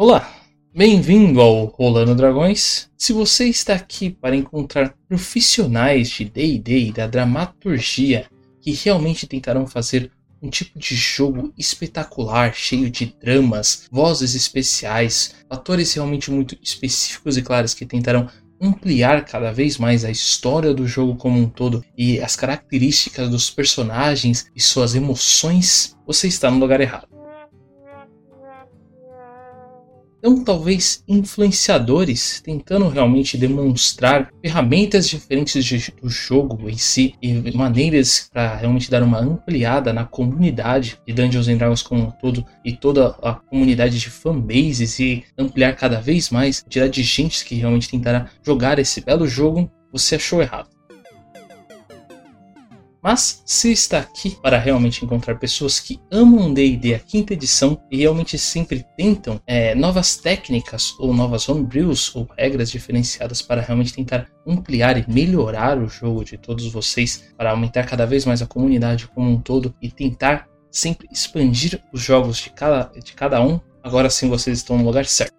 Olá, 0.00 0.32
bem-vindo 0.72 1.40
ao 1.40 1.64
Rolando 1.64 2.14
Dragões. 2.14 2.88
Se 2.96 3.12
você 3.12 3.48
está 3.48 3.74
aqui 3.74 4.10
para 4.10 4.36
encontrar 4.36 4.94
profissionais 5.08 6.08
de 6.08 6.24
D&D 6.24 6.78
e 6.78 6.92
da 6.92 7.08
dramaturgia 7.08 8.26
que 8.60 8.70
realmente 8.70 9.26
tentarão 9.26 9.66
fazer 9.66 10.12
um 10.40 10.48
tipo 10.48 10.78
de 10.78 10.94
jogo 10.94 11.52
espetacular, 11.58 12.54
cheio 12.54 12.88
de 12.88 13.12
dramas, 13.20 13.88
vozes 13.90 14.36
especiais, 14.36 15.34
atores 15.50 15.92
realmente 15.94 16.30
muito 16.30 16.56
específicos 16.62 17.36
e 17.36 17.42
claros 17.42 17.74
que 17.74 17.84
tentarão 17.84 18.28
ampliar 18.62 19.24
cada 19.24 19.50
vez 19.50 19.78
mais 19.78 20.04
a 20.04 20.12
história 20.12 20.72
do 20.72 20.86
jogo 20.86 21.16
como 21.16 21.40
um 21.40 21.48
todo 21.48 21.84
e 21.96 22.20
as 22.20 22.36
características 22.36 23.28
dos 23.28 23.50
personagens 23.50 24.46
e 24.54 24.60
suas 24.60 24.94
emoções, 24.94 25.96
você 26.06 26.28
está 26.28 26.48
no 26.48 26.60
lugar 26.60 26.80
errado. 26.80 27.17
Então, 30.18 30.42
talvez 30.42 31.02
influenciadores 31.06 32.40
tentando 32.40 32.88
realmente 32.88 33.38
demonstrar 33.38 34.32
ferramentas 34.42 35.08
diferentes 35.08 35.64
de, 35.64 35.92
do 36.02 36.08
jogo 36.08 36.68
em 36.68 36.76
si 36.76 37.14
e 37.22 37.56
maneiras 37.56 38.28
para 38.32 38.56
realmente 38.56 38.90
dar 38.90 39.02
uma 39.02 39.20
ampliada 39.20 39.92
na 39.92 40.04
comunidade 40.04 40.98
de 41.06 41.12
Dungeons 41.12 41.46
and 41.46 41.56
Dragons 41.56 41.82
como 41.82 42.02
um 42.02 42.10
todo 42.10 42.44
e 42.64 42.72
toda 42.72 43.16
a 43.22 43.34
comunidade 43.34 44.00
de 44.00 44.10
fanbases 44.10 44.98
e 44.98 45.24
ampliar 45.38 45.76
cada 45.76 46.00
vez 46.00 46.30
mais, 46.30 46.64
tirar 46.68 46.88
de 46.88 47.02
gente 47.02 47.44
que 47.44 47.54
realmente 47.54 47.88
tentará 47.88 48.28
jogar 48.42 48.78
esse 48.80 49.00
belo 49.00 49.26
jogo, 49.26 49.70
você 49.92 50.16
achou 50.16 50.42
errado. 50.42 50.77
Mas 53.10 53.42
se 53.46 53.72
está 53.72 54.00
aqui 54.00 54.36
para 54.42 54.58
realmente 54.58 55.02
encontrar 55.02 55.38
pessoas 55.38 55.80
que 55.80 55.98
amam 56.10 56.52
D&D 56.52 56.94
a 56.94 56.98
quinta 56.98 57.32
edição 57.32 57.82
e 57.90 57.96
realmente 57.96 58.36
sempre 58.36 58.84
tentam 58.98 59.40
é, 59.46 59.74
novas 59.74 60.18
técnicas 60.18 60.94
ou 60.98 61.14
novas 61.14 61.48
homebrews 61.48 62.14
ou 62.14 62.28
regras 62.36 62.70
diferenciadas 62.70 63.40
para 63.40 63.62
realmente 63.62 63.94
tentar 63.94 64.26
ampliar 64.46 64.98
e 64.98 65.10
melhorar 65.10 65.78
o 65.78 65.88
jogo 65.88 66.22
de 66.22 66.36
todos 66.36 66.70
vocês, 66.70 67.32
para 67.34 67.50
aumentar 67.50 67.86
cada 67.86 68.04
vez 68.04 68.26
mais 68.26 68.42
a 68.42 68.46
comunidade 68.46 69.08
como 69.08 69.30
um 69.30 69.40
todo 69.40 69.74
e 69.80 69.90
tentar 69.90 70.46
sempre 70.70 71.08
expandir 71.10 71.80
os 71.90 72.02
jogos 72.02 72.36
de 72.36 72.50
cada, 72.50 72.92
de 73.02 73.14
cada 73.14 73.40
um, 73.40 73.58
agora 73.82 74.10
sim 74.10 74.28
vocês 74.28 74.58
estão 74.58 74.76
no 74.76 74.84
lugar 74.84 75.06
certo. 75.06 75.32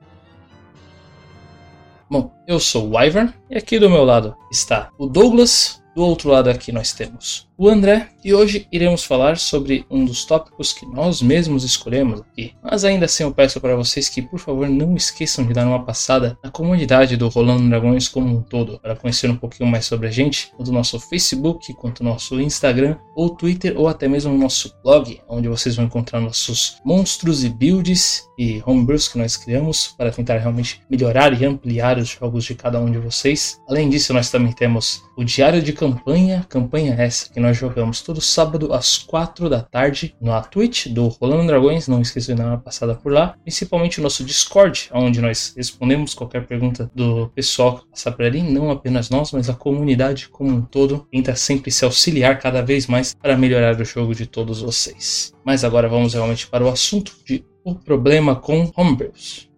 Bom, 2.09 2.33
eu 2.47 2.59
sou 2.59 2.87
o 2.87 2.95
Wyvern 2.95 3.31
e 3.47 3.59
aqui 3.59 3.77
do 3.77 3.91
meu 3.91 4.03
lado 4.03 4.35
está 4.51 4.89
o 4.97 5.05
Douglas, 5.05 5.83
do 5.95 6.01
outro 6.01 6.31
lado 6.31 6.49
aqui 6.49 6.71
nós 6.71 6.93
temos 6.93 7.47
o 7.59 7.67
André 7.67 8.07
e 8.23 8.33
hoje 8.33 8.65
iremos 8.71 9.03
falar 9.03 9.37
sobre 9.37 9.85
um 9.89 10.05
dos 10.05 10.23
tópicos 10.23 10.71
que 10.71 10.85
nós 10.85 11.21
mesmos 11.21 11.65
escolhemos 11.65 12.21
aqui. 12.21 12.53
Mas 12.63 12.85
ainda 12.85 13.03
assim 13.03 13.23
eu 13.23 13.33
peço 13.33 13.59
para 13.59 13.75
vocês 13.75 14.07
que 14.07 14.21
por 14.21 14.39
favor 14.39 14.69
não 14.69 14.95
esqueçam 14.95 15.45
de 15.45 15.53
dar 15.53 15.67
uma 15.67 15.83
passada 15.83 16.37
na 16.41 16.49
comunidade 16.49 17.17
do 17.17 17.27
Rolando 17.27 17.67
Dragões 17.67 18.07
como 18.07 18.33
um 18.33 18.41
todo, 18.41 18.79
para 18.79 18.95
conhecer 18.95 19.29
um 19.29 19.35
pouquinho 19.35 19.69
mais 19.69 19.85
sobre 19.85 20.07
a 20.07 20.11
gente, 20.11 20.53
no 20.57 20.71
nosso 20.71 20.97
Facebook 21.01 21.73
quanto 21.73 22.01
no 22.01 22.11
nosso 22.11 22.39
Instagram 22.39 22.95
ou 23.13 23.29
Twitter 23.29 23.73
ou 23.77 23.89
até 23.89 24.07
mesmo 24.07 24.31
no 24.31 24.39
nosso 24.39 24.73
blog, 24.81 25.19
onde 25.27 25.49
vocês 25.49 25.75
vão 25.75 25.83
encontrar 25.83 26.21
nossos 26.21 26.77
monstros 26.85 27.43
e 27.43 27.49
builds 27.49 28.23
e 28.37 28.63
homebrews 28.65 29.09
que 29.09 29.17
nós 29.17 29.35
criamos 29.35 29.93
para 29.97 30.11
tentar 30.11 30.37
realmente 30.37 30.81
melhorar 30.89 31.39
e 31.39 31.45
ampliar 31.45 31.97
os 31.97 32.07
jogos 32.07 32.45
de 32.45 32.55
cada 32.55 32.79
um 32.79 32.89
de 32.89 32.97
vocês. 32.97 33.59
Além 33.67 33.89
disso, 33.89 34.13
nós 34.13 34.31
também 34.31 34.53
temos 34.53 35.03
o 35.17 35.25
diário 35.25 35.61
de 35.61 35.73
campanha, 35.73 36.45
campanha 36.47 36.95
essa 36.97 37.29
que 37.29 37.39
nós 37.39 37.48
jogamos 37.57 38.01
todo 38.01 38.21
sábado 38.21 38.73
às 38.73 38.97
4 38.97 39.49
da 39.49 39.61
tarde 39.61 40.15
na 40.21 40.41
Twitch 40.41 40.87
do 40.87 41.07
Rolando 41.07 41.47
Dragões, 41.47 41.87
não 41.87 42.01
esqueça 42.01 42.33
de 42.33 42.41
dar 42.41 42.57
passada 42.57 42.95
por 42.95 43.11
lá, 43.11 43.35
principalmente 43.43 43.99
o 43.99 44.03
nosso 44.03 44.23
Discord, 44.23 44.89
onde 44.93 45.21
nós 45.21 45.53
respondemos 45.55 46.13
qualquer 46.13 46.45
pergunta 46.45 46.89
do 46.93 47.29
pessoal 47.29 47.79
que 47.79 47.87
passar 47.87 48.11
por 48.11 48.25
ali, 48.25 48.41
não 48.41 48.71
apenas 48.71 49.09
nós, 49.09 49.31
mas 49.31 49.49
a 49.49 49.53
comunidade 49.53 50.29
como 50.29 50.49
um 50.49 50.61
todo 50.61 51.07
tenta 51.11 51.35
sempre 51.35 51.71
se 51.71 51.85
auxiliar 51.85 52.39
cada 52.39 52.61
vez 52.61 52.87
mais 52.87 53.13
para 53.13 53.37
melhorar 53.37 53.79
o 53.79 53.85
jogo 53.85 54.13
de 54.13 54.25
todos 54.25 54.61
vocês. 54.61 55.33
Mas 55.45 55.63
agora 55.63 55.87
vamos 55.87 56.13
realmente 56.13 56.47
para 56.47 56.63
o 56.63 56.69
assunto 56.69 57.13
de 57.25 57.43
o 57.63 57.75
problema 57.75 58.35
com 58.35 58.71
homebrews. 58.75 59.49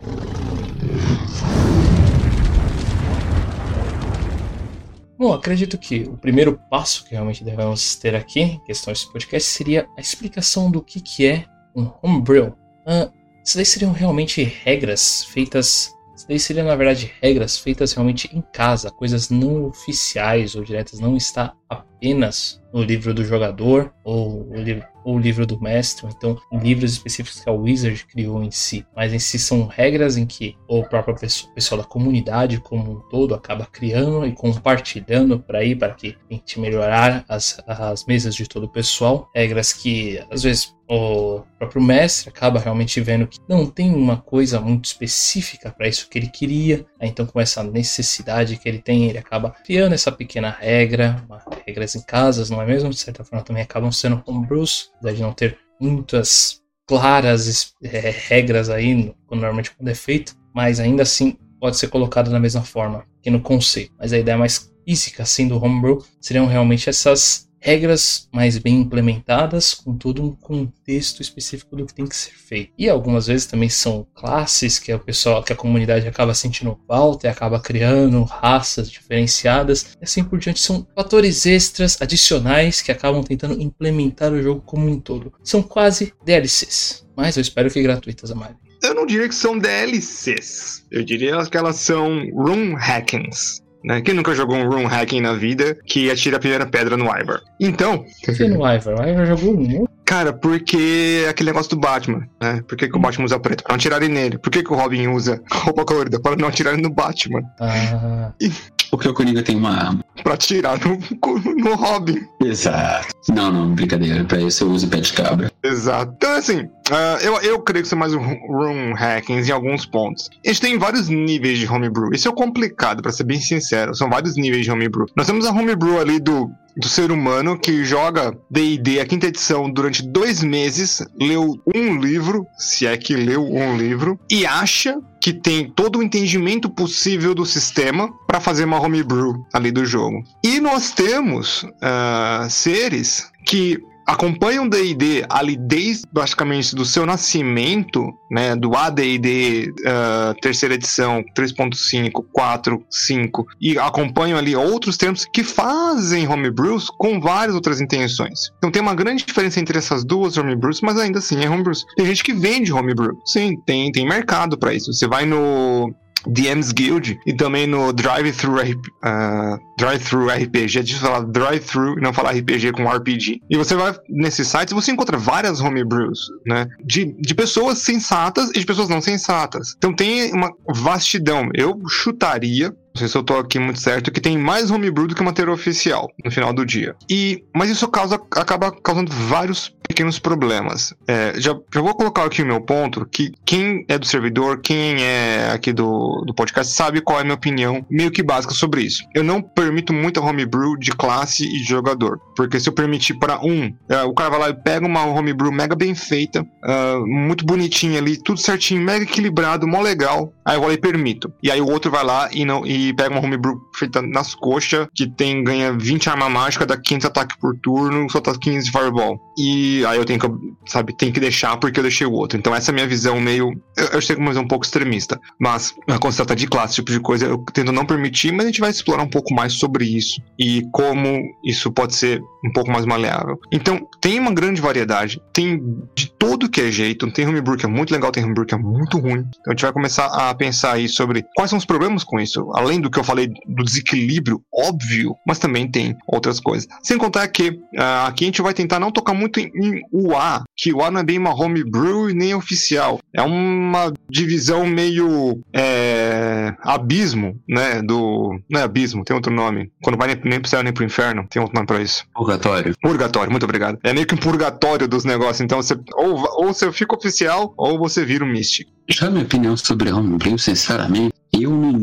Bom, 5.22 5.34
acredito 5.34 5.78
que 5.78 6.02
o 6.10 6.18
primeiro 6.18 6.60
passo 6.68 7.06
que 7.06 7.12
realmente 7.12 7.44
devemos 7.44 7.96
ter 7.96 8.16
aqui, 8.16 8.40
em 8.40 8.60
questão 8.62 8.92
desse 8.92 9.06
podcast, 9.12 9.48
seria 9.48 9.88
a 9.96 10.02
explicação 10.02 10.72
do 10.72 10.82
que, 10.82 11.00
que 11.00 11.28
é 11.28 11.46
um 11.76 11.92
homebrew. 12.02 12.48
Uh, 12.88 13.14
isso 13.46 13.56
daí 13.56 13.64
seriam 13.64 13.92
realmente 13.92 14.42
regras 14.42 15.26
feitas. 15.26 15.94
Isso 16.16 16.28
daí 16.28 16.40
seriam, 16.40 16.66
na 16.66 16.76
verdade, 16.76 17.14
regras 17.22 17.56
feitas 17.60 17.94
realmente 17.94 18.36
em 18.36 18.42
casa, 18.52 18.90
coisas 18.90 19.30
não 19.30 19.66
oficiais 19.66 20.56
ou 20.56 20.64
diretas, 20.64 21.00
não 21.00 21.16
está 21.16 21.54
apenas 21.70 22.60
no 22.74 22.82
livro 22.82 23.14
do 23.14 23.24
jogador 23.24 23.94
ou 24.04 24.50
o 24.50 24.56
livro, 24.56 24.88
ou 25.04 25.16
o 25.16 25.20
livro 25.20 25.46
do 25.46 25.60
mestre, 25.62 26.06
ou 26.06 26.12
então 26.12 26.38
livros 26.52 26.94
específicos 26.94 27.42
que 27.42 27.50
a 27.50 27.54
Wizard 27.54 28.06
criou 28.06 28.44
em 28.44 28.52
si. 28.52 28.86
Mas 28.96 29.14
em 29.14 29.20
si 29.20 29.40
são 29.40 29.68
regras 29.68 30.18
em 30.18 30.26
que 30.26 30.56
o 30.68 30.84
próprio 30.84 31.16
pessoal, 31.16 31.82
da 31.82 31.88
comunidade 31.88 32.60
como 32.60 32.92
um 32.92 33.00
todo 33.10 33.34
acaba 33.34 33.66
criando 33.66 34.26
e 34.26 34.32
compartilhando 34.32 35.40
para 35.40 35.60
aí 35.60 35.76
para 35.76 35.94
que 35.94 36.18
tente 36.28 36.60
melhorar 36.60 37.24
as, 37.28 37.62
as 37.68 38.06
mesas 38.06 38.36
de 38.36 38.48
todo 38.48 38.64
o 38.64 38.70
pessoal. 38.70 39.30
Regras 39.34 39.74
que 39.74 40.20
às 40.30 40.44
vezes 40.44 40.76
o 40.94 41.44
próprio 41.58 41.82
mestre 41.82 42.28
acaba 42.28 42.60
realmente 42.60 43.00
vendo 43.00 43.26
que 43.26 43.40
não 43.48 43.66
tem 43.66 43.96
uma 43.96 44.18
coisa 44.18 44.60
muito 44.60 44.84
específica 44.86 45.72
para 45.72 45.88
isso 45.88 46.10
que 46.10 46.20
ele 46.20 46.28
queria, 46.28 46.86
então 47.00 47.26
com 47.26 47.40
essa 47.40 47.64
necessidade 47.64 48.58
que 48.58 48.68
ele 48.68 48.80
tem, 48.80 49.08
ele 49.08 49.18
acaba 49.18 49.52
criando 49.52 49.94
essa 49.94 50.12
pequena 50.12 50.50
regra, 50.50 51.24
uma 51.30 51.42
regras 51.66 51.96
em 51.96 52.02
casas, 52.02 52.50
não 52.50 52.62
é 52.62 52.66
mesmo? 52.66 52.90
De 52.90 52.98
certa 52.98 53.24
forma 53.24 53.46
também 53.46 53.64
acabam 53.64 53.90
sendo 53.90 54.22
homebrews, 54.26 54.92
apesar 54.98 55.16
de 55.16 55.22
não 55.22 55.32
ter 55.32 55.58
muitas 55.80 56.62
claras 56.86 57.74
é, 57.82 58.10
regras 58.28 58.70
aí, 58.70 59.16
normalmente 59.32 59.72
quando 59.74 59.88
é 59.88 59.96
feito, 59.96 60.36
mas 60.54 60.82
ainda 60.82 61.04
assim 61.04 61.38
pode 61.58 61.78
ser 61.78 61.88
colocado 61.88 62.30
da 62.30 62.40
mesma 62.40 62.64
forma 62.64 63.06
que 63.22 63.30
no 63.30 63.40
conceito. 63.40 63.94
Mas 63.98 64.12
a 64.12 64.20
ideia 64.20 64.38
mais 64.38 64.70
física 64.86 65.24
assim 65.24 65.48
do 65.48 65.64
homebrew 65.64 66.04
seriam 66.20 66.48
realmente 66.48 66.90
essas 66.90 67.50
regras 67.62 68.28
mais 68.34 68.58
bem 68.58 68.82
implementadas, 68.82 69.74
com 69.74 69.96
todo 69.96 70.24
um 70.24 70.32
contexto 70.32 71.22
específico 71.22 71.76
do 71.76 71.86
que 71.86 71.94
tem 71.94 72.08
que 72.08 72.16
ser 72.16 72.32
feito. 72.32 72.74
E 72.78 72.90
algumas 72.90 73.28
vezes 73.28 73.46
também 73.46 73.70
são 73.70 74.06
classes 74.16 74.80
que 74.80 74.92
o 74.92 75.00
pessoal, 75.00 75.44
que 75.44 75.54
a 75.54 75.56
comunidade 75.56 76.08
acaba 76.08 76.34
sentindo 76.34 76.78
falta 76.88 77.28
e 77.28 77.30
acaba 77.30 77.60
criando 77.60 78.24
raças 78.24 78.90
diferenciadas, 78.90 79.96
e 80.02 80.04
assim 80.04 80.24
por 80.24 80.40
diante. 80.40 80.60
São 80.60 80.86
fatores 80.96 81.46
extras, 81.46 82.02
adicionais, 82.02 82.82
que 82.82 82.92
acabam 82.92 83.24
tentando 83.24 83.62
implementar 83.62 84.34
o 84.34 84.42
jogo 84.42 84.62
como 84.62 84.90
um 84.90 85.00
todo. 85.00 85.32
São 85.44 85.62
quase 85.62 86.14
DLCs, 86.26 87.06
mas 87.16 87.38
eu 87.38 87.42
espero 87.42 87.70
que 87.70 87.82
gratuitas, 87.82 88.32
Amari. 88.32 88.56
Eu 88.84 88.96
não 88.96 89.06
diria 89.06 89.30
que 89.30 89.36
são 89.36 89.60
DLCs. 89.60 90.84
Eu 90.90 91.04
diria 91.04 91.46
que 91.46 91.56
elas 91.56 91.76
são 91.76 92.28
room 92.32 92.74
hackings. 92.74 93.62
Né? 93.84 94.02
Quem 94.02 94.14
nunca 94.14 94.36
jogou 94.36 94.56
um 94.56 94.70
room 94.70 94.86
hacking 94.86 95.22
na 95.22 95.34
vida 95.34 95.78
que 95.86 96.10
atira 96.10 96.38
a 96.38 96.40
primeira 96.40 96.66
pedra 96.66 96.96
no 96.96 97.06
Ivor? 97.06 97.42
Então. 97.60 98.06
Por 98.26 98.36
que 98.36 98.48
no 98.48 98.68
Ivor? 98.68 99.00
O 99.00 99.08
Ivor 99.08 99.26
jogou 99.26 99.54
um 99.54 99.86
Cara, 100.06 100.34
porque 100.34 101.26
aquele 101.30 101.52
negócio 101.52 101.70
do 101.70 101.80
Batman, 101.80 102.28
né? 102.42 102.62
Por 102.68 102.78
que, 102.78 102.90
que 102.90 102.98
o 102.98 103.00
Batman 103.00 103.24
usa 103.26 103.40
preto? 103.40 103.64
Pra 103.64 103.72
não 103.72 103.78
atirarem 103.78 104.10
nele. 104.10 104.38
Por 104.38 104.50
que, 104.50 104.62
que 104.62 104.74
o 104.74 104.76
Robin 104.76 105.08
usa 105.08 105.42
roupa 105.50 105.86
colorida? 105.86 106.20
Para 106.20 106.36
não 106.36 106.50
atirarem 106.50 106.82
no 106.82 106.90
Batman. 106.90 107.42
Ah. 107.60 108.32
E... 108.42 108.52
Porque 108.92 109.08
o 109.08 109.14
Coringa 109.14 109.42
tem 109.42 109.56
uma 109.56 109.70
arma. 109.70 110.04
Pra 110.22 110.34
atirar 110.34 110.78
no, 110.86 111.00
no 111.56 111.76
Robin. 111.76 112.28
Exato. 112.44 113.08
Não, 113.30 113.50
não, 113.50 113.74
brincadeira. 113.74 114.26
Pra 114.26 114.42
isso 114.42 114.66
eu 114.66 114.72
uso 114.72 114.90
pé 114.90 115.00
de 115.00 115.14
cabra. 115.14 115.50
Exato. 115.64 116.14
Então, 116.16 116.34
assim, 116.34 116.62
uh, 116.62 117.18
eu, 117.22 117.40
eu 117.42 117.60
creio 117.62 117.84
que 117.84 117.90
são 117.90 117.98
mais 117.98 118.14
room 118.14 118.94
hackings 118.94 119.48
em 119.48 119.52
alguns 119.52 119.86
pontos. 119.86 120.30
A 120.46 120.50
gente 120.50 120.62
tem 120.62 120.78
vários 120.78 121.08
níveis 121.08 121.60
de 121.60 121.68
homebrew. 121.68 122.10
Isso 122.14 122.28
é 122.28 122.34
complicado, 122.34 123.02
para 123.02 123.12
ser 123.12 123.24
bem 123.24 123.40
sincero. 123.40 123.96
São 123.96 124.10
vários 124.10 124.36
níveis 124.36 124.64
de 124.64 124.72
homebrew. 124.72 125.06
Nós 125.16 125.28
temos 125.28 125.46
a 125.46 125.52
homebrew 125.52 126.00
ali 126.00 126.20
do 126.20 126.50
do 126.76 126.88
ser 126.88 127.12
humano 127.12 127.60
que 127.60 127.84
joga 127.84 128.38
D&D 128.50 129.00
a 129.00 129.06
quinta 129.06 129.28
edição 129.28 129.70
durante 129.70 130.02
dois 130.04 130.42
meses, 130.42 131.06
leu 131.20 131.62
um 131.76 132.00
livro, 132.00 132.46
se 132.58 132.86
é 132.88 132.98
que 132.98 133.16
leu 133.16 133.46
um 133.46 133.76
livro, 133.76 134.20
e 134.30 134.46
acha 134.46 134.98
que 135.20 135.34
tem 135.34 135.70
todo 135.70 136.00
o 136.00 136.04
entendimento 136.04 136.70
possível 136.70 137.36
do 137.36 137.46
sistema 137.46 138.10
para 138.26 138.40
fazer 138.40 138.66
uma 138.66 138.80
homebrew 138.80 139.34
ali 139.54 139.72
do 139.72 139.86
jogo. 139.86 140.24
E 140.44 140.60
nós 140.60 140.92
temos 140.92 141.64
uh, 141.64 142.50
seres 142.50 143.30
que 143.46 143.78
acompanham 144.06 144.66
o 144.66 144.70
D&D 144.70 145.26
ali 145.30 145.58
desde 145.58 146.04
basicamente 146.12 146.76
do 146.76 146.86
seu 146.86 147.06
nascimento, 147.06 148.14
né, 148.30 148.56
do 148.56 148.76
AD&D 148.76 149.74
uh, 149.82 150.40
terceira 150.42 150.76
edição 150.76 151.24
3.5, 151.38 152.24
4, 152.32 152.84
5 152.90 153.48
e 153.60 153.78
acompanham 153.78 154.38
ali 154.38 154.56
outros 154.56 154.98
termos 154.98 155.26
que 155.26 155.44
fazem 155.44 156.28
homebrews 156.28 156.90
com 156.90 157.20
várias 157.20 157.56
outras 157.56 157.82
intenções. 157.82 158.52
Então 158.58 158.72
tem 158.72 158.82
uma 158.82 158.96
grande 158.96 159.26
diferença 159.26 159.60
entre 159.60 159.78
essas 159.78 160.04
duas 160.04 160.38
homebrews, 160.38 160.82
mas 160.82 160.98
ainda 160.98 161.20
assim 161.20 161.44
é 161.44 161.50
homebrews. 161.50 161.86
Tem 161.96 162.06
gente 162.06 162.24
que 162.24 162.34
vende 162.34 162.72
homebrew. 162.72 163.18
Sim, 163.26 163.58
tem 163.66 163.92
tem 163.92 164.08
mercado 164.08 164.58
para 164.58 164.74
isso. 164.74 164.94
Você 164.94 165.08
vai 165.08 165.26
no 165.26 165.94
DM's 166.28 166.72
Guild 166.72 167.20
e 167.26 167.34
também 167.34 167.68
no 167.68 167.92
Drive-Thru 167.92 168.56
uh, 168.56 169.60
Drive 169.78 170.04
RPG. 170.04 170.80
É 170.80 170.84
difícil 170.84 171.08
falar 171.08 171.22
Drive-Thru 171.22 171.98
e 171.98 172.02
não 172.02 172.14
falar 172.14 172.32
RPG 172.32 172.72
com 172.74 172.88
RPG. 172.88 173.42
E 173.50 173.58
você 173.58 173.76
vai 173.76 173.96
nesses 174.10 174.48
sites 174.48 174.74
você 174.74 174.92
encontra 174.92 175.18
várias 175.18 175.60
homebrews, 175.60 176.28
né? 176.46 176.68
De, 176.84 177.16
de 177.20 177.34
pessoas 177.34 177.80
sensatas 177.80 178.50
e 178.52 178.60
de 178.60 178.66
pessoas 178.66 178.90
não 178.90 179.02
sensatas. 179.02 179.74
Então 179.78 179.94
tem 179.94 180.32
uma 180.34 180.52
vastidão. 180.68 181.50
Eu 181.54 181.80
chutaria 181.88 182.76
não 182.94 183.00
sei 183.00 183.08
se 183.08 183.18
eu 183.18 183.24
tô 183.24 183.38
aqui 183.38 183.60
muito 183.60 183.80
certo, 183.80 184.12
que 184.12 184.22
tem 184.22 184.38
mais 184.38 184.70
homebrew 184.70 185.08
do 185.08 185.16
que 185.16 185.24
material 185.24 185.56
oficial 185.56 186.12
no 186.24 186.32
final 186.32 186.54
do 186.54 186.66
dia. 186.66 186.96
E, 187.10 187.44
mas 187.56 187.70
isso 187.70 187.88
causa, 187.88 188.16
acaba 188.16 188.72
causando 188.72 189.12
vários 189.12 189.74
pequenos 189.88 190.20
problemas. 190.20 190.94
É, 191.08 191.34
já, 191.36 191.54
já 191.74 191.82
vou 191.82 191.94
colocar 191.94 192.24
aqui 192.24 192.42
o 192.42 192.46
meu 192.46 192.62
ponto, 192.62 193.06
que 193.06 193.32
quem 193.46 193.86
é 193.90 193.98
do 193.98 194.06
servidor, 194.06 194.62
quem 194.62 195.04
é 195.04 195.52
aqui 195.52 195.74
do, 195.74 196.24
do 196.26 196.34
podcast, 196.34 196.74
sabe 196.74 197.02
qual 197.02 197.18
é 197.20 197.22
a 197.22 197.24
minha 197.26 197.36
opinião 197.36 197.86
meio 197.90 198.10
que 198.10 198.24
básica 198.24 198.54
sobre 198.54 198.84
isso. 198.84 199.04
Eu 199.14 199.24
não 199.24 199.42
permito 199.42 199.94
muita 199.94 200.22
homebrew 200.22 200.78
de 200.78 200.92
classe 200.92 201.44
e 201.44 201.60
de 201.62 201.66
jogador, 201.66 202.20
porque 202.36 202.60
se 202.60 202.70
eu 202.70 202.74
permitir 202.74 203.16
para 203.16 203.40
um, 203.46 203.74
é, 203.90 204.02
o 204.04 204.14
cara 204.14 204.30
vai 204.30 204.40
lá 204.40 204.50
e 204.50 204.54
pega 204.54 204.86
uma 204.86 205.06
homebrew 205.06 205.52
mega 205.52 205.76
bem 205.76 205.94
feita, 205.94 206.42
uh, 206.42 207.06
muito 207.06 207.46
bonitinha 207.46 208.00
ali, 208.00 208.16
tudo 208.16 208.40
certinho, 208.40 208.82
mega 208.82 209.04
equilibrado, 209.04 209.68
mó 209.68 209.82
legal, 209.82 210.34
aí 210.46 210.56
eu 210.56 210.60
vou 210.60 210.70
lá 210.70 210.74
e 210.74 210.78
permito. 210.78 211.34
E 211.44 211.52
aí 211.52 211.60
o 211.60 211.70
outro 211.70 211.92
vai 211.92 212.04
lá 212.04 212.30
e 212.32 212.46
não... 212.46 212.66
E 212.66 212.81
pega 212.94 213.10
uma 213.10 213.24
homebrew 213.24 213.60
feita 213.76 214.02
nas 214.02 214.36
coxas, 214.36 214.88
que 214.96 215.08
tem 215.08 215.44
ganha 215.44 215.74
20 215.74 216.10
arma 216.10 216.30
mágica, 216.30 216.66
dá 216.66 216.78
15 216.78 217.08
ataques 217.08 217.38
por 217.38 217.56
turno, 217.58 218.08
tá 218.08 218.34
15 218.38 218.66
de 218.66 218.72
fireball. 218.72 219.20
E 219.38 219.86
aí 219.86 219.98
eu 219.98 220.06
tenho 220.06 220.20
que, 220.20 220.28
sabe, 220.70 220.96
tem 220.96 221.12
que 221.12 221.20
deixar 221.20 221.58
porque 221.58 221.80
eu 221.80 221.84
deixei 221.84 222.06
o 222.06 222.12
outro. 222.12 222.38
Então 222.38 222.54
essa 222.54 222.70
é 222.70 222.74
a 222.74 222.76
minha 222.76 222.88
visão 222.88 223.20
meio. 223.20 223.52
Eu, 223.78 223.88
eu 223.88 224.02
sei 224.02 224.16
que 224.16 224.22
é 224.22 224.24
uma 224.24 224.32
visão 224.32 224.44
um 224.44 224.48
pouco 224.48 224.66
extremista. 224.66 225.20
Mas 225.40 225.74
quando 226.00 226.12
se 226.12 226.18
trata 226.18 226.36
de 226.36 226.48
classe, 226.48 226.76
tipo 226.76 226.92
de 226.92 227.00
coisa, 227.00 227.26
eu 227.26 227.38
tento 227.54 227.72
não 227.72 227.86
permitir, 227.86 228.32
mas 228.32 228.46
a 228.46 228.48
gente 228.48 228.62
vai 228.62 228.70
explorar 228.70 229.04
um 229.04 229.10
pouco 229.10 229.34
mais 229.34 229.54
sobre 229.54 229.86
isso 229.86 230.22
e 230.40 230.64
como 230.72 231.22
isso 231.44 231.72
pode 231.72 231.96
ser 231.96 232.22
um 232.46 232.52
pouco 232.52 232.72
mais 232.72 232.86
maleável. 232.86 233.40
Então, 233.52 233.88
tem 234.00 234.20
uma 234.20 234.34
grande 234.34 234.62
variedade, 234.62 235.22
tem 235.34 235.60
de 235.96 236.12
todo 236.18 236.50
que 236.50 236.62
é 236.62 236.72
jeito. 236.72 237.12
Tem 237.12 237.28
homebrew 237.28 237.58
que 237.58 237.66
é 237.66 237.70
muito 237.70 237.92
legal, 237.92 238.12
tem 238.12 238.24
homebrew 238.24 238.46
que 238.46 238.54
é 238.54 238.58
muito 238.58 238.98
ruim. 239.00 239.20
Então 239.20 239.48
a 239.48 239.52
gente 239.52 239.64
vai 239.64 239.74
começar 239.74 240.06
a 240.06 240.34
pensar 240.34 240.74
aí 240.74 240.88
sobre 240.88 241.26
quais 241.36 241.50
são 241.50 241.58
os 241.58 241.66
problemas 241.66 242.04
com 242.04 242.20
isso. 242.20 242.50
Além 242.54 242.71
além 242.72 242.80
do 242.80 242.90
que 242.90 242.98
eu 242.98 243.04
falei 243.04 243.28
do 243.28 243.64
desequilíbrio 243.64 244.42
óbvio, 244.54 245.16
mas 245.28 245.40
também 245.40 245.70
tem 245.70 245.96
outras 246.08 246.40
coisas. 246.40 246.68
Sem 246.82 246.98
contar 246.98 247.28
que 247.28 247.50
uh, 247.50 248.08
aqui 248.08 248.24
a 248.24 248.28
gente 248.28 248.42
vai 248.42 248.54
tentar 248.54 248.80
não 248.80 248.92
tocar 248.92 249.14
muito 249.14 249.40
em, 249.40 249.52
em 249.56 249.82
UA, 249.92 250.44
que 250.56 250.74
UA 250.74 250.92
não 250.92 251.02
é 251.02 251.04
bem 251.04 251.18
uma 251.18 251.34
homebrew 251.34 252.10
e 252.10 252.14
nem 252.14 252.34
oficial. 252.34 253.00
É 253.14 253.22
uma 253.22 253.92
divisão 254.10 254.66
meio 254.66 255.40
é, 255.54 256.54
abismo, 256.62 257.38
né? 257.48 257.82
Do. 257.82 258.40
Não 258.50 258.60
é 258.60 258.64
abismo, 258.64 259.04
tem 259.04 259.16
outro 259.16 259.34
nome. 259.34 259.72
Quando 259.84 259.98
vai 259.98 260.08
nem, 260.08 260.22
nem 260.24 260.40
pro 260.40 260.50
céu 260.50 260.64
nem 260.64 260.74
pro 260.74 260.86
inferno, 260.86 261.26
tem 261.30 261.42
outro 261.42 261.56
nome 261.56 261.68
pra 261.68 261.82
isso. 261.82 262.06
Purgatório. 262.14 262.76
Purgatório, 262.82 263.32
muito 263.32 263.44
obrigado. 263.44 263.80
É 263.84 263.94
meio 263.94 264.06
que 264.06 264.16
um 264.16 264.18
purgatório 264.18 264.88
dos 264.88 265.04
negócios. 265.04 265.42
Então 265.42 265.62
você 265.62 265.76
ou, 265.96 266.24
ou 266.38 266.54
você 266.54 266.72
fica 266.72 266.96
oficial 266.96 267.54
ou 267.58 267.78
você 267.78 268.06
vira 268.06 268.24
um 268.24 268.32
místico. 268.32 268.72
Já 268.90 269.10
minha 269.10 269.24
opinião 269.24 269.56
sobre 269.56 269.92
homebrew, 269.92 270.38
sinceramente, 270.38 271.11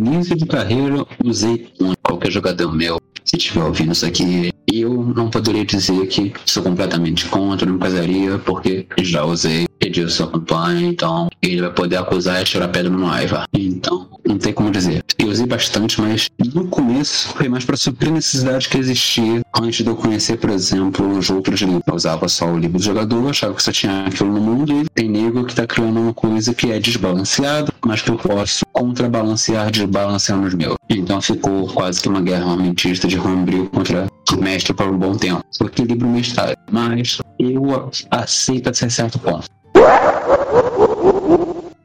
início 0.08 0.36
de 0.36 0.46
carreira, 0.46 1.06
usei 1.24 1.72
qualquer 2.02 2.30
jogador 2.30 2.72
meu. 2.74 2.98
Se 3.24 3.36
estiver 3.36 3.62
ouvindo 3.62 3.92
isso 3.92 4.06
aqui, 4.06 4.50
eu 4.72 5.12
não 5.14 5.28
poderia 5.28 5.64
dizer 5.64 6.06
que 6.06 6.32
sou 6.46 6.62
completamente 6.62 7.26
contra, 7.26 7.70
não 7.70 7.78
casaria, 7.78 8.38
porque 8.38 8.86
já 9.00 9.22
usei, 9.24 9.66
pedi 9.78 10.08
sua 10.10 10.30
campanha, 10.30 10.88
então 10.88 11.28
ele 11.42 11.60
vai 11.60 11.72
poder 11.72 11.96
acusar 11.96 12.40
e 12.40 12.44
tirar 12.44 12.68
pedra 12.68 12.90
no 12.90 13.06
Aiva. 13.06 13.44
Então, 13.52 14.08
não 14.28 14.38
tem 14.38 14.52
como 14.52 14.70
dizer. 14.70 15.02
Eu 15.18 15.28
usei 15.28 15.46
bastante, 15.46 16.00
mas 16.00 16.28
no 16.54 16.68
começo 16.68 17.28
foi 17.28 17.48
mais 17.48 17.64
para 17.64 17.76
suprir 17.76 18.10
a 18.10 18.14
necessidade 18.14 18.68
que 18.68 18.76
existia 18.76 19.40
antes 19.58 19.82
de 19.82 19.90
eu 19.90 19.96
conhecer, 19.96 20.36
por 20.36 20.50
exemplo, 20.50 21.16
os 21.16 21.30
outros 21.30 21.60
livros. 21.60 21.82
Eu 21.86 21.94
usava 21.94 22.28
só 22.28 22.46
o 22.46 22.58
livro 22.58 22.78
do 22.78 22.84
jogador, 22.84 23.30
achava 23.30 23.54
que 23.54 23.62
só 23.62 23.72
tinha 23.72 24.04
aquilo 24.04 24.30
no 24.30 24.40
mundo, 24.40 24.72
e 24.72 24.88
tem 24.90 25.08
nego 25.08 25.44
que 25.44 25.54
tá 25.54 25.66
criando 25.66 25.98
uma 25.98 26.12
coisa 26.12 26.52
que 26.52 26.70
é 26.70 26.78
desbalanceada, 26.78 27.72
mas 27.84 28.02
que 28.02 28.10
eu 28.10 28.16
posso 28.16 28.64
contrabalancear 28.72 29.70
desbalanceando 29.70 30.46
os 30.46 30.54
meus. 30.54 30.76
Então 30.90 31.20
ficou 31.22 31.66
quase 31.68 32.00
que 32.00 32.08
uma 32.08 32.20
guerra 32.20 32.50
armamentista 32.50 33.08
de 33.08 33.18
homebrew 33.18 33.66
contra 33.70 34.06
mestre 34.38 34.74
por 34.74 34.86
um 34.86 34.98
bom 34.98 35.16
tempo. 35.16 35.42
O 35.60 35.64
equilíbrio 35.64 36.08
mestrado. 36.08 36.54
Mas 36.70 37.18
eu 37.38 37.90
aceito 38.10 38.68
até 38.68 38.88
certo 38.88 39.18
ponto. 39.18 39.48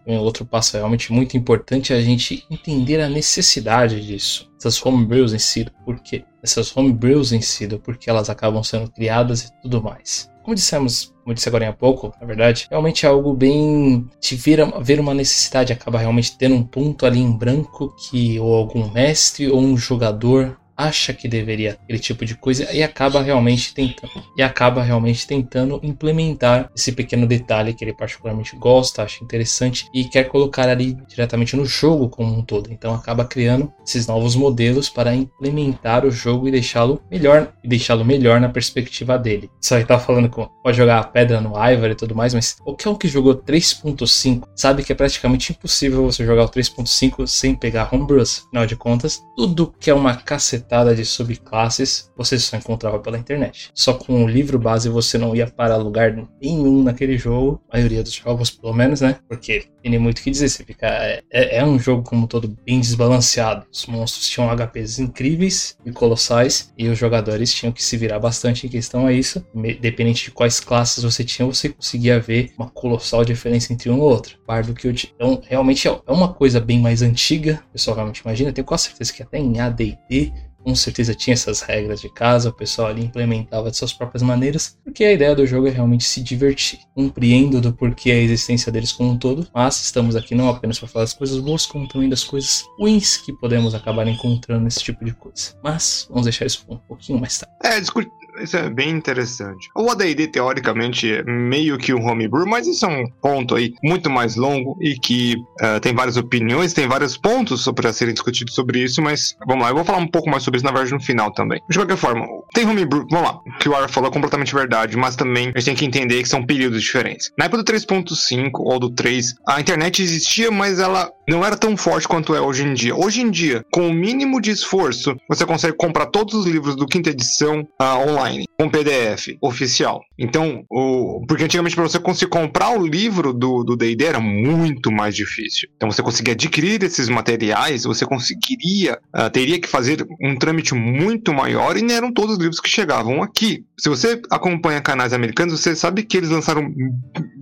Um 0.05 0.17
outro 0.17 0.45
passo 0.45 0.75
realmente 0.75 1.13
muito 1.13 1.37
importante 1.37 1.93
é 1.93 1.95
a 1.95 2.01
gente 2.01 2.45
entender 2.51 2.99
a 2.99 3.09
necessidade 3.09 4.05
disso. 4.05 4.51
Essas 4.59 4.85
homebrews 4.85 5.33
em 5.33 5.39
si, 5.39 5.65
por 5.85 5.99
quê? 5.99 6.25
Essas 6.41 6.75
homebrews 6.75 7.31
em 7.31 7.41
si, 7.41 7.67
porque 7.83 8.09
elas 8.09 8.29
acabam 8.29 8.63
sendo 8.63 8.91
criadas 8.91 9.45
e 9.45 9.61
tudo 9.61 9.81
mais. 9.81 10.29
Como 10.43 10.55
dissemos, 10.55 11.13
como 11.23 11.33
disse 11.33 11.47
agora 11.47 11.69
há 11.69 11.73
pouco, 11.73 12.13
na 12.19 12.27
verdade, 12.27 12.67
realmente 12.69 13.05
é 13.05 13.09
algo 13.09 13.33
bem 13.33 14.09
de 14.19 14.35
ver, 14.35 14.59
ver 14.81 14.99
uma 14.99 15.13
necessidade, 15.13 15.71
acaba 15.71 15.99
realmente 15.99 16.37
tendo 16.37 16.55
um 16.55 16.63
ponto 16.63 17.05
ali 17.05 17.19
em 17.19 17.31
branco 17.31 17.95
que 17.95 18.37
ou 18.39 18.53
algum 18.53 18.91
mestre 18.91 19.49
ou 19.49 19.61
um 19.61 19.77
jogador 19.77 20.59
acha 20.75 21.13
que 21.13 21.27
deveria 21.27 21.73
aquele 21.73 21.99
tipo 21.99 22.25
de 22.25 22.35
coisa 22.35 22.71
e 22.71 22.83
acaba 22.83 23.21
realmente 23.21 23.73
tentando 23.73 24.23
e 24.37 24.43
acaba 24.43 24.83
realmente 24.83 25.25
tentando 25.25 25.79
implementar 25.83 26.69
esse 26.75 26.91
pequeno 26.91 27.25
detalhe 27.25 27.73
que 27.73 27.83
ele 27.83 27.93
particularmente 27.93 28.55
gosta, 28.55 29.03
acha 29.03 29.23
interessante 29.23 29.87
e 29.93 30.05
quer 30.05 30.25
colocar 30.25 30.67
ali 30.67 30.97
diretamente 31.07 31.55
no 31.55 31.65
jogo 31.65 32.09
como 32.09 32.37
um 32.37 32.41
todo. 32.41 32.71
Então 32.71 32.93
acaba 32.93 33.25
criando 33.25 33.71
esses 33.85 34.07
novos 34.07 34.35
modelos 34.35 34.89
para 34.89 35.15
implementar 35.15 36.05
o 36.05 36.11
jogo 36.11 36.47
e 36.47 36.51
deixá-lo 36.51 37.01
melhor 37.09 37.53
e 37.63 37.67
deixá-lo 37.67 38.03
melhor 38.03 38.39
na 38.39 38.49
perspectiva 38.49 39.17
dele. 39.17 39.49
Isso 39.61 39.75
aí 39.75 39.85
tá 39.85 39.99
falando 39.99 40.29
com 40.29 40.47
pode 40.63 40.77
jogar 40.77 40.99
a 40.99 41.03
pedra 41.03 41.39
no 41.39 41.51
Ivar 41.51 41.91
e 41.91 41.95
tudo 41.95 42.15
mais, 42.15 42.33
mas 42.33 42.57
que 42.77 42.87
é 42.87 42.91
o 42.91 42.97
que 42.97 43.07
jogou 43.07 43.35
3.5 43.35 44.43
sabe 44.55 44.83
que 44.83 44.91
é 44.91 44.95
praticamente 44.95 45.51
impossível 45.51 46.03
você 46.03 46.25
jogar 46.25 46.43
o 46.43 46.49
3.5 46.49 47.27
sem 47.27 47.55
pegar 47.55 47.93
homebrews. 47.93 48.43
Afinal 48.47 48.65
de 48.65 48.75
contas, 48.75 49.23
tudo 49.35 49.73
que 49.79 49.89
é 49.89 49.93
uma 49.93 50.15
cacetada 50.15 50.62
cacetada 50.63 50.95
de 50.95 51.05
subclasses 51.05 52.11
você 52.15 52.39
só 52.39 52.57
encontrava 52.57 52.99
pela 52.99 53.17
internet. 53.17 53.69
Só 53.73 53.93
com 53.93 54.23
o 54.23 54.27
livro 54.27 54.57
base 54.57 54.89
você 54.89 55.17
não 55.17 55.35
ia 55.35 55.47
para 55.47 55.75
lugar 55.75 56.15
nenhum 56.41 56.83
naquele 56.83 57.17
jogo, 57.17 57.61
a 57.69 57.77
maioria 57.77 58.03
dos 58.03 58.13
jogos 58.13 58.49
pelo 58.49 58.73
menos, 58.73 59.01
né? 59.01 59.17
Porque 59.27 59.65
tem 59.81 59.99
muito 59.99 60.19
o 60.19 60.21
que 60.23 60.31
dizer, 60.31 60.49
você 60.49 60.63
fica, 60.63 60.87
é, 60.87 61.21
é, 61.31 61.57
é 61.57 61.65
um 61.65 61.77
jogo 61.77 62.03
como 62.03 62.27
todo 62.27 62.55
bem 62.65 62.79
desbalanceado. 62.79 63.65
Os 63.71 63.85
monstros 63.85 64.27
tinham 64.29 64.49
HPs 64.49 64.99
incríveis 64.99 65.77
e 65.85 65.91
colossais 65.91 66.71
e 66.77 66.87
os 66.87 66.97
jogadores 66.97 67.53
tinham 67.53 67.71
que 67.71 67.83
se 67.83 67.97
virar 67.97 68.19
bastante 68.19 68.65
em 68.65 68.69
questão 68.69 69.05
a 69.05 69.11
isso. 69.11 69.45
Dependente 69.81 70.25
de 70.25 70.31
quais 70.31 70.59
classes 70.59 71.03
você 71.03 71.23
tinha, 71.23 71.45
você 71.45 71.69
conseguia 71.69 72.19
ver 72.19 72.53
uma 72.57 72.69
colossal 72.69 73.25
diferença 73.25 73.73
entre 73.73 73.89
um 73.89 73.97
e 73.97 74.01
outro. 74.01 74.37
Bardo 74.47 74.73
que 74.73 74.87
eu 74.87 74.91
Então, 74.91 75.41
realmente 75.45 75.87
é 75.87 76.11
uma 76.11 76.33
coisa 76.33 76.59
bem 76.59 76.79
mais 76.79 77.01
antiga, 77.01 77.61
o 77.69 77.73
pessoal 77.73 77.95
realmente 77.95 78.19
imagina. 78.19 78.53
Tenho 78.53 78.65
quase 78.65 78.85
certeza 78.85 79.13
que 79.13 79.23
até 79.23 79.37
em 79.37 79.59
AD&D 79.59 80.31
com 80.63 80.75
certeza 80.75 81.13
tinha 81.13 81.33
essas 81.33 81.61
regras 81.61 82.01
de 82.01 82.09
casa, 82.09 82.49
o 82.49 82.53
pessoal 82.53 82.87
ali 82.87 83.03
implementava 83.03 83.69
de 83.69 83.77
suas 83.77 83.93
próprias 83.93 84.21
maneiras, 84.23 84.77
porque 84.83 85.03
a 85.03 85.11
ideia 85.11 85.35
do 85.35 85.45
jogo 85.45 85.67
é 85.67 85.71
realmente 85.71 86.03
se 86.03 86.21
divertir. 86.21 86.79
Compreendo 86.95 87.59
do 87.59 87.73
porquê 87.73 88.11
a 88.11 88.15
existência 88.15 88.71
deles 88.71 88.91
como 88.91 89.11
um 89.11 89.17
todo, 89.17 89.47
mas 89.53 89.81
estamos 89.81 90.15
aqui 90.15 90.35
não 90.35 90.49
apenas 90.49 90.79
para 90.79 90.87
falar 90.87 91.05
das 91.05 91.13
coisas 91.13 91.39
boas, 91.39 91.65
como 91.65 91.87
também 91.87 92.09
das 92.09 92.23
coisas 92.23 92.63
ruins 92.79 93.17
que 93.17 93.33
podemos 93.33 93.75
acabar 93.75 94.07
encontrando 94.07 94.63
nesse 94.63 94.79
tipo 94.79 95.03
de 95.03 95.13
coisa. 95.13 95.53
Mas 95.63 96.07
vamos 96.09 96.23
deixar 96.23 96.45
isso 96.45 96.65
um 96.69 96.77
pouquinho 96.77 97.19
mais 97.19 97.39
tarde. 97.39 97.53
É, 97.63 97.79
discutir 97.79 98.22
isso 98.41 98.57
é 98.57 98.69
bem 98.69 98.89
interessante. 98.89 99.69
O 99.75 99.89
AD&D, 99.89 100.27
teoricamente, 100.27 101.11
é 101.11 101.23
meio 101.23 101.77
que 101.77 101.93
um 101.93 102.05
homebrew, 102.05 102.45
mas 102.45 102.67
isso 102.67 102.85
é 102.85 102.89
um 102.89 103.05
ponto 103.21 103.55
aí 103.55 103.73
muito 103.83 104.09
mais 104.09 104.35
longo 104.35 104.77
e 104.81 104.95
que 104.95 105.35
uh, 105.61 105.79
tem 105.81 105.93
várias 105.93 106.17
opiniões, 106.17 106.73
tem 106.73 106.87
vários 106.87 107.17
pontos 107.17 107.65
para 107.75 107.93
serem 107.93 108.13
discutidos 108.13 108.55
sobre 108.55 108.79
isso, 108.79 109.01
mas 109.01 109.35
vamos 109.47 109.63
lá, 109.63 109.69
eu 109.69 109.75
vou 109.75 109.85
falar 109.85 109.99
um 109.99 110.07
pouco 110.07 110.29
mais 110.29 110.43
sobre 110.43 110.57
isso, 110.57 110.65
na 110.65 110.71
verdade, 110.71 110.93
no 110.93 111.01
final 111.01 111.31
também. 111.31 111.61
De 111.69 111.77
qualquer 111.77 111.97
forma, 111.97 112.25
tem 112.53 112.67
homebrew, 112.67 113.05
vamos 113.09 113.27
lá, 113.27 113.35
o 113.37 113.59
que 113.59 113.69
o 113.69 113.75
Ara 113.75 113.87
falou 113.87 114.09
é 114.09 114.13
completamente 114.13 114.53
verdade, 114.53 114.97
mas 114.97 115.15
também 115.15 115.51
a 115.55 115.59
gente 115.59 115.65
tem 115.65 115.75
que 115.75 115.85
entender 115.85 116.21
que 116.21 116.29
são 116.29 116.45
períodos 116.45 116.81
diferentes. 116.81 117.31
Na 117.37 117.45
época 117.45 117.63
do 117.63 117.71
3.5 117.71 118.51
ou 118.55 118.79
do 118.79 118.89
3, 118.89 119.33
a 119.47 119.59
internet 119.59 120.01
existia, 120.01 120.51
mas 120.51 120.79
ela 120.79 121.11
não 121.27 121.45
era 121.45 121.55
tão 121.55 121.75
forte 121.77 122.07
quanto 122.07 122.35
é 122.35 122.41
hoje 122.41 122.63
em 122.63 122.73
dia. 122.73 122.95
Hoje 122.95 123.21
em 123.21 123.31
dia, 123.31 123.63
com 123.71 123.87
o 123.87 123.93
mínimo 123.93 124.41
de 124.41 124.51
esforço, 124.51 125.15
você 125.27 125.45
consegue 125.45 125.77
comprar 125.77 126.07
todos 126.07 126.33
os 126.33 126.45
livros 126.45 126.75
do 126.75 126.85
quinta 126.85 127.09
edição 127.09 127.61
uh, 127.81 128.09
online, 128.09 128.22
com 128.57 128.69
PDF 128.69 129.35
oficial. 129.41 130.01
Então, 130.17 130.63
o... 130.69 131.25
porque 131.27 131.43
antigamente 131.43 131.75
para 131.75 131.83
você 131.83 131.99
conseguir 131.99 132.31
comprar 132.31 132.77
o 132.77 132.85
livro 132.85 133.33
do 133.33 133.75
D&D 133.75 134.03
era 134.03 134.19
muito 134.19 134.91
mais 134.91 135.15
difícil. 135.15 135.69
Então, 135.75 135.91
você 135.91 136.01
conseguia 136.01 136.33
adquirir 136.33 136.83
esses 136.83 137.09
materiais, 137.09 137.83
você 137.83 138.05
conseguiria, 138.05 138.99
uh, 139.15 139.29
teria 139.29 139.59
que 139.59 139.67
fazer 139.67 140.05
um 140.21 140.35
trâmite 140.35 140.73
muito 140.73 141.33
maior 141.33 141.77
e 141.77 141.81
não 141.81 141.93
eram 141.93 142.11
todos 142.11 142.33
os 142.33 142.39
livros 142.39 142.59
que 142.59 142.69
chegavam 142.69 143.21
aqui. 143.21 143.65
Se 143.77 143.89
você 143.89 144.21
acompanha 144.29 144.81
canais 144.81 145.13
americanos, 145.13 145.59
você 145.59 145.75
sabe 145.75 146.03
que 146.03 146.17
eles 146.17 146.29
lançaram 146.29 146.73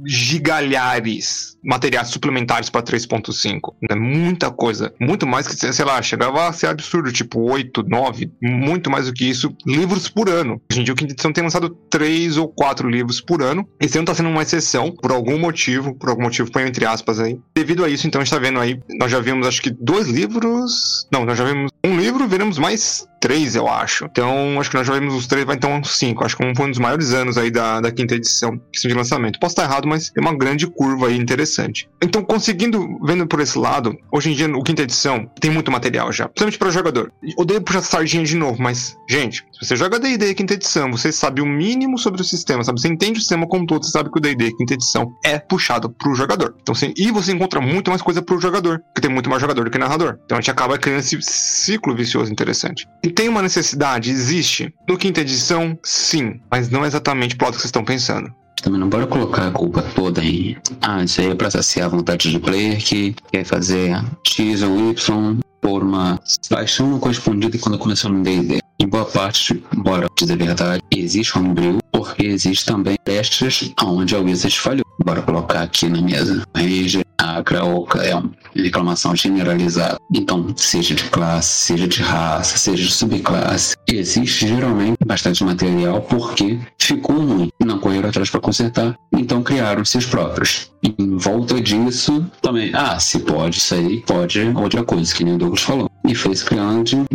gigalhares 0.05 1.51
materiais 1.63 2.07
suplementares 2.07 2.69
para 2.69 2.81
3.5. 2.81 3.75
É 3.89 3.95
muita 3.95 4.50
coisa. 4.51 4.93
Muito 5.00 5.27
mais 5.27 5.47
que, 5.47 5.55
sei 5.55 5.85
lá, 5.85 6.01
chegava 6.01 6.47
a 6.47 6.53
ser 6.53 6.67
absurdo, 6.67 7.11
tipo 7.11 7.39
8, 7.39 7.83
9, 7.88 8.31
muito 8.41 8.89
mais 8.89 9.05
do 9.05 9.13
que 9.13 9.25
isso, 9.25 9.55
livros 9.65 10.09
por 10.09 10.29
ano. 10.29 10.61
Hoje 10.71 10.79
em 10.79 10.83
dia 10.85 10.93
o 10.93 10.95
Quinta 10.95 11.11
Edição 11.11 11.33
tem 11.33 11.43
lançado 11.43 11.69
3 11.89 12.37
ou 12.37 12.47
4 12.47 12.89
livros 12.89 13.19
por 13.19 13.41
ano. 13.41 13.67
Esse 13.77 13.97
ano 13.97 14.07
tá 14.07 14.15
sendo 14.15 14.29
uma 14.29 14.41
exceção, 14.41 14.89
por 14.89 15.11
algum 15.11 15.37
motivo, 15.37 15.93
por 15.93 16.07
algum 16.07 16.21
motivo, 16.21 16.49
põe 16.49 16.63
entre 16.63 16.85
aspas 16.85 17.19
aí. 17.19 17.37
Devido 17.53 17.83
a 17.83 17.89
isso, 17.89 18.07
então, 18.07 18.21
a 18.21 18.23
gente 18.23 18.33
tá 18.33 18.39
vendo 18.39 18.57
aí, 18.57 18.79
nós 18.97 19.11
já 19.11 19.19
vimos 19.19 19.45
acho 19.45 19.61
que 19.61 19.69
dois 19.69 20.07
livros. 20.07 21.05
Não, 21.11 21.25
nós 21.25 21.37
já 21.37 21.43
vimos 21.43 21.69
um 21.85 21.97
livro, 21.97 22.25
veremos 22.25 22.57
mais 22.57 23.05
três, 23.21 23.55
eu 23.55 23.67
acho. 23.67 24.05
Então, 24.05 24.59
acho 24.59 24.69
que 24.69 24.75
nós 24.75 24.85
já 24.85 24.93
vimos 24.95 25.13
os 25.13 25.27
três, 25.27 25.45
vai 25.45 25.55
então 25.55 25.77
uns 25.77 25.97
cinco. 25.97 26.25
Acho 26.25 26.35
que 26.35 26.55
foi 26.55 26.65
um 26.65 26.69
dos 26.69 26.79
maiores 26.79 27.13
anos 27.13 27.37
aí 27.37 27.51
da, 27.51 27.79
da 27.79 27.91
quinta 27.91 28.15
edição, 28.15 28.59
de 28.73 28.93
lançamento. 28.93 29.39
Posso 29.39 29.53
estar 29.53 29.63
errado, 29.63 29.87
mas 29.87 30.11
é 30.17 30.19
uma 30.19 30.35
grande 30.35 30.67
curva 30.67 31.07
aí 31.07 31.17
interessante. 31.17 31.87
Então, 32.01 32.23
conseguindo, 32.23 32.99
vendo 33.03 33.27
por 33.27 33.39
esse 33.39 33.57
lado, 33.57 33.95
hoje 34.11 34.31
em 34.31 34.33
dia, 34.33 34.47
o 34.47 34.63
quinta 34.63 34.81
edição 34.81 35.29
tem 35.39 35.51
muito 35.51 35.71
material 35.71 36.11
já, 36.11 36.27
principalmente 36.27 36.57
para 36.57 36.71
jogador. 36.71 37.13
Odeio 37.37 37.61
puxar 37.61 37.81
sardinha 37.81 38.23
de 38.23 38.35
novo, 38.35 38.61
mas, 38.61 38.97
gente, 39.07 39.45
se 39.53 39.65
você 39.65 39.75
joga 39.75 39.99
D&D 39.99 40.33
quinta 40.33 40.55
edição, 40.55 40.91
você 40.91 41.11
sabe 41.11 41.41
o 41.41 41.45
mínimo 41.45 41.99
sobre 41.99 42.21
o 42.21 42.25
sistema, 42.25 42.63
sabe? 42.63 42.81
Você 42.81 42.87
entende 42.87 43.19
o 43.19 43.21
sistema 43.21 43.47
como 43.47 43.67
todo, 43.67 43.85
você 43.85 43.91
sabe 43.91 44.11
que 44.11 44.17
o 44.17 44.21
D&D 44.21 44.51
quinta 44.57 44.73
edição 44.73 45.13
é 45.23 45.37
puxado 45.37 45.91
pro 45.91 46.15
jogador. 46.15 46.55
Então, 46.61 46.73
você, 46.73 46.91
e 46.97 47.11
você 47.11 47.31
encontra 47.31 47.61
muito 47.61 47.91
mais 47.91 48.01
coisa 48.01 48.21
pro 48.21 48.41
jogador, 48.41 48.79
porque 48.79 49.01
tem 49.01 49.11
muito 49.11 49.29
mais 49.29 49.39
jogador 49.39 49.63
do 49.63 49.69
que 49.69 49.77
narrador. 49.77 50.17
Então, 50.25 50.37
a 50.37 50.41
gente 50.41 50.49
acaba 50.49 50.77
criando 50.77 50.99
esse 51.01 51.21
ciclo 51.21 51.95
vicioso 51.95 52.31
interessante. 52.31 52.87
Tem 53.11 53.29
uma 53.29 53.41
necessidade, 53.41 54.09
existe. 54.09 54.73
No 54.87 54.97
quinta 54.97 55.21
edição, 55.21 55.77
sim, 55.83 56.39
mas 56.49 56.69
não 56.69 56.85
exatamente 56.85 57.35
pro 57.35 57.45
lado 57.45 57.55
que 57.55 57.61
vocês 57.61 57.69
estão 57.69 57.83
pensando. 57.83 58.33
Também 58.61 58.79
não 58.79 58.89
bora 58.89 59.07
colocar 59.07 59.47
a 59.47 59.51
culpa 59.51 59.81
toda 59.95 60.23
em. 60.23 60.55
Ah, 60.81 61.03
isso 61.03 61.19
aí 61.19 61.31
é 61.31 61.35
pra 61.35 61.49
saciar 61.49 61.87
a 61.87 61.89
vontade 61.89 62.31
do 62.31 62.39
player 62.39 62.77
que 62.77 63.15
quer 63.31 63.43
fazer 63.43 63.95
X 64.25 64.61
ou 64.61 64.91
Y 64.91 65.39
por 65.59 65.83
uma 65.83 66.19
paixão 66.49 66.89
não 66.89 66.99
correspondida 66.99 67.57
quando 67.57 67.77
começou 67.77 68.11
no 68.11 68.23
D&D. 68.23 68.59
Em 68.79 68.87
boa 68.87 69.05
parte, 69.05 69.63
bora 69.77 70.07
dizer 70.17 70.33
a 70.33 70.35
verdade, 70.35 70.83
existe 70.91 71.37
homebrew 71.37 71.80
porque 71.91 72.25
existe 72.25 72.65
também 72.65 72.98
testes 73.03 73.74
onde 73.83 74.15
a 74.15 74.19
Wizard 74.19 74.60
falhou. 74.60 74.86
Bora 75.03 75.21
colocar 75.21 75.62
aqui 75.62 75.89
na 75.89 76.01
mesa. 76.01 76.43
Ranger, 76.55 77.03
a 77.17 77.41
Graoka 77.41 78.01
é 78.01 78.15
uma 78.15 78.31
reclamação 78.55 79.15
generalizada. 79.15 79.98
Então, 80.13 80.53
seja 80.55 80.93
de 80.93 81.03
classe, 81.05 81.65
seja 81.65 81.88
de 81.88 82.01
raça, 82.01 82.57
seja 82.57 82.83
de 82.83 82.91
subclasse, 82.91 83.75
existe 83.88 84.48
geralmente 84.48 84.98
bastante 85.05 85.43
material 85.43 86.01
porque 86.01 86.60
ficou 86.79 87.15
ruim, 87.15 87.50
não 87.63 87.79
correram 87.79 88.10
atrás 88.10 88.29
para 88.29 88.39
consertar, 88.39 88.95
então 89.13 89.41
criaram 89.43 89.83
seus 89.86 90.05
próprios. 90.05 90.71
Em 90.83 91.17
volta 91.17 91.62
disso, 91.62 92.25
também, 92.41 92.71
ah, 92.74 93.00
se 93.00 93.19
pode 93.19 93.60
aí, 93.71 94.01
pode 94.01 94.39
outra 94.55 94.83
coisa, 94.83 95.13
que 95.13 95.24
nem 95.24 95.36
o 95.36 95.38
Douglas 95.38 95.62
falou. 95.62 95.89
E 96.07 96.15
fez 96.15 96.41
criando 96.41 97.07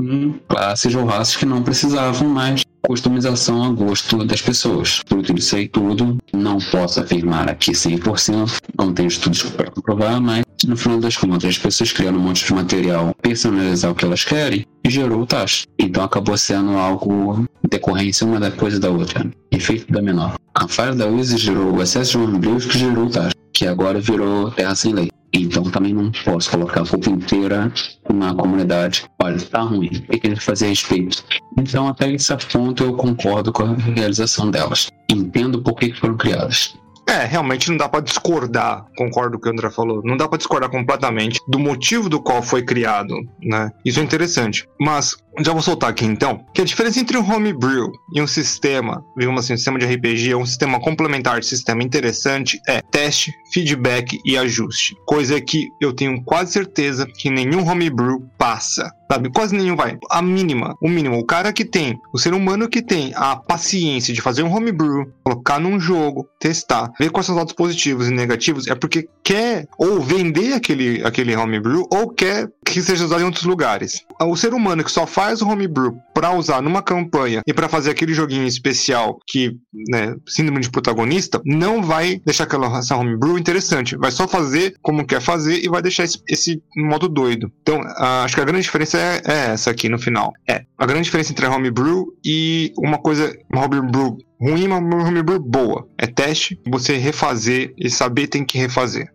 classes 0.49 0.95
ou 0.95 1.05
raças 1.05 1.37
que 1.37 1.45
não 1.45 1.63
precisavam 1.63 2.29
mais 2.29 2.65
customização 2.87 3.65
a 3.65 3.71
gosto 3.71 4.25
das 4.25 4.41
pessoas. 4.41 5.03
Disso 5.35 5.57
aí 5.57 5.69
tudo, 5.69 6.17
não 6.33 6.59
posso 6.59 7.01
afirmar 7.01 7.51
aqui 7.51 7.73
100%, 7.73 8.59
não 8.79 8.93
tenho 8.93 9.09
estudos 9.09 9.43
para 9.43 9.71
comprovar, 9.71 10.21
mas 10.21 10.45
no 10.67 10.77
final 10.77 11.01
das 11.01 11.17
contas, 11.17 11.45
as 11.45 11.59
pessoas 11.59 11.93
criaram 11.93 12.19
um 12.19 12.23
monte 12.23 12.47
de 12.47 12.55
material, 12.55 13.15
personalizar 13.21 13.91
o 13.91 13.95
que 13.95 14.05
elas 14.05 14.25
querem 14.25 14.65
e 14.85 14.91
gerou 14.91 15.23
o 15.23 15.27
taxa. 15.27 15.67
Então 15.79 16.03
acabou 16.03 16.37
sendo 16.37 16.71
algo 16.79 17.45
decorrência 17.69 18.27
uma 18.27 18.41
da 18.41 18.51
coisa 18.51 18.79
da 18.81 18.91
outra. 18.91 19.29
Efeito 19.51 19.93
da 19.93 20.01
menor. 20.01 20.35
A 20.55 20.67
falha 20.67 20.95
da 20.95 21.07
Wizard 21.07 21.43
gerou 21.43 21.75
o 21.75 21.83
excesso 21.83 22.13
de 22.13 22.19
homebrews 22.19 22.65
que 22.65 22.79
gerou 22.79 23.11
taxa, 23.11 23.35
que 23.53 23.67
agora 23.67 24.01
virou 24.01 24.51
terra 24.51 24.75
sem 24.75 24.93
lei. 24.93 25.11
Então 25.39 25.65
também 25.65 25.93
não 25.93 26.11
posso 26.11 26.51
colocar 26.51 26.83
a 26.83 26.87
culpa 26.87 27.11
inteira 27.11 27.71
na 28.13 28.35
comunidade. 28.35 29.05
Olha, 29.23 29.39
tá 29.39 29.61
ruim, 29.61 29.91
o 30.09 30.19
que 30.19 30.27
a 30.27 30.31
gente 30.31 30.41
fazer 30.41 30.67
a 30.67 30.69
respeito? 30.69 31.23
Então, 31.59 31.87
até 31.89 32.11
esse 32.11 32.35
ponto, 32.51 32.83
eu 32.83 32.95
concordo 32.95 33.53
com 33.53 33.65
a 33.65 33.75
realização 33.75 34.51
delas. 34.51 34.91
Entendo 35.11 35.63
por 35.63 35.75
que 35.75 35.93
foram 35.93 36.17
criadas. 36.17 36.75
É, 37.09 37.25
realmente 37.25 37.71
não 37.71 37.77
dá 37.77 37.89
para 37.89 38.01
discordar, 38.01 38.85
concordo 38.97 39.33
com 39.33 39.39
o 39.39 39.41
que 39.43 39.49
o 39.49 39.53
André 39.53 39.71
falou, 39.71 40.03
não 40.05 40.17
dá 40.17 40.29
para 40.29 40.39
discordar 40.39 40.69
completamente 40.69 41.41
do 41.49 41.59
motivo 41.59 42.09
do 42.09 42.21
qual 42.21 42.43
foi 42.43 42.65
criado, 42.65 43.15
né? 43.41 43.71
Isso 43.85 44.01
é 44.01 44.03
interessante. 44.03 44.67
Mas 44.81 45.17
já 45.45 45.53
vou 45.53 45.63
soltar 45.63 45.91
aqui 45.91 46.05
então, 46.05 46.45
que 46.53 46.63
a 46.63 46.65
diferença 46.65 46.99
entre 46.99 47.17
um 47.17 47.33
homebrew 47.33 47.93
e 48.15 48.21
um 48.21 48.27
sistema, 48.27 49.05
digamos 49.17 49.45
assim, 49.45 49.53
um 49.53 49.57
sistema 49.57 49.79
de 49.79 49.87
RPG, 49.87 50.35
um 50.35 50.47
sistema 50.47 50.81
complementar 50.81 51.41
de 51.41 51.47
sistema 51.47 51.83
interessante 51.83 52.61
é 52.67 52.81
teste, 52.81 53.33
feedback 53.53 54.19
e 54.25 54.37
ajuste. 54.37 54.95
Coisa 55.07 55.41
que 55.41 55.69
eu 55.81 55.93
tenho 55.93 56.23
quase 56.25 56.53
certeza 56.53 57.07
que 57.07 57.31
nenhum 57.31 57.69
homebrew 57.69 58.27
passa. 58.39 58.91
Sabe? 59.11 59.31
Quase 59.31 59.55
nenhum 59.55 59.77
vai. 59.77 59.99
A 60.11 60.21
mínima, 60.21 60.75
o 60.83 60.89
mínimo. 60.89 61.19
O 61.19 61.25
cara 61.25 61.53
que 61.53 61.65
tem, 61.65 61.99
o 62.13 62.19
ser 62.19 62.35
humano 62.35 62.69
que 62.69 62.83
tem 62.83 63.13
a 63.15 63.37
paciência 63.37 64.13
de 64.13 64.21
fazer 64.21 64.43
um 64.43 64.55
homebrew, 64.55 65.07
colocar 65.23 65.59
num 65.59 65.79
jogo, 65.79 66.29
testar, 66.41 66.91
ver 66.99 67.11
quais 67.11 67.27
são 67.27 67.35
os 67.35 67.39
lados 67.39 67.55
positivos 67.55 68.09
e 68.09 68.13
negativos, 68.13 68.67
é 68.67 68.75
porque 68.75 69.09
quer 69.23 69.67
ou 69.79 70.01
vender 70.01 70.55
aquele, 70.55 71.05
aquele 71.05 71.37
homebrew 71.37 71.87
ou 71.91 72.11
quer 72.11 72.49
que 72.65 72.83
seja 72.83 73.05
usado 73.05 73.23
em 73.23 73.25
outros 73.25 73.45
lugares. 73.45 74.05
O 74.21 74.37
ser 74.37 74.53
humano 74.53 74.83
que 74.83 74.91
só 74.91 75.07
faz 75.07 75.41
o 75.41 75.49
homebrew 75.49 75.97
para 76.13 76.33
usar 76.33 76.61
numa 76.61 76.83
campanha 76.83 77.43
e 77.47 77.53
para 77.55 77.69
fazer 77.69 77.91
aquele 77.91 78.13
joguinho 78.13 78.47
especial 78.47 79.19
que, 79.27 79.53
né, 79.89 80.15
síndrome 80.27 80.61
de 80.61 80.71
protagonista, 80.71 81.41
não 81.45 81.83
vai 81.83 82.21
deixar 82.25 82.45
aquela 82.45 82.79
essa 82.79 82.97
homebrew 82.97 83.39
interessante. 83.39 83.97
Vai 83.97 84.11
só 84.11 84.27
fazer 84.27 84.75
como 84.83 85.07
quer 85.07 85.21
fazer 85.21 85.65
e 85.65 85.69
vai 85.69 85.81
deixar 85.81 86.05
esse, 86.05 86.21
esse 86.29 86.63
modo 86.77 87.09
doido. 87.09 87.51
Então, 87.63 87.81
acho 88.25 88.35
que 88.35 88.41
a 88.41 88.45
grande 88.45 88.63
diferença 88.63 88.96
é, 88.97 89.23
é, 89.25 89.53
essa 89.53 89.71
aqui 89.71 89.89
no 89.89 89.99
final. 89.99 90.33
É, 90.49 90.65
a 90.77 90.87
grande 90.87 91.05
diferença 91.05 91.33
entre 91.33 91.47
a 91.47 91.51
homebrew 91.51 92.07
e 92.25 92.73
uma 92.79 92.99
coisa, 92.99 93.37
uma 93.53 93.65
homebrew 93.65 94.19
ruim 94.41 94.63
e 94.63 94.67
uma 94.67 94.79
homebrew 94.79 95.39
boa. 95.39 95.89
É 95.99 96.07
teste, 96.07 96.61
você 96.67 96.97
refazer 96.97 97.73
e 97.77 97.91
saber 97.91 98.27
tem 98.29 98.45
que 98.45 98.59
refazer. 98.59 99.13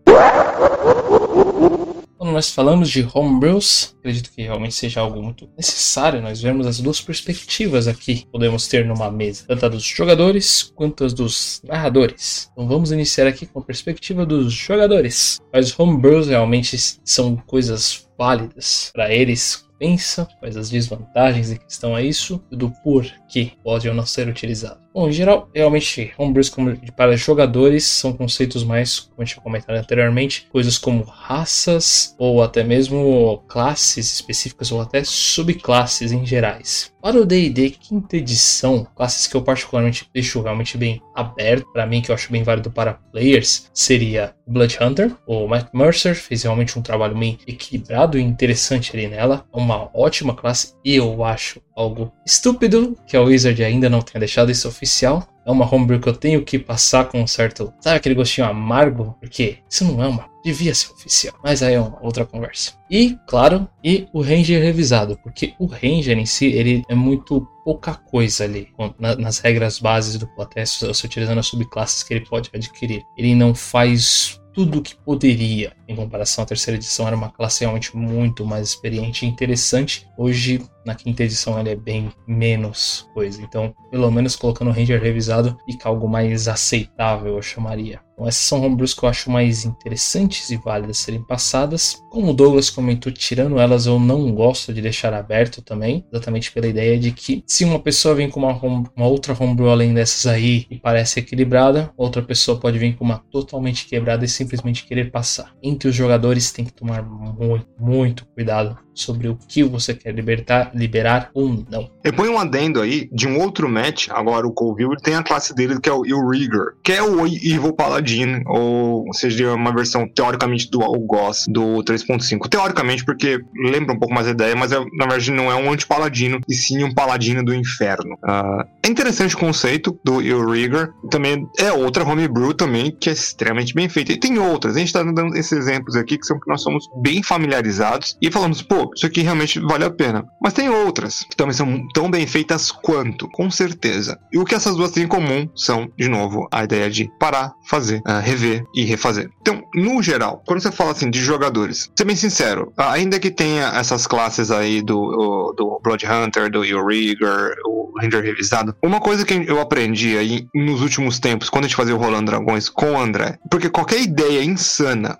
Quando 2.21 2.33
nós 2.33 2.51
falamos 2.51 2.91
de 2.91 3.07
homebrews, 3.13 3.95
acredito 3.97 4.31
que 4.31 4.43
realmente 4.43 4.75
seja 4.75 5.01
algo 5.01 5.23
muito 5.23 5.49
necessário 5.57 6.21
nós 6.21 6.39
vermos 6.39 6.67
as 6.67 6.79
duas 6.79 7.01
perspectivas 7.01 7.87
aqui 7.87 8.27
podemos 8.31 8.67
ter 8.67 8.85
numa 8.85 9.09
mesa, 9.09 9.43
tanto 9.47 9.65
a 9.65 9.69
dos 9.69 9.83
jogadores 9.83 10.71
quanto 10.75 11.03
as 11.03 11.15
dos 11.15 11.63
narradores. 11.63 12.47
Então 12.51 12.67
vamos 12.67 12.91
iniciar 12.91 13.25
aqui 13.25 13.47
com 13.47 13.57
a 13.57 13.63
perspectiva 13.63 14.23
dos 14.23 14.53
jogadores. 14.53 15.39
Mas 15.51 15.77
homebrews 15.77 16.27
realmente 16.27 16.77
são 17.03 17.35
coisas 17.35 18.07
válidas 18.15 18.91
para 18.93 19.11
eles 19.11 19.65
pensa, 19.81 20.27
quais 20.39 20.55
as 20.55 20.69
desvantagens 20.69 21.49
em 21.49 21.55
questão 21.55 21.95
a 21.95 22.03
isso 22.03 22.39
e 22.51 22.55
do 22.55 22.69
porquê 22.69 23.53
pode 23.63 23.89
ou 23.89 23.95
não 23.95 24.05
ser 24.05 24.27
utilizado. 24.27 24.79
Bom, 24.93 25.07
em 25.07 25.11
geral, 25.13 25.49
realmente, 25.55 26.11
homebrews 26.17 26.49
como 26.49 26.75
para 26.97 27.15
jogadores 27.15 27.85
são 27.85 28.11
conceitos 28.11 28.61
mais, 28.63 28.99
como 28.99 29.21
a 29.21 29.25
gente 29.25 29.39
comentado 29.39 29.77
anteriormente, 29.77 30.47
coisas 30.51 30.77
como 30.77 31.03
raças 31.03 32.13
ou 32.17 32.43
até 32.43 32.61
mesmo 32.61 33.41
classes 33.47 34.13
específicas 34.13 34.69
ou 34.69 34.81
até 34.81 35.01
subclasses 35.03 36.11
em 36.11 36.25
gerais. 36.25 36.91
Para 37.01 37.19
o 37.19 37.25
D&D 37.25 37.71
quinta 37.71 38.17
edição, 38.17 38.85
classes 38.95 39.27
que 39.27 39.35
eu 39.35 39.41
particularmente 39.41 40.07
deixo 40.13 40.41
realmente 40.41 40.77
bem 40.77 41.01
aberto 41.15 41.65
para 41.71 41.87
mim, 41.87 42.01
que 42.01 42.11
eu 42.11 42.15
acho 42.15 42.31
bem 42.31 42.43
válido 42.43 42.69
para 42.69 42.93
players, 42.93 43.69
seria 43.73 44.35
Blood 44.45 44.77
Hunter. 44.79 45.15
O 45.25 45.47
Matt 45.47 45.69
Mercer 45.73 46.15
fez 46.15 46.43
realmente 46.43 46.77
um 46.77 46.81
trabalho 46.81 47.17
bem 47.17 47.39
equilibrado 47.47 48.19
e 48.19 48.21
interessante 48.21 48.95
ali 48.95 49.07
nela. 49.07 49.45
Uma 49.51 49.89
ótima 49.93 50.35
classe 50.35 50.73
e 50.83 50.95
eu 50.95 51.23
acho 51.23 51.61
algo 51.75 52.11
estúpido 52.25 52.95
que 53.07 53.17
a 53.17 53.21
Wizard 53.21 53.63
ainda 53.63 53.89
não 53.89 54.01
tenha 54.01 54.19
deixado 54.19 54.51
isso 54.51 54.67
oficial. 54.81 55.27
É 55.45 55.51
uma 55.51 55.73
homebrew 55.73 55.99
que 55.99 56.09
eu 56.09 56.15
tenho 56.15 56.43
que 56.43 56.59
passar 56.59 57.05
com 57.05 57.21
um 57.21 57.27
certo. 57.27 57.73
Sabe 57.79 57.97
aquele 57.97 58.15
gostinho 58.15 58.47
amargo? 58.47 59.15
Porque 59.19 59.57
isso 59.69 59.85
não 59.85 60.03
é 60.03 60.07
uma. 60.07 60.29
Devia 60.43 60.73
ser 60.73 60.91
oficial. 60.91 61.35
Mas 61.43 61.63
aí 61.63 61.75
é 61.75 61.79
uma 61.79 61.97
outra 62.01 62.25
conversa. 62.25 62.73
E, 62.89 63.17
claro, 63.27 63.67
e 63.83 64.07
o 64.13 64.21
Ranger 64.21 64.61
revisado. 64.61 65.17
Porque 65.23 65.53
o 65.57 65.65
Ranger 65.65 66.17
em 66.17 66.25
si, 66.25 66.47
ele 66.47 66.83
é 66.87 66.95
muito 66.95 67.47
pouca 67.63 67.95
coisa 67.95 68.43
ali. 68.43 68.67
nas 68.99 69.39
regras 69.39 69.79
bases 69.79 70.17
do 70.17 70.27
Platécio, 70.27 70.93
se 70.93 71.05
utilizando 71.05 71.39
as 71.39 71.47
subclasses 71.47 72.03
que 72.03 72.13
ele 72.13 72.25
pode 72.25 72.49
adquirir. 72.53 73.03
Ele 73.17 73.33
não 73.33 73.55
faz 73.55 74.39
tudo 74.53 74.81
que 74.81 74.95
poderia. 74.95 75.73
Em 75.87 75.95
comparação 75.95 76.43
à 76.43 76.47
terceira 76.47 76.77
edição, 76.77 77.07
era 77.07 77.15
uma 77.15 77.29
classe 77.29 77.61
realmente 77.61 77.95
muito 77.95 78.45
mais 78.45 78.69
experiente 78.69 79.25
e 79.25 79.29
interessante. 79.29 80.07
Hoje, 80.17 80.61
na 80.85 80.95
quinta 80.95 81.23
edição, 81.23 81.57
ela 81.57 81.69
é 81.69 81.75
bem 81.75 82.11
menos 82.27 83.07
coisa. 83.13 83.41
Então, 83.41 83.73
pelo 83.89 84.09
menos 84.11 84.35
colocando 84.35 84.69
o 84.69 84.73
Ranger 84.73 85.01
revisado, 85.01 85.57
fica 85.65 85.89
algo 85.89 86.07
mais 86.07 86.47
aceitável, 86.47 87.35
eu 87.35 87.41
chamaria. 87.41 87.99
Então, 88.21 88.27
essas 88.27 88.43
são 88.43 88.63
homebrews 88.63 88.93
que 88.93 89.03
eu 89.03 89.09
acho 89.09 89.31
mais 89.31 89.65
interessantes 89.65 90.51
e 90.51 90.57
válidas 90.57 90.99
serem 90.99 91.23
passadas. 91.23 92.03
Como 92.11 92.29
o 92.29 92.33
Douglas 92.33 92.69
comentou, 92.69 93.11
tirando 93.11 93.59
elas, 93.59 93.87
eu 93.87 93.99
não 93.99 94.31
gosto 94.31 94.71
de 94.71 94.79
deixar 94.79 95.11
aberto 95.11 95.59
também, 95.59 96.05
exatamente 96.11 96.51
pela 96.51 96.67
ideia 96.67 96.99
de 96.99 97.11
que 97.11 97.43
se 97.47 97.65
uma 97.65 97.79
pessoa 97.79 98.13
vem 98.13 98.29
com 98.29 98.41
uma, 98.41 98.53
home, 98.53 98.85
uma 98.95 99.07
outra 99.07 99.35
homebrew 99.37 99.71
além 99.71 99.91
dessas 99.91 100.27
aí 100.27 100.67
e 100.69 100.77
parece 100.77 101.19
equilibrada, 101.19 101.91
outra 101.97 102.21
pessoa 102.21 102.59
pode 102.59 102.77
vir 102.77 102.95
com 102.95 103.03
uma 103.03 103.23
totalmente 103.31 103.87
quebrada 103.87 104.23
e 104.23 104.27
simplesmente 104.27 104.85
querer 104.85 105.09
passar. 105.09 105.55
Entre 105.63 105.89
os 105.89 105.95
jogadores 105.95 106.51
tem 106.51 106.63
que 106.63 106.73
tomar 106.73 107.01
muito, 107.01 107.65
muito 107.79 108.25
cuidado 108.35 108.77
sobre 108.93 109.27
o 109.27 109.37
que 109.47 109.63
você 109.63 109.93
quer 109.93 110.13
libertar, 110.13 110.71
liberar 110.73 111.29
ou 111.33 111.65
não. 111.69 111.89
Eu 112.03 112.13
ponho 112.13 112.33
um 112.33 112.39
adendo 112.39 112.81
aí 112.81 113.09
de 113.11 113.27
um 113.27 113.39
outro 113.39 113.69
match, 113.69 114.07
agora 114.09 114.47
o 114.47 114.51
Colville 114.51 114.97
tem 115.01 115.15
a 115.15 115.23
classe 115.23 115.53
dele 115.53 115.79
que 115.79 115.89
é 115.89 115.93
o 115.93 116.29
Rigor, 116.29 116.73
que 116.83 116.91
é 116.91 117.01
o 117.01 117.25
Evil 117.25 117.73
Paladin, 117.73 118.43
ou 118.45 119.05
seja, 119.13 119.53
uma 119.53 119.73
versão 119.73 120.07
teoricamente 120.07 120.69
do 120.69 120.81
Algoz 120.81 121.45
do 121.47 121.83
3.5. 121.83 122.47
Teoricamente, 122.49 123.05
porque 123.05 123.39
lembra 123.63 123.93
um 123.93 123.99
pouco 123.99 124.13
mais 124.13 124.27
a 124.27 124.31
ideia, 124.31 124.55
mas 124.55 124.71
é, 124.71 124.79
na 124.79 125.05
verdade 125.05 125.31
não 125.31 125.51
é 125.51 125.55
um 125.55 125.71
anti-paladino, 125.71 126.39
e 126.47 126.53
sim 126.53 126.83
um 126.83 126.93
paladino 126.93 127.43
do 127.43 127.53
inferno. 127.53 128.15
Uh, 128.23 128.63
é 128.83 128.89
interessante 128.89 129.35
o 129.35 129.39
conceito 129.39 129.97
do 130.03 130.19
Rigor, 130.19 130.93
também 131.09 131.47
é 131.59 131.71
outra 131.71 132.03
homebrew 132.03 132.53
também, 132.53 132.95
que 132.99 133.09
é 133.09 133.13
extremamente 133.13 133.73
bem 133.73 133.87
feita. 133.87 134.11
E 134.11 134.19
tem 134.19 134.37
outras, 134.37 134.75
a 134.75 134.79
gente 134.79 134.93
tá 134.93 135.03
dando 135.03 135.35
esses 135.35 135.51
exemplos 135.51 135.95
aqui 135.95 136.17
que 136.17 136.25
são 136.25 136.39
que 136.39 136.49
nós 136.49 136.61
somos 136.61 136.87
bem 137.01 137.21
familiarizados, 137.23 138.17
e 138.21 138.31
falamos, 138.31 138.61
pô, 138.61 138.80
isso 138.95 139.05
aqui 139.05 139.21
realmente 139.21 139.59
vale 139.59 139.83
a 139.83 139.91
pena. 139.91 140.25
Mas 140.41 140.53
tem 140.53 140.69
outras 140.69 141.23
que 141.23 141.35
também 141.35 141.53
são 141.53 141.87
tão 141.93 142.09
bem 142.09 142.25
feitas 142.25 142.71
quanto, 142.71 143.27
com 143.29 143.49
certeza. 143.49 144.17
E 144.31 144.37
o 144.37 144.45
que 144.45 144.55
essas 144.55 144.75
duas 144.75 144.91
têm 144.91 145.03
em 145.03 145.07
comum 145.07 145.47
são, 145.55 145.91
de 145.97 146.07
novo, 146.07 146.47
a 146.51 146.63
ideia 146.63 146.89
de 146.89 147.09
parar, 147.19 147.53
fazer, 147.67 148.01
uh, 148.07 148.19
rever 148.21 148.63
e 148.75 148.83
refazer. 148.83 149.29
Então, 149.41 149.61
no 149.75 150.01
geral, 150.01 150.41
quando 150.45 150.61
você 150.61 150.71
fala 150.71 150.91
assim 150.91 151.09
de 151.09 151.19
jogadores, 151.19 151.89
ser 151.95 152.05
bem 152.05 152.15
sincero, 152.15 152.71
ainda 152.77 153.19
que 153.19 153.31
tenha 153.31 153.67
essas 153.75 154.05
classes 154.07 154.51
aí 154.51 154.81
do, 154.81 155.53
do 155.57 155.79
Blood 155.83 156.05
Hunter, 156.05 156.49
do 156.49 156.61
Rigor, 156.61 157.55
o 157.65 157.91
Ranger 157.99 158.23
revisado, 158.23 158.75
uma 158.83 158.99
coisa 158.99 159.25
que 159.25 159.33
eu 159.33 159.59
aprendi 159.59 160.17
aí 160.17 160.47
nos 160.53 160.81
últimos 160.81 161.19
tempos, 161.19 161.49
quando 161.49 161.65
a 161.65 161.67
gente 161.67 161.77
fazia 161.77 161.95
o 161.95 161.99
Rolando 161.99 162.31
Dragões 162.31 162.69
com 162.69 162.93
o 162.93 162.99
André, 162.99 163.37
porque 163.49 163.69
qualquer 163.69 164.01
ideia 164.01 164.43
insana, 164.43 165.17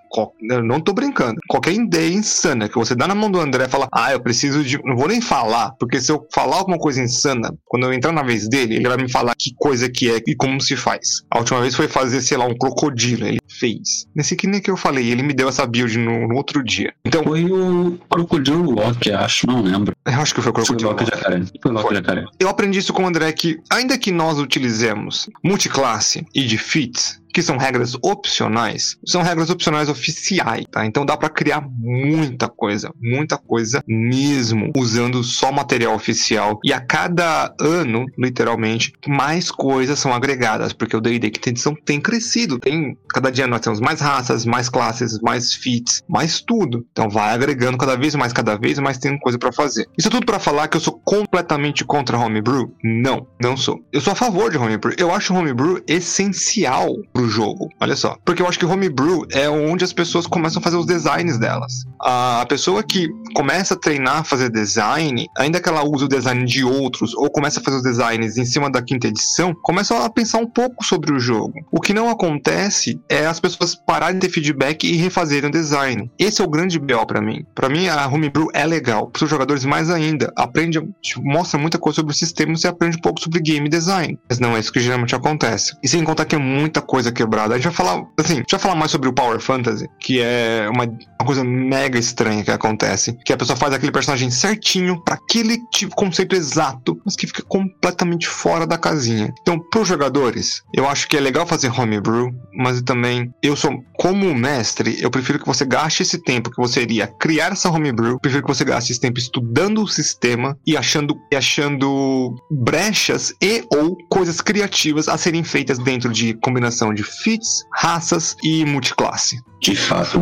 não 0.64 0.80
tô 0.80 0.92
brincando, 0.92 1.40
qualquer 1.48 1.72
ideia 1.72 2.12
insana 2.12 2.68
que 2.68 2.76
você 2.76 2.94
dá 2.94 3.06
na 3.06 3.14
mão 3.14 3.30
do 3.30 3.40
André 3.40 3.51
André 3.52 3.68
fala, 3.68 3.88
ah, 3.92 4.12
eu 4.12 4.20
preciso 4.20 4.64
de. 4.64 4.78
Não 4.84 4.96
vou 4.96 5.08
nem 5.08 5.20
falar, 5.20 5.72
porque 5.78 6.00
se 6.00 6.10
eu 6.10 6.26
falar 6.32 6.56
alguma 6.56 6.78
coisa 6.78 7.02
insana, 7.02 7.54
quando 7.66 7.86
eu 7.86 7.92
entrar 7.92 8.12
na 8.12 8.22
vez 8.22 8.48
dele, 8.48 8.76
ele 8.76 8.88
vai 8.88 8.96
me 8.96 9.10
falar 9.10 9.34
que 9.38 9.52
coisa 9.56 9.90
que 9.90 10.10
é 10.10 10.20
e 10.26 10.34
como 10.34 10.60
se 10.60 10.76
faz. 10.76 11.22
A 11.30 11.38
última 11.38 11.60
vez 11.60 11.74
foi 11.74 11.88
fazer, 11.88 12.20
sei 12.20 12.38
lá, 12.38 12.46
um 12.46 12.56
crocodilo. 12.56 13.26
Ele 13.26 13.38
fez. 13.46 14.06
Nesse 14.14 14.34
que 14.34 14.46
nem 14.46 14.60
que 14.60 14.70
eu 14.70 14.76
falei, 14.76 15.10
ele 15.10 15.22
me 15.22 15.34
deu 15.34 15.48
essa 15.48 15.66
build 15.66 15.98
no, 15.98 16.28
no 16.28 16.36
outro 16.36 16.64
dia. 16.64 16.92
Então. 17.04 17.22
Foi 17.22 17.44
o 17.44 17.98
Crocodilo 18.08 18.70
Loki, 18.70 19.12
acho, 19.12 19.46
não 19.46 19.62
lembro. 19.62 19.94
Eu 20.04 20.20
acho 20.20 20.34
que 20.34 20.40
foi 20.40 20.50
o 20.50 20.54
Crocodilo 20.54 20.90
Loki. 20.90 21.04
Jacaré. 21.04 21.42
Foi 21.62 21.72
Loki 21.72 21.94
Jacaré. 21.94 22.24
Eu 22.40 22.48
aprendi 22.48 22.78
isso 22.78 22.92
com 22.92 23.04
o 23.04 23.06
André 23.06 23.32
que, 23.32 23.58
ainda 23.70 23.96
que 23.96 24.10
nós 24.10 24.38
utilizemos 24.38 25.28
multiclasse 25.44 26.26
e 26.34 26.44
defeats, 26.44 27.20
que 27.32 27.42
são 27.42 27.56
regras 27.56 27.96
opcionais, 28.02 28.98
são 29.06 29.22
regras 29.22 29.50
opcionais 29.50 29.88
oficiais, 29.88 30.64
tá? 30.70 30.84
Então 30.84 31.04
dá 31.04 31.16
para 31.16 31.28
criar 31.28 31.60
muita 31.60 32.48
coisa, 32.48 32.92
muita 33.00 33.38
coisa 33.38 33.82
mesmo, 33.86 34.70
usando 34.76 35.22
só 35.24 35.50
material 35.50 35.94
oficial. 35.94 36.60
E 36.64 36.72
a 36.72 36.80
cada 36.80 37.54
ano, 37.60 38.04
literalmente, 38.18 38.92
mais 39.06 39.50
coisas 39.50 39.98
são 39.98 40.12
agregadas, 40.12 40.72
porque 40.72 40.96
o 40.96 41.00
D&D 41.00 41.30
que 41.30 41.40
tem 41.40 41.52
edição 41.52 41.74
tem 41.84 42.00
crescido, 42.00 42.58
tem 42.58 42.96
cada 43.08 43.30
dia 43.30 43.46
nós 43.46 43.60
temos 43.60 43.80
mais 43.80 44.00
raças, 44.00 44.44
mais 44.44 44.68
classes, 44.68 45.18
mais 45.20 45.54
feats, 45.54 46.02
mais 46.08 46.40
tudo. 46.40 46.84
Então 46.92 47.08
vai 47.08 47.32
agregando 47.32 47.78
cada 47.78 47.96
vez 47.96 48.14
mais, 48.14 48.32
cada 48.32 48.56
vez 48.56 48.78
mais 48.78 48.98
tem 48.98 49.18
coisa 49.18 49.38
para 49.38 49.52
fazer. 49.52 49.86
Isso 49.96 50.08
é 50.08 50.10
tudo 50.10 50.26
para 50.26 50.38
falar 50.38 50.68
que 50.68 50.76
eu 50.76 50.80
sou 50.80 51.00
completamente 51.04 51.84
contra 51.84 52.18
homebrew? 52.18 52.74
Não, 52.82 53.26
não 53.40 53.56
sou. 53.56 53.80
Eu 53.92 54.00
sou 54.00 54.12
a 54.12 54.16
favor 54.16 54.50
de 54.50 54.58
homebrew. 54.58 54.94
Eu 54.98 55.12
acho 55.12 55.34
homebrew 55.34 55.82
essencial 55.86 56.96
pro 57.12 57.21
pro 57.22 57.28
jogo. 57.28 57.70
Olha 57.80 57.94
só. 57.94 58.16
Porque 58.24 58.42
eu 58.42 58.48
acho 58.48 58.58
que 58.58 58.66
homebrew 58.66 59.24
é 59.30 59.48
onde 59.48 59.84
as 59.84 59.92
pessoas 59.92 60.26
começam 60.26 60.60
a 60.60 60.62
fazer 60.62 60.76
os 60.76 60.86
designs 60.86 61.38
delas. 61.38 61.84
A 62.00 62.44
pessoa 62.48 62.82
que 62.82 63.08
começa 63.34 63.74
a 63.74 63.76
treinar 63.76 64.18
a 64.18 64.24
fazer 64.24 64.50
design, 64.50 65.26
ainda 65.38 65.60
que 65.60 65.68
ela 65.68 65.84
use 65.84 66.04
o 66.04 66.08
design 66.08 66.44
de 66.44 66.64
outros 66.64 67.14
ou 67.14 67.30
começa 67.30 67.60
a 67.60 67.62
fazer 67.62 67.76
os 67.76 67.82
designs 67.82 68.36
em 68.36 68.44
cima 68.44 68.70
da 68.70 68.82
quinta 68.82 69.06
edição, 69.06 69.54
começa 69.62 70.04
a 70.04 70.10
pensar 70.10 70.38
um 70.38 70.46
pouco 70.46 70.84
sobre 70.84 71.12
o 71.12 71.20
jogo. 71.20 71.52
O 71.70 71.80
que 71.80 71.94
não 71.94 72.10
acontece 72.10 73.00
é 73.08 73.26
as 73.26 73.38
pessoas 73.38 73.74
pararem 73.74 74.18
de 74.18 74.26
ter 74.26 74.32
feedback 74.32 74.84
e 74.84 74.96
refazerem 74.96 75.48
o 75.48 75.52
design. 75.52 76.10
Esse 76.18 76.42
é 76.42 76.44
o 76.44 76.50
grande 76.50 76.78
BO 76.78 77.06
para 77.06 77.20
mim. 77.20 77.44
Para 77.54 77.68
mim 77.68 77.86
a 77.86 78.06
homebrew 78.06 78.48
é 78.52 78.66
legal. 78.66 79.08
Para 79.08 79.24
os 79.24 79.30
jogadores 79.30 79.64
mais 79.64 79.90
ainda, 79.90 80.32
aprende, 80.36 80.80
tipo, 81.00 81.22
mostra 81.22 81.58
muita 81.58 81.78
coisa 81.78 81.96
sobre 81.96 82.12
o 82.12 82.16
sistema 82.16 82.52
e 82.52 82.56
você 82.56 82.66
aprende 82.66 82.96
um 82.96 83.00
pouco 83.00 83.20
sobre 83.20 83.40
game 83.40 83.68
design. 83.68 84.18
Mas 84.28 84.38
não 84.40 84.56
é 84.56 84.60
isso 84.60 84.72
que 84.72 84.80
geralmente 84.80 85.14
acontece. 85.14 85.76
E 85.82 85.88
sem 85.88 86.02
contar 86.02 86.24
que 86.24 86.34
é 86.34 86.38
muita 86.38 86.80
coisa 86.80 87.11
quebrada. 87.12 87.54
A 87.54 87.58
gente 87.58 87.64
vai 87.64 87.74
falar, 87.74 88.04
assim, 88.18 88.42
vai 88.50 88.60
falar 88.60 88.74
mais 88.74 88.90
sobre 88.90 89.08
o 89.08 89.12
Power 89.12 89.40
Fantasy, 89.40 89.88
que 90.00 90.20
é 90.20 90.68
uma, 90.70 90.84
uma 90.84 91.26
coisa 91.26 91.44
mega 91.44 91.98
estranha 91.98 92.44
que 92.44 92.50
acontece. 92.50 93.16
Que 93.24 93.32
a 93.32 93.36
pessoa 93.36 93.56
faz 93.56 93.72
aquele 93.72 93.92
personagem 93.92 94.30
certinho 94.30 95.02
para 95.02 95.14
aquele 95.14 95.58
tipo, 95.72 95.94
conceito 95.94 96.34
exato, 96.34 97.00
mas 97.04 97.16
que 97.16 97.26
fica 97.26 97.42
completamente 97.42 98.28
fora 98.28 98.66
da 98.66 98.78
casinha. 98.78 99.32
Então, 99.40 99.58
pros 99.58 99.88
jogadores, 99.88 100.62
eu 100.74 100.88
acho 100.88 101.08
que 101.08 101.16
é 101.16 101.20
legal 101.20 101.46
fazer 101.46 101.68
homebrew, 101.68 102.30
mas 102.54 102.82
também, 102.82 103.32
eu 103.42 103.56
sou, 103.56 103.72
como 103.94 104.34
mestre, 104.34 104.96
eu 105.00 105.10
prefiro 105.10 105.38
que 105.38 105.46
você 105.46 105.64
gaste 105.64 106.02
esse 106.02 106.18
tempo 106.18 106.50
que 106.50 106.56
você 106.56 106.82
iria 106.82 107.06
criar 107.06 107.52
essa 107.52 107.70
homebrew, 107.70 108.18
prefiro 108.18 108.42
que 108.42 108.48
você 108.48 108.64
gaste 108.64 108.92
esse 108.92 109.00
tempo 109.00 109.18
estudando 109.18 109.82
o 109.82 109.88
sistema 109.88 110.56
e 110.66 110.76
achando, 110.76 111.16
e 111.30 111.36
achando 111.36 112.34
brechas 112.50 113.32
e 113.40 113.64
ou 113.74 113.96
coisas 114.08 114.40
criativas 114.40 115.08
a 115.08 115.16
serem 115.16 115.44
feitas 115.44 115.78
dentro 115.78 116.10
de 116.10 116.34
combinação 116.34 116.92
de 116.92 117.01
de 117.02 117.08
fits, 117.10 117.66
raças 117.72 118.36
e 118.42 118.64
multiclasse. 118.64 119.42
De 119.60 119.74
fato, 119.76 120.18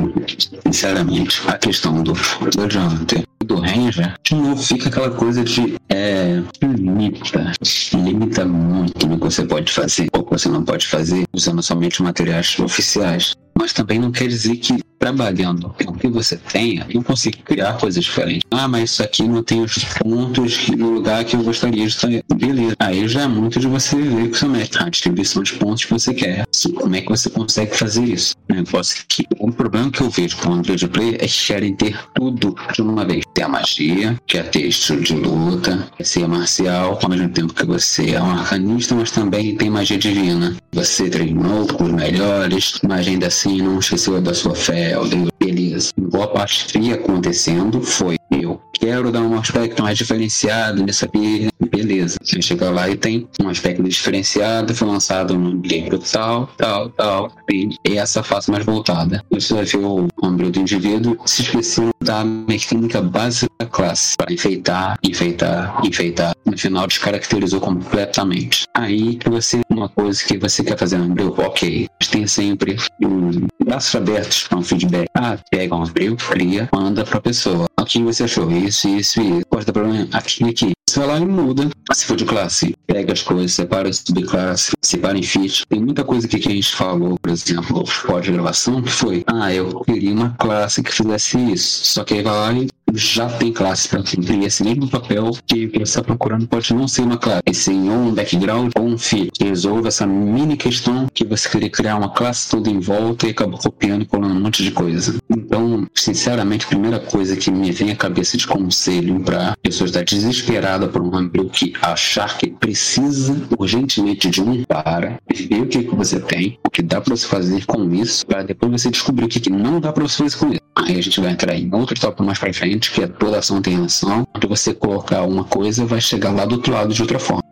sinceramente, 0.66 1.40
a 1.47 1.59
questão 1.59 2.03
do 2.03 2.14
Blood 2.55 2.79
Hunter 2.79 3.21
e 3.21 3.30
do 3.44 3.57
Ranger, 3.57 4.14
de 4.22 4.35
novo, 4.35 4.62
fica 4.62 4.88
aquela 4.88 5.11
coisa 5.11 5.42
de 5.42 5.76
é, 5.88 6.42
limita, 6.62 7.53
limita 7.94 8.44
muito 8.44 9.07
no 9.07 9.18
que 9.18 9.24
você 9.24 9.44
pode 9.44 9.72
fazer 9.72 10.09
ou 10.12 10.22
que 10.24 10.31
você 10.33 10.48
não 10.48 10.62
pode 10.62 10.87
fazer 10.87 11.24
usando 11.33 11.62
somente 11.62 12.03
materiais 12.03 12.59
oficiais. 12.59 13.35
Mas 13.59 13.72
também 13.72 13.98
não 13.98 14.11
quer 14.11 14.26
dizer 14.26 14.57
que 14.57 14.81
trabalhando 14.98 15.74
com 15.85 15.92
o 15.92 15.94
que 15.94 16.09
você 16.09 16.37
tenha, 16.37 16.87
eu 16.88 17.03
consigo 17.03 17.38
criar 17.42 17.74
coisas 17.74 18.05
diferentes. 18.05 18.42
Ah, 18.50 18.68
mas 18.68 18.92
isso 18.92 19.03
aqui 19.03 19.26
não 19.26 19.42
tem 19.42 19.62
os 19.62 19.85
pontos 19.85 20.68
no 20.68 20.90
lugar 20.90 21.24
que 21.24 21.37
eu 21.37 21.42
gostaria 21.42 21.87
de 21.87 21.96
ter. 21.96 22.24
Beleza. 22.35 22.76
Aí 22.79 23.07
já 23.09 23.22
é 23.22 23.29
muito 23.29 23.61
de 23.61 23.66
você 23.66 23.96
ver 23.96 24.29
com 24.29 24.35
o 24.35 24.35
seu 24.35 24.48
mestre, 24.48 24.83
a 24.83 24.88
distribuição 24.88 25.42
de 25.42 25.55
pontos 25.55 25.85
que 25.85 25.92
você 25.92 26.14
quer. 26.14 26.46
Assim, 26.55 26.72
como 26.72 26.94
é 26.94 27.00
que 27.03 27.09
você 27.09 27.29
consegue 27.29 27.76
fazer 27.76 28.05
isso? 28.05 28.35
O 28.50 28.55
negócio 28.55 29.05
que 29.09 29.26
o 29.38 29.53
problema 29.53 29.90
que 29.90 30.00
eu 30.00 30.09
vejo 30.09 30.37
com 30.38 30.50
o 30.50 30.53
Android 30.55 30.88
Play 30.88 31.16
é 31.16 31.26
que 31.26 31.46
querem 31.46 31.74
ter 31.74 31.98
tudo 32.14 32.55
de 32.72 32.83
uma 32.83 33.05
vez. 33.05 33.22
Ter 33.35 33.43
a 33.43 33.49
magia, 33.49 34.16
quer 34.27 34.51
ter 34.51 34.66
estilo 34.66 35.03
de 35.03 35.14
luta, 35.14 35.88
quer 35.97 36.05
ser 36.05 36.27
marcial, 36.27 36.99
ao 37.01 37.09
mesmo 37.09 37.29
tempo 37.29 37.55
que 37.55 37.64
você 37.64 38.12
é 38.12 38.23
um 38.23 38.31
arcanista, 38.31 38.95
mas 38.95 39.11
também 39.11 39.57
tem 39.57 39.71
magia 39.71 39.99
divina. 39.99 40.57
Você 40.73 41.09
treinou 41.09 41.66
com 41.66 41.85
os 41.85 41.93
melhores, 41.93 42.81
mas 42.87 43.07
ainda 43.07 43.29
assim 43.29 43.62
não 43.62 43.79
esqueceu 43.79 44.21
da 44.21 44.35
sua 44.35 44.55
fé, 44.55 44.95
beleza. 45.38 45.90
Boa 45.97 46.29
parte 46.29 46.66
que 46.66 46.79
ia 46.79 46.95
acontecendo 46.97 47.81
foi 47.81 48.16
eu 48.31 48.61
quero 48.73 49.11
dar 49.11 49.23
um 49.23 49.38
aspecto 49.38 49.83
mais 49.83 49.99
diferenciado 49.99 50.83
nisso 50.83 51.05
aqui, 51.05 51.49
beleza. 51.83 52.16
Você 52.23 52.40
chega 52.43 52.71
lá 52.71 52.88
e 52.88 52.97
tem 52.97 53.29
um 53.40 53.49
aspecto 53.49 53.83
diferenciado, 53.83 54.75
foi 54.75 54.88
lançado 54.88 55.37
no 55.37 55.61
livro 55.61 55.99
tal, 55.99 56.49
tal, 56.57 56.88
tal, 56.90 57.33
e 57.51 57.97
essa 57.97 58.23
face 58.23 58.51
mais 58.51 58.64
voltada. 58.64 59.23
Você 59.31 59.55
vai 59.55 59.64
ver 59.64 59.79
o 59.79 60.09
ombro 60.23 60.51
do 60.51 60.61
indivíduo 60.61 61.16
se 61.25 61.43
esqueceu 61.43 61.90
da 62.03 62.25
mecânica 62.25 63.01
básica 63.01 63.51
da 63.59 63.66
classe, 63.66 64.16
para 64.16 64.33
enfeitar, 64.33 64.99
enfeitar, 65.03 65.81
enfeitar. 65.85 66.35
No 66.45 66.57
final 66.57 66.87
descaracterizou 66.87 67.61
completamente. 67.61 68.64
Aí 68.75 69.19
você, 69.27 69.61
uma 69.71 69.88
coisa 69.88 70.25
que 70.25 70.38
você 70.38 70.64
quer 70.64 70.79
fazer 70.79 70.99
no 70.99 71.05
Umbril, 71.05 71.35
ok, 71.37 71.88
tem 72.11 72.27
sempre 72.27 72.77
um 73.03 73.47
braços 73.64 73.95
abertos 73.95 74.49
para 74.49 74.59
um 74.59 74.62
feedback. 74.62 75.09
Ah, 75.14 75.38
pega 75.51 75.75
um 75.75 75.83
Umbril, 75.83 76.16
cria, 76.16 76.69
manda 76.73 77.05
para 77.05 77.19
a 77.19 77.23
pessoa. 77.23 77.66
O 77.79 77.85
que 77.85 78.03
você 78.03 78.25
achou? 78.25 78.51
Isso, 78.51 78.88
isso 78.88 79.21
e 79.21 79.38
isso. 79.38 79.47
pode 79.49 79.66
ter 79.66 79.73
problema 79.73 80.09
aqui 80.12 80.45
aqui. 80.45 80.73
Você 80.88 80.99
vai 80.99 81.09
lá 81.09 81.19
e 81.19 81.25
muda. 81.25 81.69
Se 81.92 82.04
for 82.06 82.16
de 82.16 82.24
classe, 82.24 82.76
pega 82.87 83.12
as 83.12 83.22
coisas, 83.22 83.52
separa 83.52 83.88
as 83.88 83.98
subclasse, 83.98 84.72
separa 84.80 85.18
em 85.18 85.22
feat. 85.22 85.66
Tem 85.66 85.80
muita 85.80 86.04
coisa 86.04 86.26
aqui 86.26 86.38
que 86.38 86.48
a 86.48 86.52
gente 86.52 86.74
falou, 86.74 87.18
por 87.20 87.30
exemplo, 87.30 87.85
pós-gravação, 88.06 88.83
que 88.83 88.90
foi, 88.90 89.24
ah, 89.26 89.52
eu 89.52 89.80
queria 89.80 90.12
uma 90.12 90.30
classe 90.38 90.83
que 90.83 90.92
fizesse 90.92 91.37
isso. 91.52 91.87
Só 91.87 92.04
que 92.04 92.14
aí 92.14 92.22
vai 92.22 92.33
lá 92.33 92.52
e 92.52 92.68
já 92.94 93.29
tem 93.29 93.53
classe 93.53 93.88
para 93.88 94.03
cumprir 94.03 94.42
esse 94.44 94.62
mesmo 94.62 94.88
papel 94.88 95.31
que 95.46 95.66
você 95.68 95.83
está 95.83 96.03
procurando 96.03 96.46
pode 96.46 96.72
não 96.74 96.88
ser 96.88 97.03
uma 97.03 97.16
classe, 97.16 97.42
e 97.46 97.55
sim 97.55 97.90
um 97.90 98.12
background 98.12 98.72
ou 98.79 98.87
um 98.87 98.96
que 98.96 99.44
resolve 99.44 99.88
essa 99.88 100.07
mini 100.07 100.57
questão 100.57 101.07
que 101.12 101.24
você 101.24 101.48
queria 101.48 101.70
criar 101.70 101.96
uma 101.96 102.11
classe 102.11 102.48
toda 102.48 102.70
em 102.70 102.79
volta 102.81 103.26
e 103.26 103.31
acabou 103.31 103.59
copiando 103.59 104.03
e 104.03 104.07
colando 104.07 104.35
um 104.35 104.40
monte 104.40 104.62
de 104.62 104.70
coisa. 104.70 105.18
Então, 105.29 105.87
sinceramente, 105.94 106.66
a 106.66 106.68
primeira 106.68 107.00
coisa 107.00 107.37
que 107.37 107.50
me 107.50 107.72
vem 107.72 107.90
à 107.90 107.96
cabeça 107.96 108.37
de 108.37 108.46
conselho 108.46 109.20
para 109.20 109.57
pessoa 109.62 109.87
estar 109.87 110.05
desesperada 110.05 110.88
por 110.88 111.03
um 111.03 111.14
homebrew 111.14 111.48
que 111.48 111.72
achar 111.81 112.37
que 112.38 112.50
precisa 112.50 113.37
urgentemente 113.59 114.29
de 114.29 114.40
um 114.40 114.64
para 114.64 115.18
ver 115.35 115.62
o 115.62 115.66
que, 115.66 115.85
que 115.85 115.94
você 115.94 116.20
tem, 116.20 116.59
o 116.66 116.70
que 116.70 116.83
dá 116.83 117.00
para 117.00 117.16
você 117.16 117.26
fazer 117.26 117.64
com 117.66 117.92
isso, 117.94 118.26
para 118.26 118.42
depois 118.42 118.72
você 118.72 118.90
descobrir 118.90 119.24
o 119.24 119.29
que, 119.29 119.40
que 119.40 119.50
não 119.50 119.81
dá 119.81 119.92
para 119.92 120.07
você 120.07 120.22
fazer 120.22 120.37
com 120.37 120.53
isso. 120.53 120.61
Aí 120.87 120.99
a 120.99 121.03
gente 121.03 121.21
vai 121.21 121.33
entrar 121.33 121.55
em 121.55 121.73
outro 121.73 121.99
tópico 121.99 122.25
mais 122.25 122.38
pra 122.38 122.53
frente, 122.53 122.90
que 122.90 123.03
é 123.03 123.07
toda 123.07 123.38
ação 123.38 123.61
tem 123.61 123.77
reação. 123.77 124.27
Quando 124.33 124.49
você 124.49 124.75
colocar 124.75 125.23
uma 125.23 125.45
coisa, 125.45 125.85
vai 125.85 126.01
chegar 126.01 126.33
lá 126.33 126.45
do 126.45 126.57
outro 126.57 126.73
lado 126.73 126.93
de 126.93 127.03
outra 127.03 127.19
forma. 127.19 127.43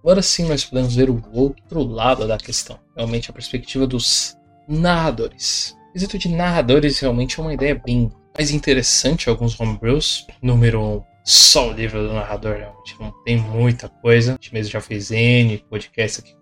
Agora 0.00 0.22
sim 0.22 0.46
nós 0.48 0.64
podemos 0.64 0.94
ver 0.94 1.10
o 1.10 1.22
outro 1.32 1.82
lado 1.82 2.28
da 2.28 2.38
questão. 2.38 2.78
Realmente 2.96 3.30
a 3.30 3.32
perspectiva 3.32 3.86
dos 3.86 4.36
narradores. 4.68 5.74
O 5.90 5.92
quesito 5.94 6.18
de 6.18 6.28
narradores 6.28 6.98
realmente 7.00 7.40
é 7.40 7.42
uma 7.42 7.54
ideia 7.54 7.80
bem 7.84 8.10
mais 8.36 8.50
interessante 8.50 9.28
alguns 9.28 9.58
homebrews. 9.58 10.26
Número 10.42 10.80
1, 10.80 10.84
um, 10.84 11.02
só 11.28 11.70
o 11.70 11.72
livro 11.72 12.06
do 12.06 12.14
narrador, 12.14 12.56
realmente 12.56 12.94
não 13.00 13.10
tem 13.24 13.36
muita 13.36 13.88
coisa. 13.88 14.30
A 14.30 14.34
gente 14.34 14.54
mesmo 14.54 14.70
já 14.70 14.80
fez 14.80 15.10
N 15.10 15.58
podcast 15.68 16.20
aqui 16.20 16.36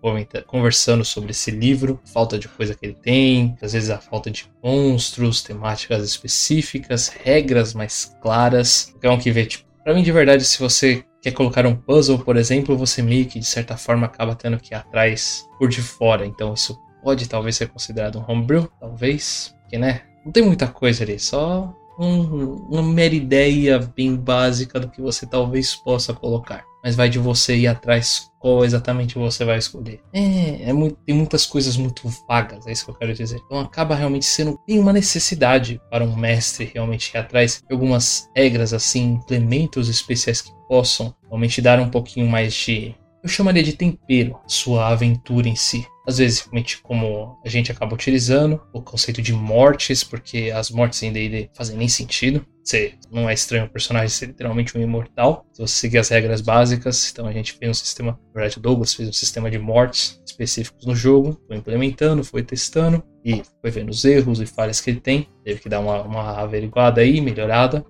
conversando 0.45 1.03
sobre 1.03 1.31
esse 1.31 1.49
livro, 1.49 1.99
falta 2.13 2.37
de 2.37 2.47
coisa 2.47 2.75
que 2.75 2.85
ele 2.85 2.93
tem, 2.93 3.57
às 3.63 3.73
vezes 3.73 3.89
a 3.89 3.97
falta 3.97 4.29
de 4.29 4.45
monstros, 4.63 5.41
temáticas 5.41 6.07
específicas, 6.07 7.07
regras 7.07 7.73
mais 7.73 8.15
claras. 8.21 8.93
Então, 8.95 9.17
que 9.17 9.31
ver, 9.31 9.47
tipo, 9.47 9.65
pra 9.83 9.91
mim 9.91 10.03
de 10.03 10.11
verdade, 10.11 10.45
se 10.45 10.59
você 10.59 11.03
quer 11.19 11.31
colocar 11.31 11.65
um 11.65 11.75
puzzle, 11.75 12.19
por 12.19 12.37
exemplo, 12.37 12.77
você 12.77 13.01
meio 13.01 13.25
que 13.25 13.39
de 13.39 13.45
certa 13.45 13.75
forma 13.75 14.05
acaba 14.05 14.35
tendo 14.35 14.59
que 14.59 14.75
ir 14.75 14.77
atrás 14.77 15.47
por 15.57 15.67
de 15.67 15.81
fora. 15.81 16.27
Então, 16.27 16.53
isso 16.53 16.79
pode 17.03 17.27
talvez 17.27 17.55
ser 17.55 17.69
considerado 17.69 18.19
um 18.19 18.31
homebrew, 18.31 18.69
talvez, 18.79 19.55
porque 19.61 19.79
né, 19.79 20.03
não 20.23 20.31
tem 20.31 20.43
muita 20.43 20.67
coisa 20.67 21.03
ali, 21.03 21.17
só 21.17 21.75
um, 21.99 22.55
uma 22.69 22.83
mera 22.83 23.15
ideia 23.15 23.79
bem 23.79 24.15
básica 24.15 24.79
do 24.79 24.89
que 24.89 25.01
você 25.01 25.25
talvez 25.25 25.75
possa 25.75 26.13
colocar. 26.13 26.63
Mas 26.83 26.95
vai 26.95 27.09
de 27.09 27.17
você 27.17 27.57
ir 27.57 27.67
atrás 27.67 28.29
qual 28.39 28.63
exatamente 28.63 29.17
você 29.17 29.43
vai 29.43 29.57
escolher. 29.57 30.01
É, 30.13 30.69
é 30.69 30.73
muito, 30.73 30.97
tem 31.03 31.15
muitas 31.15 31.45
coisas 31.45 31.75
muito 31.75 32.07
vagas, 32.27 32.67
é 32.67 32.71
isso 32.71 32.85
que 32.85 32.91
eu 32.91 32.95
quero 32.95 33.13
dizer. 33.13 33.41
Então 33.45 33.59
acaba 33.59 33.95
realmente 33.95 34.25
sendo 34.25 34.59
tem 34.67 34.77
uma 34.77 34.93
necessidade 34.93 35.81
para 35.89 36.03
um 36.03 36.15
mestre 36.15 36.71
realmente 36.71 37.11
ir 37.13 37.17
atrás 37.17 37.63
de 37.67 37.73
algumas 37.73 38.29
regras 38.35 38.71
assim, 38.71 39.13
implementos 39.13 39.89
especiais 39.89 40.41
que 40.41 40.51
possam 40.67 41.15
realmente 41.27 41.61
dar 41.61 41.79
um 41.79 41.89
pouquinho 41.89 42.27
mais 42.27 42.53
de 42.53 42.95
eu 43.25 43.29
chamaria 43.29 43.63
de 43.63 43.73
tempero 43.73 44.37
sua 44.45 44.87
aventura 44.89 45.49
em 45.49 45.55
si. 45.55 45.83
Às 46.07 46.19
vezes, 46.19 46.47
como 46.83 47.39
a 47.43 47.49
gente 47.49 47.71
acaba 47.71 47.95
utilizando 47.95 48.61
o 48.71 48.83
conceito 48.83 49.19
de 49.19 49.33
mortes, 49.33 50.03
porque 50.03 50.51
as 50.53 50.69
mortes 50.69 51.01
em 51.01 51.11
D&D 51.11 51.49
fazem 51.55 51.75
nem 51.75 51.87
sentido. 51.87 52.45
Você 52.63 52.93
não 53.11 53.27
é 53.27 53.33
estranho 53.33 53.65
o 53.65 53.69
personagem 53.69 54.09
ser 54.09 54.27
literalmente 54.27 54.77
um 54.77 54.81
imortal. 54.81 55.43
Se 55.51 55.61
você 55.61 55.75
seguir 55.75 55.97
as 55.97 56.09
regras 56.09 56.41
básicas, 56.41 57.09
então 57.11 57.25
a 57.25 57.31
gente 57.31 57.53
fez 57.53 57.71
um 57.71 57.73
sistema, 57.73 58.11
na 58.11 58.33
verdade 58.33 58.59
o 58.59 58.61
Douglas 58.61 58.93
fez 58.93 59.09
um 59.09 59.13
sistema 59.13 59.49
de 59.49 59.57
mortes 59.57 60.21
específicos 60.23 60.85
no 60.85 60.95
jogo, 60.95 61.39
foi 61.47 61.57
implementando, 61.57 62.23
foi 62.23 62.43
testando 62.43 63.03
e 63.23 63.41
foi 63.61 63.71
vendo 63.71 63.89
os 63.89 64.05
erros 64.05 64.39
e 64.39 64.45
falhas 64.45 64.79
que 64.79 64.91
ele 64.91 64.99
tem. 64.99 65.27
Teve 65.43 65.59
que 65.61 65.69
dar 65.69 65.79
uma, 65.79 66.03
uma 66.03 66.39
averiguada 66.39 67.01
aí, 67.01 67.19
melhorada. 67.19 67.83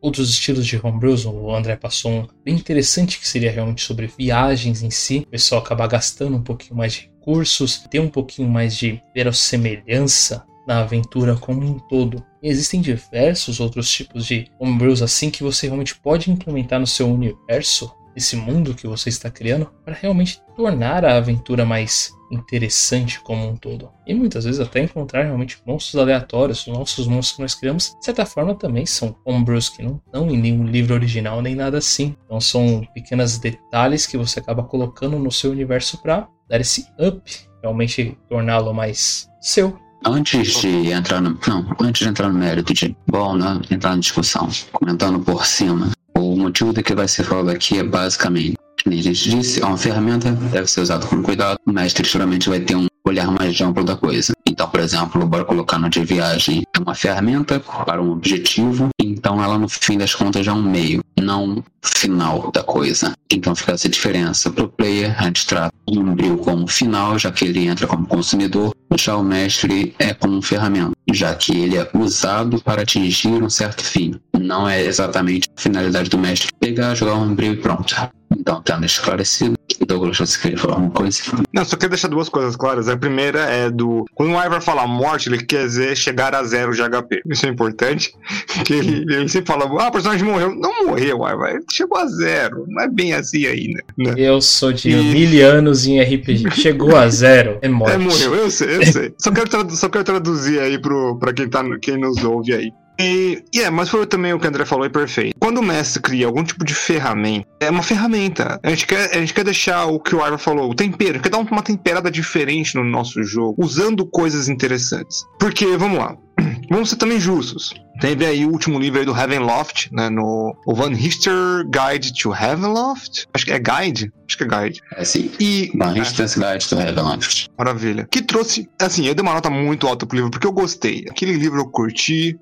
Outros 0.00 0.30
estilos 0.30 0.66
de 0.66 0.80
homebrews, 0.82 1.24
o 1.24 1.54
André 1.54 1.76
passou 1.76 2.10
um 2.10 2.28
bem 2.44 2.54
interessante 2.54 3.18
que 3.18 3.28
seria 3.28 3.50
realmente 3.50 3.82
sobre 3.82 4.06
viagens 4.06 4.82
em 4.82 4.90
si. 4.90 5.18
O 5.18 5.30
pessoal 5.30 5.60
acabar 5.60 5.86
gastando 5.86 6.36
um 6.36 6.42
pouquinho 6.42 6.76
mais 6.76 6.92
de 6.94 7.10
recursos, 7.18 7.78
ter 7.90 8.00
um 8.00 8.08
pouquinho 8.08 8.48
mais 8.48 8.76
de 8.76 9.02
verossemelhança 9.14 10.44
na 10.66 10.80
aventura 10.80 11.34
como 11.34 11.66
um 11.66 11.78
todo. 11.78 12.24
E 12.42 12.48
existem 12.48 12.80
diversos 12.80 13.58
outros 13.58 13.90
tipos 13.90 14.26
de 14.26 14.50
homebrews 14.58 15.02
assim 15.02 15.30
que 15.30 15.42
você 15.42 15.66
realmente 15.66 15.98
pode 15.98 16.30
implementar 16.30 16.78
no 16.78 16.86
seu 16.86 17.08
universo, 17.08 17.90
esse 18.14 18.36
mundo 18.36 18.74
que 18.74 18.86
você 18.86 19.08
está 19.08 19.30
criando, 19.30 19.70
para 19.84 19.94
realmente 19.94 20.40
tornar 20.56 21.04
a 21.04 21.16
aventura 21.16 21.64
mais 21.64 22.12
interessante 22.30 23.20
como 23.20 23.48
um 23.48 23.56
todo. 23.56 23.90
E 24.06 24.14
muitas 24.14 24.44
vezes 24.44 24.60
até 24.60 24.82
encontrar 24.82 25.24
realmente 25.24 25.58
monstros 25.66 26.00
aleatórios, 26.00 26.66
os 26.66 26.72
nossos 26.72 27.06
monstros 27.06 27.36
que 27.36 27.42
nós 27.42 27.54
criamos, 27.54 27.96
de 27.98 28.04
certa 28.04 28.26
forma 28.26 28.54
também 28.54 28.86
são 28.86 29.16
homebrews 29.24 29.68
que 29.68 29.82
não 29.82 30.00
estão 30.06 30.30
em 30.30 30.38
nenhum 30.38 30.66
livro 30.66 30.94
original 30.94 31.40
nem 31.42 31.54
nada 31.54 31.78
assim. 31.78 32.16
Então 32.24 32.40
são 32.40 32.86
pequenos 32.94 33.38
detalhes 33.38 34.06
que 34.06 34.16
você 34.16 34.40
acaba 34.40 34.62
colocando 34.62 35.18
no 35.18 35.30
seu 35.32 35.50
universo 35.50 36.00
para 36.02 36.28
dar 36.48 36.60
esse 36.60 36.86
up, 36.98 37.22
realmente 37.62 38.16
torná-lo 38.28 38.72
mais 38.72 39.28
seu. 39.40 39.78
Antes 40.04 40.60
de 40.60 40.92
entrar 40.92 41.20
no. 41.20 41.38
Não, 41.46 41.76
antes 41.80 42.02
de 42.02 42.08
entrar 42.08 42.28
no 42.28 42.38
mérito 42.38 42.72
de 42.72 42.96
bom, 43.08 43.36
né? 43.36 43.60
Entrar 43.70 43.90
na 43.90 44.00
discussão, 44.00 44.48
comentando 44.72 45.18
por 45.18 45.44
cima. 45.44 45.90
O 46.16 46.36
motivo 46.36 46.72
do 46.72 46.82
que 46.82 46.94
vai 46.94 47.08
ser 47.08 47.24
falado 47.24 47.50
aqui 47.50 47.78
é 47.78 47.82
basicamente 47.82 48.57
como 48.82 48.96
a 48.96 49.02
gente 49.02 49.30
disse, 49.30 49.62
é 49.62 49.66
uma 49.66 49.76
ferramenta, 49.76 50.32
deve 50.32 50.68
ser 50.68 50.80
usada 50.80 51.06
com 51.06 51.22
cuidado. 51.22 51.58
O 51.66 51.72
mestre 51.72 52.08
geralmente 52.08 52.48
vai 52.48 52.60
ter 52.60 52.76
um 52.76 52.86
olhar 53.04 53.30
mais 53.30 53.60
amplo 53.60 53.84
da 53.84 53.96
coisa. 53.96 54.32
Então, 54.46 54.68
por 54.68 54.80
exemplo, 54.80 55.26
bora 55.26 55.44
colocar 55.44 55.78
no 55.78 55.88
de 55.88 56.04
viagem 56.04 56.62
é 56.74 56.78
uma 56.78 56.94
ferramenta 56.94 57.60
para 57.60 58.02
um 58.02 58.10
objetivo, 58.10 58.88
então 59.08 59.42
ela 59.42 59.58
no 59.58 59.68
fim 59.68 59.98
das 59.98 60.14
contas 60.14 60.46
é 60.46 60.52
um 60.52 60.62
meio, 60.62 61.02
não 61.20 61.64
final 61.82 62.50
da 62.52 62.62
coisa. 62.62 63.12
Então 63.30 63.54
fica 63.54 63.72
essa 63.72 63.88
diferença. 63.88 64.50
Para 64.50 64.64
o 64.64 64.68
player, 64.68 65.14
a 65.18 65.24
gente 65.24 65.46
trata 65.46 65.74
o 65.86 65.98
umbril 65.98 66.38
como 66.38 66.66
final, 66.66 67.18
já 67.18 67.30
que 67.30 67.44
ele 67.44 67.66
entra 67.66 67.86
como 67.86 68.06
consumidor, 68.06 68.74
já 68.96 69.16
o 69.16 69.22
mestre 69.22 69.94
é 69.98 70.14
como 70.14 70.40
ferramenta, 70.42 70.92
já 71.12 71.34
que 71.34 71.56
ele 71.56 71.76
é 71.76 71.88
usado 71.94 72.60
para 72.62 72.82
atingir 72.82 73.42
um 73.42 73.50
certo 73.50 73.82
fim. 73.82 74.18
Não 74.38 74.68
é 74.68 74.82
exatamente 74.82 75.48
a 75.56 75.60
finalidade 75.60 76.08
do 76.08 76.18
mestre 76.18 76.48
pegar, 76.58 76.94
jogar 76.94 77.14
um 77.14 77.24
umbril 77.24 77.54
e 77.54 77.56
pronto. 77.56 77.94
Então, 78.30 78.62
tendo 78.62 78.84
esclarecido, 78.84 79.57
Douglas, 79.86 80.18
você 80.18 80.38
queria 80.38 80.58
falar 80.58 80.76
uma 80.76 80.90
coisa? 80.90 81.22
Não, 81.52 81.64
só 81.64 81.76
queria 81.76 81.90
deixar 81.90 82.08
duas 82.08 82.28
coisas 82.28 82.56
claras. 82.56 82.88
A 82.88 82.96
primeira 82.96 83.40
é 83.40 83.70
do. 83.70 84.04
Quando 84.14 84.32
o 84.32 84.44
Ivar 84.44 84.60
fala 84.60 84.86
morte, 84.86 85.28
ele 85.28 85.44
quer 85.44 85.64
dizer 85.64 85.96
chegar 85.96 86.34
a 86.34 86.42
zero 86.44 86.74
de 86.74 86.82
HP. 86.82 87.22
Isso 87.26 87.46
é 87.46 87.48
importante. 87.48 88.12
Que 88.64 88.74
ele, 88.74 89.14
ele 89.14 89.28
sempre 89.28 89.46
fala, 89.46 89.64
ah, 89.64 89.88
o 89.88 89.92
personagem 89.92 90.26
morreu. 90.26 90.54
Não 90.54 90.86
morreu, 90.86 91.18
Ivar. 91.18 91.54
Ele 91.54 91.64
chegou 91.70 91.96
a 91.96 92.06
zero. 92.06 92.64
Não 92.66 92.82
é 92.82 92.88
bem 92.88 93.12
assim 93.12 93.46
ainda. 93.46 93.82
Né? 93.96 94.14
Eu 94.16 94.40
sou 94.40 94.72
de 94.72 94.90
e... 94.90 94.96
mil 94.96 95.46
anos 95.46 95.86
em 95.86 96.00
RPG. 96.00 96.50
Chegou 96.50 96.96
a 96.96 97.08
zero. 97.08 97.58
É 97.62 97.68
morte. 97.68 97.94
É, 97.94 97.98
morreu. 97.98 98.34
Eu 98.34 98.50
sei, 98.50 98.76
eu 98.76 98.86
sei. 98.86 99.14
só, 99.18 99.30
quero 99.30 99.70
só 99.70 99.88
quero 99.88 100.04
traduzir 100.04 100.58
aí 100.60 100.78
pro, 100.78 101.16
pra 101.18 101.32
quem, 101.32 101.48
tá, 101.48 101.62
quem 101.80 101.96
nos 101.96 102.22
ouve 102.24 102.52
aí. 102.52 102.72
E, 103.00 103.44
yeah, 103.54 103.74
mas 103.74 103.88
foi 103.88 104.06
também 104.06 104.32
o 104.32 104.40
que 104.40 104.46
o 104.46 104.48
André 104.48 104.64
falou, 104.64 104.84
é 104.84 104.88
perfeito. 104.88 105.34
Quando 105.38 105.58
o 105.58 105.62
mestre 105.62 106.02
cria 106.02 106.26
algum 106.26 106.42
tipo 106.42 106.64
de 106.64 106.74
ferramenta, 106.74 107.46
é 107.60 107.70
uma 107.70 107.82
ferramenta. 107.82 108.58
A 108.62 108.70
gente 108.70 108.86
quer, 108.86 109.10
a 109.16 109.20
gente 109.20 109.32
quer 109.32 109.44
deixar 109.44 109.86
o 109.86 110.00
que 110.00 110.14
o 110.14 110.18
Ivar 110.18 110.38
falou, 110.38 110.70
o 110.70 110.74
tempero, 110.74 111.20
quer 111.20 111.28
dar 111.28 111.38
uma 111.38 111.62
temperada 111.62 112.10
diferente 112.10 112.74
no 112.74 112.82
nosso 112.82 113.22
jogo, 113.22 113.54
usando 113.64 114.04
coisas 114.04 114.48
interessantes. 114.48 115.24
Porque, 115.38 115.76
vamos 115.76 115.98
lá, 115.98 116.16
vamos 116.70 116.90
ser 116.90 116.96
também 116.96 117.20
justos. 117.20 117.74
Teve 118.00 118.24
aí 118.24 118.46
o 118.46 118.50
último 118.50 118.78
livro 118.78 119.00
aí 119.00 119.04
do 119.04 119.16
Heavenloft, 119.16 119.88
né? 119.92 120.08
No 120.08 120.56
o 120.64 120.74
Van 120.74 120.94
Richter 120.94 121.64
Guide 121.64 122.12
to 122.14 122.32
Heavenloft. 122.32 123.26
Acho 123.34 123.44
que 123.44 123.52
é 123.52 123.58
Guide. 123.58 124.12
Acho 124.26 124.38
que 124.38 124.44
é 124.44 124.46
Guide. 124.46 124.80
É 124.94 125.04
sim. 125.04 125.30
E. 125.40 125.72
Van 125.74 125.92
Richter's 125.92 126.36
é. 126.36 126.52
Guide 126.52 126.68
to 126.68 126.78
Heavenloft. 126.78 127.48
Maravilha. 127.58 128.06
Que 128.08 128.22
trouxe. 128.22 128.68
Assim, 128.80 129.06
eu 129.06 129.14
dei 129.14 129.22
uma 129.22 129.34
nota 129.34 129.50
muito 129.50 129.86
alta 129.88 130.06
pro 130.06 130.16
livro 130.16 130.30
porque 130.30 130.46
eu 130.46 130.52
gostei. 130.52 131.06
Aquele 131.10 131.32
livro 131.32 131.60
eu 131.60 131.66
curti. 131.66 132.38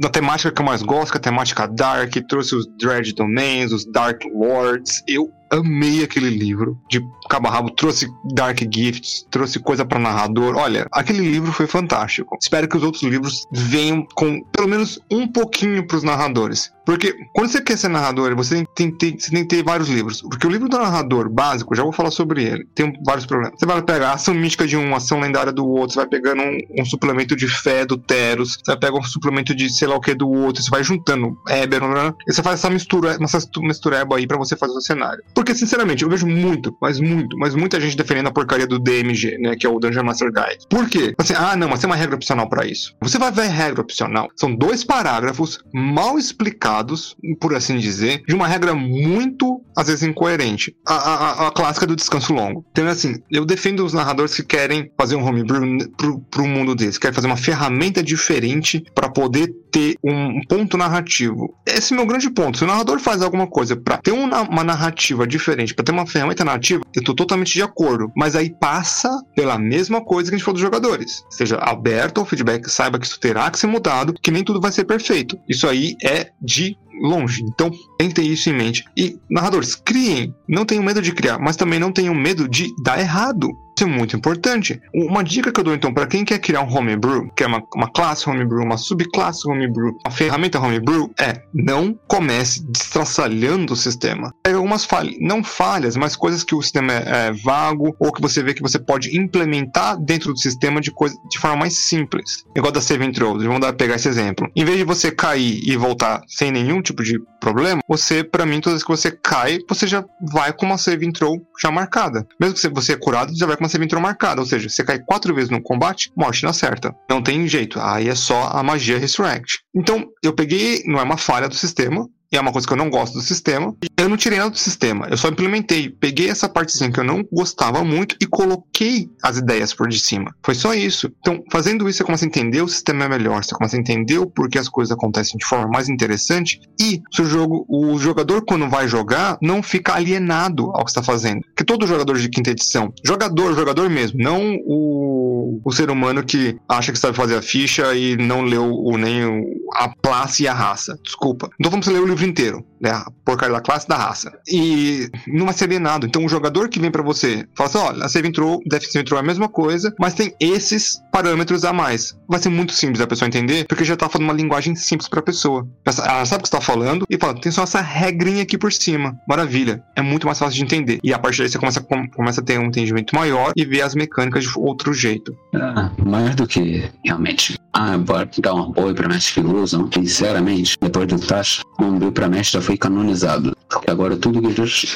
Na 0.00 0.08
temática 0.08 0.50
que 0.50 0.60
eu 0.60 0.66
mais 0.66 0.82
gosto, 0.82 1.12
que 1.12 1.18
é 1.18 1.20
a 1.20 1.22
temática 1.22 1.66
Dark, 1.66 2.12
trouxe 2.28 2.54
os 2.54 2.66
Dread 2.78 3.12
Domains, 3.14 3.72
os 3.72 3.84
Dark 3.84 4.22
Lords. 4.32 5.02
Eu 5.08 5.30
amei 5.50 6.04
aquele 6.04 6.30
livro 6.30 6.78
de 6.88 7.04
cabo 7.28 7.48
a 7.48 7.50
rabo, 7.50 7.70
trouxe 7.70 8.08
Dark 8.32 8.58
Gifts, 8.72 9.26
trouxe 9.30 9.58
coisa 9.58 9.84
para 9.84 9.98
narrador. 9.98 10.56
Olha, 10.56 10.86
aquele 10.92 11.20
livro 11.20 11.52
foi 11.52 11.66
fantástico. 11.66 12.36
Espero 12.40 12.68
que 12.68 12.76
os 12.76 12.82
outros 12.82 13.02
livros 13.02 13.46
venham 13.52 14.06
com 14.14 14.42
pelo 14.52 14.68
menos 14.68 14.98
um 15.10 15.26
pouquinho 15.26 15.86
pros 15.86 16.02
narradores. 16.02 16.72
Porque 16.84 17.14
quando 17.32 17.50
você 17.50 17.60
quer 17.60 17.78
ser 17.78 17.88
narrador, 17.88 18.34
você 18.34 18.64
tem, 18.74 18.90
tem, 18.90 19.16
você 19.16 19.30
tem 19.30 19.42
que 19.42 19.56
ter 19.56 19.62
vários 19.62 19.88
livros. 19.88 20.22
Porque 20.22 20.46
o 20.46 20.50
livro 20.50 20.68
do 20.68 20.76
narrador 20.76 21.28
básico, 21.28 21.74
já 21.74 21.84
vou 21.84 21.92
falar 21.92 22.10
sobre 22.10 22.42
ele, 22.42 22.66
tem 22.74 22.92
vários 23.04 23.26
problemas. 23.26 23.54
Você 23.58 23.64
vai 23.66 23.80
pegar 23.80 24.08
a 24.08 24.14
ação 24.14 24.34
mística 24.34 24.66
de 24.66 24.76
um, 24.76 24.94
ação 24.94 25.20
lendária 25.20 25.52
do 25.52 25.64
outro, 25.66 25.94
você 25.94 26.00
vai 26.00 26.08
pegando 26.08 26.42
um, 26.42 26.58
um 26.80 26.84
suplemento 26.84 27.36
de 27.36 27.46
fé 27.46 27.86
do 27.86 27.96
Teros, 27.96 28.54
você 28.54 28.72
vai 28.72 28.76
pegar 28.76 28.98
um 28.98 29.02
suplemento 29.04 29.54
de 29.54 29.70
sei 29.70 29.86
lá 29.86 29.94
o 29.94 30.00
que 30.00 30.14
do 30.14 30.28
outro, 30.28 30.62
você 30.62 30.70
vai 30.70 30.82
juntando 30.82 31.38
Eber, 31.48 31.80
e 32.26 32.32
você 32.32 32.42
faz 32.42 32.58
essa 32.58 32.70
mistura, 32.70 33.16
essa 33.20 33.38
mistureba 33.58 34.16
aí 34.16 34.26
para 34.26 34.36
você 34.36 34.56
fazer 34.56 34.76
o 34.76 34.80
cenário. 34.80 35.22
Porque, 35.40 35.54
sinceramente, 35.54 36.02
eu 36.02 36.10
vejo 36.10 36.26
muito, 36.26 36.76
mas 36.82 37.00
muito, 37.00 37.34
mas 37.38 37.54
muita 37.54 37.80
gente 37.80 37.96
defendendo 37.96 38.26
a 38.26 38.30
porcaria 38.30 38.66
do 38.66 38.78
DMG, 38.78 39.38
né? 39.38 39.56
Que 39.56 39.66
é 39.66 39.70
o 39.70 39.78
Dungeon 39.78 40.04
Master 40.04 40.30
Guide. 40.30 40.66
Por 40.68 40.86
quê? 40.86 41.14
Assim, 41.16 41.32
ah, 41.34 41.56
não, 41.56 41.66
mas 41.66 41.80
tem 41.80 41.88
uma 41.88 41.96
regra 41.96 42.14
opcional 42.14 42.46
para 42.46 42.66
isso. 42.66 42.94
Você 43.00 43.18
vai 43.18 43.32
ver 43.32 43.48
regra 43.48 43.80
opcional. 43.80 44.28
São 44.36 44.54
dois 44.54 44.84
parágrafos 44.84 45.64
mal 45.72 46.18
explicados, 46.18 47.16
por 47.40 47.54
assim 47.54 47.78
dizer, 47.78 48.22
de 48.28 48.34
uma 48.34 48.46
regra 48.46 48.74
muito, 48.74 49.62
às 49.74 49.86
vezes, 49.86 50.02
incoerente. 50.02 50.76
A, 50.86 50.94
a, 50.94 51.48
a 51.48 51.50
clássica 51.50 51.86
do 51.86 51.96
descanso 51.96 52.34
longo. 52.34 52.62
Então, 52.72 52.86
assim, 52.86 53.14
eu 53.30 53.46
defendo 53.46 53.82
os 53.82 53.94
narradores 53.94 54.34
que 54.34 54.42
querem 54.42 54.92
fazer 54.94 55.16
um 55.16 55.26
homebrew 55.26 55.62
pro, 55.96 56.20
pro 56.20 56.46
mundo 56.46 56.74
deles, 56.74 56.98
querem 56.98 57.14
fazer 57.14 57.28
uma 57.28 57.38
ferramenta 57.38 58.02
diferente 58.02 58.84
para 58.94 59.08
poder 59.08 59.50
ter 59.70 59.96
um 60.04 60.40
ponto 60.48 60.76
narrativo. 60.76 61.54
Esse 61.64 61.92
é 61.92 61.96
o 61.96 61.98
meu 61.98 62.06
grande 62.06 62.28
ponto. 62.30 62.58
Se 62.58 62.64
o 62.64 62.66
narrador 62.66 62.98
faz 62.98 63.22
alguma 63.22 63.46
coisa 63.46 63.76
para 63.76 63.98
ter 63.98 64.12
uma, 64.12 64.42
uma 64.42 64.64
narrativa 64.64 65.26
diferente, 65.30 65.74
para 65.74 65.84
ter 65.84 65.92
uma 65.92 66.06
ferramenta 66.06 66.44
narrativa, 66.44 66.82
eu 66.94 67.02
tô 67.02 67.14
totalmente 67.14 67.52
de 67.52 67.62
acordo. 67.62 68.10
Mas 68.16 68.36
aí 68.36 68.50
passa 68.50 69.10
pela 69.34 69.58
mesma 69.58 70.04
coisa 70.04 70.30
que 70.30 70.34
a 70.34 70.38
gente 70.38 70.44
falou 70.44 70.54
dos 70.54 70.62
jogadores. 70.62 71.24
Seja 71.30 71.56
aberto 71.56 72.18
ao 72.18 72.26
feedback, 72.26 72.68
saiba 72.68 72.98
que 72.98 73.06
isso 73.06 73.18
terá 73.18 73.50
que 73.50 73.58
ser 73.58 73.66
mudado, 73.66 74.14
que 74.20 74.30
nem 74.30 74.44
tudo 74.44 74.60
vai 74.60 74.72
ser 74.72 74.84
perfeito. 74.84 75.38
Isso 75.48 75.66
aí 75.66 75.96
é 76.02 76.30
de 76.40 76.76
longe. 77.00 77.42
Então, 77.44 77.70
tem 77.98 78.08
que 78.08 78.14
ter 78.14 78.22
isso 78.22 78.50
em 78.50 78.54
mente. 78.54 78.84
E, 78.96 79.18
narradores, 79.28 79.74
criem. 79.74 80.34
Não 80.48 80.64
tenham 80.64 80.84
medo 80.84 81.00
de 81.00 81.12
criar, 81.12 81.38
mas 81.38 81.56
também 81.56 81.78
não 81.78 81.92
tenham 81.92 82.14
medo 82.14 82.48
de 82.48 82.68
dar 82.82 83.00
errado. 83.00 83.48
Isso 83.80 83.88
é 83.88 83.96
muito 83.96 84.14
importante. 84.14 84.78
Uma 84.94 85.24
dica 85.24 85.50
que 85.50 85.58
eu 85.58 85.64
dou 85.64 85.74
então 85.74 85.94
para 85.94 86.06
quem 86.06 86.22
quer 86.22 86.38
criar 86.38 86.60
um 86.60 86.70
homebrew, 86.70 87.30
que 87.34 87.42
é 87.42 87.46
uma, 87.46 87.62
uma 87.74 87.90
classe 87.90 88.28
homebrew, 88.28 88.62
uma 88.62 88.76
subclasse 88.76 89.48
homebrew, 89.48 89.96
uma 90.04 90.10
ferramenta 90.10 90.60
homebrew, 90.60 91.10
é 91.18 91.40
não 91.54 91.98
comece 92.06 92.62
destraçalhando 92.70 93.72
o 93.72 93.76
sistema. 93.76 94.34
Pega 94.42 94.58
algumas 94.58 94.84
falhas, 94.84 95.14
não 95.18 95.42
falhas, 95.42 95.96
mas 95.96 96.14
coisas 96.14 96.44
que 96.44 96.54
o 96.54 96.60
sistema 96.60 96.92
é, 96.92 97.28
é, 97.28 97.32
vago 97.32 97.96
ou 97.98 98.12
que 98.12 98.20
você 98.20 98.42
vê 98.42 98.52
que 98.52 98.60
você 98.60 98.78
pode 98.78 99.16
implementar 99.16 99.98
dentro 99.98 100.34
do 100.34 100.38
sistema 100.38 100.78
de, 100.78 100.90
coisa, 100.90 101.16
de 101.30 101.38
forma 101.38 101.56
mais 101.56 101.78
simples. 101.78 102.44
Igual 102.54 102.72
da 102.72 102.82
save 102.82 103.10
throws, 103.12 103.42
vamos 103.42 103.60
dar, 103.62 103.72
pegar 103.72 103.94
esse 103.94 104.08
exemplo. 104.08 104.46
Em 104.54 104.62
vez 104.62 104.76
de 104.76 104.84
você 104.84 105.10
cair 105.10 105.58
e 105.66 105.74
voltar 105.74 106.20
sem 106.28 106.50
nenhum 106.50 106.82
tipo 106.82 107.02
de 107.02 107.18
problema, 107.40 107.80
você, 107.88 108.22
para 108.22 108.46
mim, 108.46 108.60
todas 108.60 108.78
as 108.78 108.82
que 108.84 108.90
você 108.90 109.10
cai, 109.10 109.58
você 109.68 109.86
já 109.86 110.04
vai 110.30 110.52
com 110.52 110.66
uma 110.66 110.78
save 110.78 111.10
throw 111.12 111.36
já 111.60 111.70
marcada. 111.70 112.26
Mesmo 112.38 112.54
que 112.54 112.68
você 112.68 112.92
é 112.92 112.96
curado, 112.96 113.36
já 113.36 113.46
vai 113.46 113.56
com 113.56 113.64
uma 113.64 113.68
save 113.68 113.88
throw 113.88 114.00
marcada. 114.00 114.40
Ou 114.40 114.46
seja, 114.46 114.68
você 114.68 114.84
cai 114.84 114.98
quatro 114.98 115.34
vezes 115.34 115.50
no 115.50 115.62
combate, 115.62 116.12
morte 116.16 116.44
na 116.44 116.52
certa. 116.52 116.94
Não 117.08 117.22
tem 117.22 117.48
jeito. 117.48 117.80
Aí 117.80 118.08
é 118.08 118.14
só 118.14 118.50
a 118.52 118.62
magia 118.62 118.98
Resurrect. 118.98 119.60
Então, 119.74 120.06
eu 120.22 120.32
peguei, 120.32 120.82
não 120.86 121.00
é 121.00 121.02
uma 121.02 121.16
falha 121.16 121.48
do 121.48 121.54
sistema, 121.54 122.06
e 122.32 122.36
é 122.36 122.40
uma 122.40 122.52
coisa 122.52 122.66
que 122.66 122.72
eu 122.72 122.76
não 122.76 122.88
gosto 122.88 123.14
do 123.14 123.20
sistema. 123.20 123.74
Eu 123.96 124.08
não 124.08 124.16
tirei 124.16 124.38
nada 124.38 124.50
do 124.50 124.58
sistema, 124.58 125.08
eu 125.10 125.16
só 125.16 125.28
implementei. 125.28 125.90
Peguei 125.90 126.30
essa 126.30 126.48
partezinha 126.48 126.90
que 126.90 127.00
eu 127.00 127.04
não 127.04 127.22
gostava 127.30 127.84
muito 127.84 128.16
e 128.20 128.26
coloquei 128.26 129.10
as 129.22 129.36
ideias 129.36 129.74
por 129.74 129.88
de 129.88 129.98
cima. 129.98 130.34
Foi 130.42 130.54
só 130.54 130.72
isso. 130.72 131.12
Então, 131.20 131.42
fazendo 131.50 131.88
isso, 131.88 131.98
você 131.98 132.04
começa 132.04 132.24
a 132.24 132.28
entender 132.28 132.62
o 132.62 132.68
sistema 132.68 133.04
é 133.04 133.08
melhor, 133.08 133.44
você 133.44 133.54
começa 133.54 133.76
a 133.76 133.80
entender 133.80 134.18
o 134.18 134.26
porquê 134.26 134.58
as 134.58 134.68
coisas 134.68 134.92
acontecem 134.92 135.36
de 135.36 135.44
forma 135.44 135.68
mais 135.68 135.88
interessante 135.88 136.60
e 136.80 137.02
o 137.18 137.24
jogo, 137.24 137.66
o 137.68 137.98
jogador, 137.98 138.44
quando 138.44 138.68
vai 138.68 138.88
jogar, 138.88 139.36
não 139.42 139.62
fica 139.62 139.94
alienado 139.94 140.70
ao 140.70 140.84
que 140.84 140.90
está 140.90 141.02
fazendo. 141.02 141.42
Porque 141.42 141.64
todo 141.64 141.86
jogador 141.86 142.16
de 142.16 142.28
quinta 142.28 142.50
edição, 142.50 142.92
jogador, 143.04 143.54
jogador 143.54 143.90
mesmo, 143.90 144.18
não 144.18 144.56
o, 144.64 145.60
o 145.64 145.72
ser 145.72 145.90
humano 145.90 146.24
que 146.24 146.56
acha 146.68 146.92
que 146.92 146.98
sabe 146.98 147.16
fazer 147.16 147.36
a 147.36 147.42
ficha 147.42 147.94
e 147.94 148.16
não 148.16 148.42
leu 148.42 148.72
o, 148.72 148.96
nem 148.96 149.24
o, 149.24 149.42
a 149.74 149.92
classe 150.02 150.44
e 150.44 150.48
a 150.48 150.54
raça. 150.54 150.98
Desculpa. 151.02 151.50
Então 151.58 151.70
vamos 151.70 151.86
ler 151.86 152.00
o 152.00 152.06
livro 152.06 152.19
livro 152.20 152.26
inteiro, 152.26 152.64
né? 152.80 152.90
A 152.90 153.10
porcaria 153.24 153.54
da 153.54 153.60
classe 153.60 153.88
da 153.88 153.96
raça. 153.96 154.32
E 154.48 155.08
não 155.26 155.46
vai 155.46 155.54
ser 155.54 155.64
alienado. 155.64 156.06
Então 156.06 156.24
o 156.24 156.28
jogador 156.28 156.68
que 156.68 156.78
vem 156.78 156.90
para 156.90 157.02
você 157.02 157.46
fala 157.54 157.68
assim: 157.68 157.78
olha, 157.78 158.04
a 158.04 158.08
save 158.08 158.28
intro, 158.28 158.60
def 158.66 158.84
save 158.84 159.02
intro 159.02 159.16
é 159.16 159.20
a 159.20 159.22
mesma 159.22 159.48
coisa, 159.48 159.94
mas 159.98 160.14
tem 160.14 160.34
esses 160.40 161.00
parâmetros 161.12 161.64
a 161.64 161.72
mais. 161.72 162.16
Vai 162.28 162.40
ser 162.40 162.50
muito 162.50 162.72
simples 162.72 163.00
a 163.00 163.06
pessoa 163.06 163.26
entender, 163.26 163.66
porque 163.66 163.84
já 163.84 163.96
tá 163.96 164.08
falando 164.08 164.28
uma 164.28 164.34
linguagem 164.34 164.74
simples 164.74 165.08
pra 165.08 165.22
pessoa. 165.22 165.66
Ela 165.84 166.26
sabe 166.26 166.40
o 166.40 166.42
que 166.42 166.48
você 166.48 166.56
tá 166.56 166.60
falando 166.60 167.06
e 167.08 167.18
fala: 167.18 167.40
tem 167.40 167.50
só 167.50 167.62
essa 167.62 167.80
regrinha 167.80 168.42
aqui 168.42 168.58
por 168.58 168.72
cima. 168.72 169.18
Maravilha. 169.28 169.82
É 169.96 170.02
muito 170.02 170.26
mais 170.26 170.38
fácil 170.38 170.56
de 170.56 170.64
entender. 170.64 171.00
E 171.02 171.12
a 171.12 171.18
partir 171.18 171.38
daí 171.38 171.48
você 171.48 171.58
começa, 171.58 171.80
começa 172.14 172.40
a 172.40 172.44
ter 172.44 172.58
um 172.58 172.64
entendimento 172.64 173.14
maior 173.14 173.52
e 173.56 173.64
ver 173.64 173.82
as 173.82 173.94
mecânicas 173.94 174.44
de 174.44 174.58
outro 174.58 174.92
jeito. 174.92 175.36
Ah, 175.54 175.90
mais 176.04 176.34
do 176.34 176.46
que 176.46 176.90
realmente. 177.04 177.59
Ah, 177.72 177.96
bora 177.96 178.28
dar 178.38 178.54
um 178.54 178.70
apoio 178.70 178.94
pra 178.94 179.08
mestres 179.08 179.34
que 179.34 179.40
usam. 179.40 179.88
Sinceramente, 179.92 180.76
depois 180.80 181.06
do 181.06 181.18
Tash, 181.18 181.62
um 181.78 182.10
para 182.10 182.28
mestre 182.28 182.58
já 182.58 182.64
foi 182.64 182.76
canonizado. 182.76 183.56
Agora 183.86 184.16
tudo 184.16 184.42
que 184.42 184.50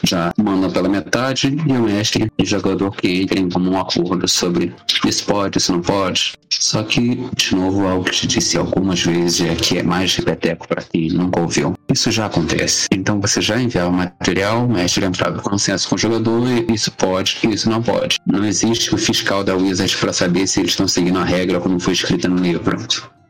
já 0.05 0.33
manda 0.37 0.69
pela 0.69 0.89
metade 0.89 1.57
e 1.67 1.73
o 1.73 1.83
mestre 1.83 2.31
e 2.39 2.43
o 2.43 2.47
jogador 2.47 2.91
que 2.91 3.23
entra 3.23 3.39
em 3.39 3.49
comum 3.49 3.79
acordo 3.79 4.27
sobre 4.27 4.75
isso 5.07 5.25
pode, 5.25 5.59
isso 5.59 5.73
não 5.73 5.81
pode. 5.81 6.33
Só 6.51 6.83
que, 6.83 7.29
de 7.37 7.55
novo, 7.55 7.87
algo 7.87 8.05
que 8.05 8.13
te 8.13 8.27
disse 8.27 8.57
algumas 8.57 9.03
vezes 9.03 9.41
é 9.41 9.55
que 9.55 9.79
é 9.79 9.83
mais 9.83 10.15
repeteco 10.17 10.67
para 10.67 10.83
quem 10.83 11.09
nunca 11.09 11.41
ouviu. 11.41 11.75
Isso 11.93 12.11
já 12.11 12.27
acontece. 12.27 12.89
Então 12.93 13.21
você 13.21 13.41
já 13.41 13.61
enviava 13.61 13.91
o 13.91 13.93
material, 13.93 14.65
o 14.65 14.69
mestre 14.69 15.05
entrava 15.05 15.39
em 15.39 15.43
consenso 15.43 15.89
com 15.89 15.95
o 15.95 15.99
jogador 15.99 16.47
e 16.49 16.73
isso 16.73 16.91
pode, 16.93 17.39
isso 17.45 17.69
não 17.69 17.83
pode. 17.83 18.19
Não 18.27 18.45
existe 18.45 18.95
o 18.95 18.99
fiscal 18.99 19.45
da 19.45 19.55
Wizard 19.55 19.97
para 19.99 20.13
saber 20.13 20.47
se 20.47 20.61
eles 20.61 20.73
estão 20.73 20.89
seguindo 20.89 21.19
a 21.19 21.25
regra 21.25 21.61
como 21.61 21.79
foi 21.79 21.93
escrita 21.93 22.29
no 22.29 22.37
livro. 22.37 22.64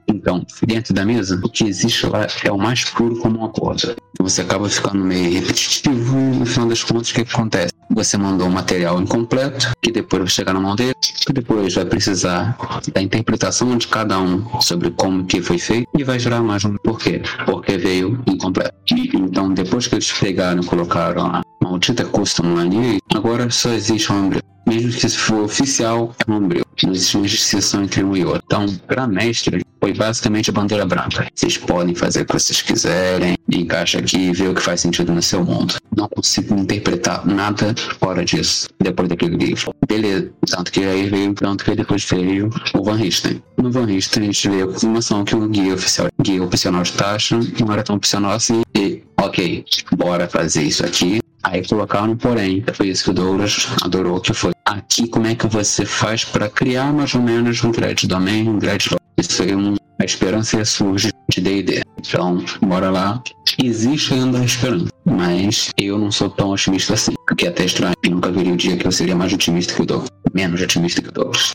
Então, 0.06 0.44
dentro 0.66 0.92
da 0.94 1.04
mesa, 1.04 1.40
o 1.42 1.48
que 1.48 1.64
existe 1.64 2.06
lá 2.06 2.26
é 2.44 2.52
o 2.52 2.58
mais 2.58 2.84
puro 2.84 3.16
como 3.16 3.38
uma 3.38 3.48
corda. 3.48 3.96
Você 4.20 4.42
acaba 4.42 4.68
ficando 4.68 5.04
meio 5.04 5.40
repetitivo 5.40 6.16
e 6.16 6.36
no 6.38 6.46
final 6.46 6.68
das 6.68 6.82
contas, 6.82 7.10
o 7.10 7.14
que, 7.14 7.24
que 7.24 7.34
acontece? 7.34 7.72
Você 7.90 8.16
mandou 8.16 8.46
um 8.46 8.50
material 8.50 9.00
incompleto, 9.00 9.72
que 9.82 9.90
depois 9.90 10.22
vai 10.22 10.30
chegar 10.30 10.54
na 10.54 10.60
mão 10.60 10.76
dele, 10.76 10.94
que 11.00 11.32
depois 11.32 11.74
vai 11.74 11.84
precisar 11.84 12.56
da 12.92 13.02
interpretação 13.02 13.76
de 13.76 13.88
cada 13.88 14.18
um 14.20 14.60
sobre 14.60 14.90
como 14.90 15.24
que 15.24 15.42
foi 15.42 15.58
feito 15.58 15.88
e 15.96 16.04
vai 16.04 16.18
gerar 16.18 16.42
mais 16.42 16.64
um 16.64 16.76
porquê. 16.76 17.22
Porque 17.44 17.76
veio 17.76 18.22
incompleto. 18.26 18.74
Então, 18.90 19.52
depois 19.52 19.86
que 19.86 19.94
eles 19.94 20.12
pegaram 20.12 20.62
e 20.62 20.66
colocaram 20.66 21.26
a 21.26 21.42
maldita 21.62 22.04
custom 22.04 22.56
ali, 22.58 22.98
agora 23.14 23.50
só 23.50 23.70
existe 23.70 24.12
um 24.12 24.18
homebrew. 24.18 24.53
Mesmo 24.66 24.92
que 24.92 25.08
se 25.08 25.16
for 25.16 25.44
oficial, 25.44 26.14
é 26.26 26.30
um 26.30 26.36
homebrew. 26.36 26.64
Não 26.82 26.92
existe 26.92 27.16
uma 27.16 27.26
distinção 27.26 27.82
entre 27.84 28.02
um 28.02 28.16
e 28.16 28.24
outro. 28.24 28.42
Então, 28.46 28.66
para 28.86 29.06
mestre, 29.06 29.64
foi 29.80 29.92
basicamente 29.92 30.50
a 30.50 30.52
bandeira 30.52 30.86
branca. 30.86 31.26
Vocês 31.34 31.58
podem 31.58 31.94
fazer 31.94 32.22
o 32.22 32.26
que 32.26 32.32
vocês 32.32 32.62
quiserem, 32.62 33.36
encaixa 33.52 33.98
aqui 33.98 34.16
e 34.16 34.32
vê 34.32 34.48
o 34.48 34.54
que 34.54 34.62
faz 34.62 34.80
sentido 34.80 35.12
no 35.12 35.22
seu 35.22 35.44
mundo. 35.44 35.74
Não 35.94 36.08
consigo 36.08 36.54
interpretar 36.54 37.26
nada 37.26 37.74
fora 38.00 38.24
disso, 38.24 38.68
depois 38.80 39.08
daquele 39.08 39.36
livro. 39.36 39.74
Beleza, 39.86 40.30
tanto 40.48 40.72
que 40.72 40.82
aí 40.84 41.08
veio, 41.08 41.34
tanto 41.34 41.64
que 41.64 41.74
depois 41.74 42.04
veio 42.04 42.50
o 42.74 42.82
Van 42.82 42.96
Richten. 42.96 43.42
No 43.58 43.70
Van 43.70 43.84
Richten 43.84 44.22
a 44.22 44.26
gente 44.26 44.48
vê 44.48 44.62
a 44.62 44.66
confirmação 44.66 45.24
que 45.24 45.36
o 45.36 45.48
guia 45.48 45.74
oficial, 45.74 46.08
guia 46.20 46.42
opcional 46.42 46.82
de 46.82 46.92
taxa 46.92 47.38
não 47.60 47.72
era 47.72 47.82
tão 47.82 47.96
opcional 47.96 48.32
assim 48.32 48.62
e, 48.76 49.02
ok, 49.20 49.64
bora 49.96 50.28
fazer 50.28 50.62
isso 50.62 50.84
aqui. 50.84 51.23
Aí 51.44 51.66
colocaram 51.66 52.16
porém, 52.16 52.64
foi 52.72 52.88
isso 52.88 53.04
que 53.04 53.10
o 53.10 53.14
Douglas 53.14 53.68
adorou, 53.82 54.20
que 54.20 54.32
foi 54.32 54.52
aqui 54.64 55.06
como 55.06 55.26
é 55.26 55.34
que 55.34 55.46
você 55.46 55.84
faz 55.84 56.24
para 56.24 56.48
criar 56.48 56.92
mais 56.92 57.14
ou 57.14 57.20
menos 57.20 57.62
um 57.62 57.70
thread 57.70 58.06
domain, 58.06 58.48
um 58.48 58.58
thread 58.58 58.88
isso 59.16 59.42
aí 59.42 59.52
é 59.52 59.56
um, 59.56 59.76
a 60.00 60.04
esperança 60.04 60.64
surge 60.64 61.12
de 61.30 61.40
D&D. 61.40 61.82
Então, 61.98 62.44
bora 62.60 62.90
lá. 62.90 63.22
Existe 63.62 64.14
ainda 64.14 64.40
a 64.40 64.44
esperança, 64.44 64.88
mas 65.04 65.70
eu 65.78 65.98
não 65.98 66.10
sou 66.10 66.28
tão 66.28 66.50
otimista 66.50 66.94
assim. 66.94 67.14
Porque 67.26 67.46
até 67.46 67.64
estranho, 67.64 67.94
nunca 68.08 68.32
veria 68.32 68.52
o 68.52 68.56
dia 68.56 68.76
que 68.76 68.86
eu 68.86 68.92
seria 68.92 69.14
mais 69.14 69.32
otimista 69.32 69.72
que 69.72 69.82
o 69.82 69.86
Douglas. 69.86 70.10
Menos 70.32 70.60
otimista 70.60 71.00
que 71.00 71.08
o 71.08 71.12
Douglas. 71.12 71.52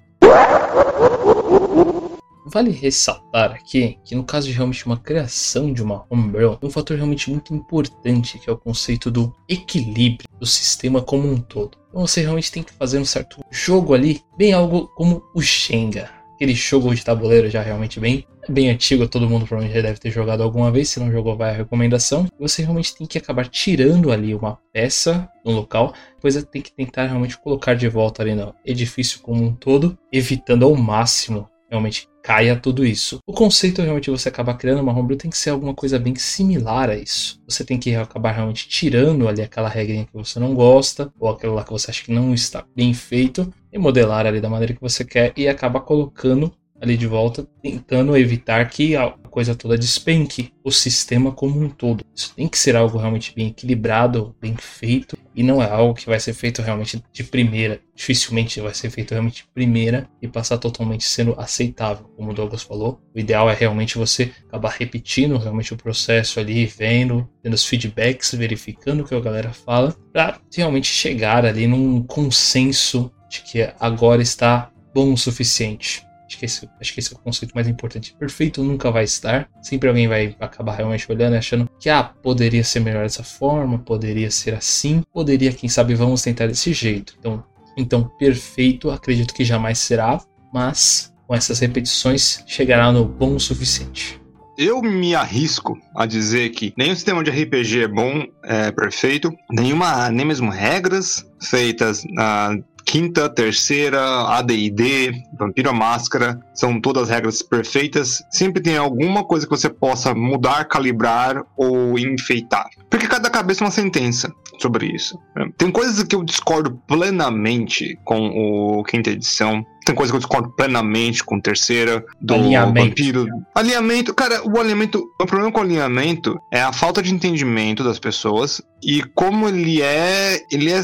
Vale 2.51 2.71
ressaltar 2.71 3.51
aqui 3.51 3.99
que 4.03 4.15
no 4.15 4.23
caso 4.23 4.47
de 4.47 4.53
realmente 4.53 4.85
uma 4.85 4.97
criação 4.97 5.71
de 5.71 5.83
uma 5.83 6.05
homebrew, 6.09 6.57
um 6.61 6.69
fator 6.69 6.97
realmente 6.97 7.29
muito 7.29 7.53
importante 7.53 8.39
que 8.39 8.49
é 8.49 8.53
o 8.53 8.57
conceito 8.57 9.11
do 9.11 9.35
equilíbrio 9.47 10.27
do 10.39 10.45
sistema 10.45 11.01
como 11.01 11.31
um 11.31 11.37
todo. 11.37 11.77
Então 11.89 12.05
você 12.05 12.21
realmente 12.21 12.51
tem 12.51 12.63
que 12.63 12.73
fazer 12.73 12.97
um 12.97 13.05
certo 13.05 13.39
jogo 13.51 13.93
ali, 13.93 14.21
bem 14.37 14.53
algo 14.53 14.87
como 14.95 15.23
o 15.35 15.41
Shenga 15.41 16.19
aquele 16.39 16.53
jogo 16.53 16.95
de 16.95 17.03
tabuleiro 17.03 17.49
já 17.49 17.61
realmente 17.61 17.99
bem, 17.99 18.25
bem 18.47 18.69
antigo, 18.69 19.05
todo 19.09 19.29
mundo 19.29 19.45
provavelmente 19.45 19.75
já 19.75 19.81
deve 19.81 19.99
ter 19.99 20.09
jogado 20.09 20.41
alguma 20.41 20.71
vez, 20.71 20.87
se 20.87 20.97
não 20.97 21.11
jogou 21.11 21.35
vai 21.35 21.49
a 21.49 21.57
recomendação. 21.57 22.27
Você 22.39 22.61
realmente 22.61 22.95
tem 22.95 23.05
que 23.05 23.17
acabar 23.17 23.45
tirando 23.45 24.09
ali 24.09 24.33
uma 24.33 24.57
peça 24.71 25.29
no 25.43 25.51
local, 25.51 25.93
depois 26.15 26.41
tem 26.45 26.61
que 26.61 26.71
tentar 26.71 27.07
realmente 27.07 27.37
colocar 27.37 27.73
de 27.73 27.89
volta 27.89 28.23
ali 28.23 28.33
no 28.33 28.55
edifício 28.65 29.19
como 29.19 29.43
um 29.43 29.53
todo, 29.53 29.97
evitando 30.13 30.63
ao 30.63 30.73
máximo 30.75 31.49
realmente 31.69 32.07
caia 32.21 32.55
tudo 32.55 32.85
isso. 32.85 33.19
O 33.25 33.33
conceito 33.33 33.81
realmente 33.81 34.09
você 34.09 34.29
acabar 34.29 34.55
criando 34.55 34.81
uma 34.81 34.91
homebrew 34.91 35.17
tem 35.17 35.31
que 35.31 35.37
ser 35.37 35.51
alguma 35.51 35.73
coisa 35.73 35.97
bem 35.97 36.15
similar 36.15 36.89
a 36.89 36.95
isso. 36.95 37.39
Você 37.47 37.63
tem 37.63 37.79
que 37.79 37.95
acabar 37.95 38.31
realmente 38.31 38.67
tirando 38.67 39.27
ali 39.27 39.41
aquela 39.41 39.69
regrinha 39.69 40.05
que 40.05 40.13
você 40.13 40.39
não 40.39 40.53
gosta, 40.53 41.11
ou 41.19 41.29
aquilo 41.29 41.53
lá 41.53 41.63
que 41.63 41.71
você 41.71 41.91
acha 41.91 42.03
que 42.03 42.11
não 42.11 42.33
está 42.33 42.65
bem 42.75 42.93
feito, 42.93 43.51
e 43.71 43.77
modelar 43.77 44.25
ali 44.25 44.41
da 44.41 44.49
maneira 44.49 44.73
que 44.73 44.81
você 44.81 45.05
quer 45.05 45.31
e 45.37 45.47
acabar 45.47 45.81
colocando 45.81 46.51
ali 46.81 46.97
de 46.97 47.07
volta, 47.07 47.47
tentando 47.61 48.15
evitar 48.15 48.67
que 48.69 48.95
a 48.95 49.09
coisa 49.29 49.55
toda 49.55 49.77
despenque 49.77 50.51
o 50.63 50.71
sistema 50.71 51.31
como 51.31 51.61
um 51.61 51.69
todo. 51.69 52.03
Isso 52.15 52.33
tem 52.35 52.47
que 52.47 52.57
ser 52.57 52.75
algo 52.75 52.97
realmente 52.97 53.33
bem 53.35 53.47
equilibrado, 53.47 54.35
bem 54.41 54.55
feito, 54.57 55.17
e 55.35 55.43
não 55.43 55.61
é 55.61 55.69
algo 55.69 55.93
que 55.93 56.07
vai 56.07 56.19
ser 56.19 56.33
feito 56.33 56.61
realmente 56.61 57.01
de 57.13 57.23
primeira. 57.23 57.79
Dificilmente 57.95 58.59
vai 58.59 58.73
ser 58.73 58.89
feito 58.89 59.11
realmente 59.11 59.43
de 59.43 59.49
primeira 59.53 60.09
e 60.21 60.27
passar 60.27 60.57
totalmente 60.57 61.03
sendo 61.03 61.35
aceitável, 61.37 62.09
como 62.15 62.31
o 62.31 62.33
Douglas 62.33 62.63
falou. 62.63 62.99
O 63.15 63.19
ideal 63.19 63.49
é 63.49 63.53
realmente 63.53 63.97
você 63.97 64.31
acabar 64.47 64.71
repetindo 64.71 65.37
realmente 65.37 65.73
o 65.73 65.77
processo 65.77 66.39
ali, 66.39 66.65
vendo, 66.65 67.29
tendo 67.41 67.53
os 67.53 67.65
feedbacks, 67.65 68.33
verificando 68.33 69.01
o 69.01 69.05
que 69.05 69.15
a 69.15 69.19
galera 69.19 69.53
fala, 69.53 69.95
para 70.11 70.39
realmente 70.53 70.87
chegar 70.87 71.45
ali 71.45 71.67
num 71.67 72.01
consenso 72.03 73.11
de 73.29 73.41
que 73.41 73.69
agora 73.79 74.21
está 74.21 74.71
bom 74.93 75.13
o 75.13 75.17
suficiente 75.17 76.08
Acho 76.29 76.37
que, 76.37 76.45
esse, 76.45 76.69
acho 76.79 76.93
que 76.93 76.99
esse 76.99 77.11
é 77.11 77.17
o 77.17 77.19
conceito 77.19 77.53
mais 77.55 77.67
importante. 77.67 78.15
Perfeito 78.17 78.63
nunca 78.63 78.91
vai 78.91 79.03
estar. 79.03 79.49
Sempre 79.63 79.89
alguém 79.89 80.07
vai 80.07 80.35
acabar 80.39 80.75
realmente 80.75 81.11
olhando 81.11 81.33
e 81.33 81.37
achando 81.39 81.67
que, 81.79 81.89
ah, 81.89 82.03
poderia 82.03 82.63
ser 82.63 82.81
melhor 82.81 83.01
dessa 83.01 83.23
forma, 83.23 83.79
poderia 83.79 84.29
ser 84.29 84.53
assim, 84.53 85.03
poderia, 85.11 85.51
quem 85.51 85.67
sabe, 85.67 85.95
vamos 85.95 86.21
tentar 86.21 86.45
desse 86.45 86.71
jeito. 86.71 87.15
Então, 87.19 87.43
então 87.75 88.03
perfeito, 88.19 88.91
acredito 88.91 89.33
que 89.33 89.43
jamais 89.43 89.79
será, 89.79 90.21
mas 90.53 91.11
com 91.25 91.33
essas 91.33 91.57
repetições 91.57 92.43
chegará 92.45 92.91
no 92.91 93.05
bom 93.05 93.35
o 93.35 93.39
suficiente. 93.39 94.21
Eu 94.55 94.81
me 94.81 95.15
arrisco 95.15 95.79
a 95.95 96.05
dizer 96.05 96.49
que 96.49 96.73
nenhum 96.77 96.93
sistema 96.93 97.23
de 97.23 97.31
RPG 97.31 97.83
é 97.83 97.87
bom, 97.87 98.25
é 98.43 98.71
perfeito, 98.71 99.31
nenhuma, 99.49 100.11
nem 100.11 100.25
mesmo 100.25 100.51
regras 100.51 101.25
feitas 101.41 102.03
na 102.09 102.55
quinta, 102.89 103.29
terceira, 103.29 104.01
AD&D, 104.29 105.13
Vampiro 105.37 105.69
à 105.69 105.73
Máscara, 105.73 106.39
são 106.55 106.81
todas 106.81 107.07
regras 107.07 107.43
perfeitas. 107.43 108.23
Sempre 108.31 108.63
tem 108.63 108.77
alguma 108.77 109.23
coisa 109.23 109.45
que 109.45 109.51
você 109.51 109.69
possa 109.69 110.15
mudar, 110.15 110.65
calibrar 110.65 111.43
ou 111.55 111.99
enfeitar. 111.99 112.67
Porque 112.89 113.05
cada 113.05 113.29
cabeça 113.29 113.63
é 113.63 113.65
uma 113.65 113.71
sentença 113.71 114.33
sobre 114.57 114.87
isso. 114.87 115.19
Tem 115.55 115.69
coisas 115.69 116.03
que 116.03 116.15
eu 116.15 116.23
discordo 116.23 116.81
plenamente 116.87 117.95
com 118.03 118.29
o 118.29 118.83
quinta 118.83 119.11
edição. 119.11 119.63
Tem 119.85 119.93
coisa 119.93 120.11
que 120.11 120.15
eu 120.15 120.21
discordo 120.21 120.49
plenamente 120.55 121.23
com 121.23 121.39
terceira, 121.39 122.03
do 122.19 122.33
alinhamento. 122.33 122.87
vampiro. 122.87 123.27
Alinhamento, 123.53 124.15
cara, 124.15 124.41
o 124.43 124.59
alinhamento. 124.59 125.07
O 125.21 125.27
problema 125.27 125.51
com 125.51 125.59
o 125.59 125.63
alinhamento 125.63 126.39
é 126.51 126.61
a 126.61 126.73
falta 126.73 127.03
de 127.03 127.13
entendimento 127.13 127.83
das 127.83 127.99
pessoas 127.99 128.59
e 128.83 129.03
como 129.13 129.47
ele 129.47 129.79
é. 129.79 130.43
Ele 130.51 130.71
é 130.71 130.81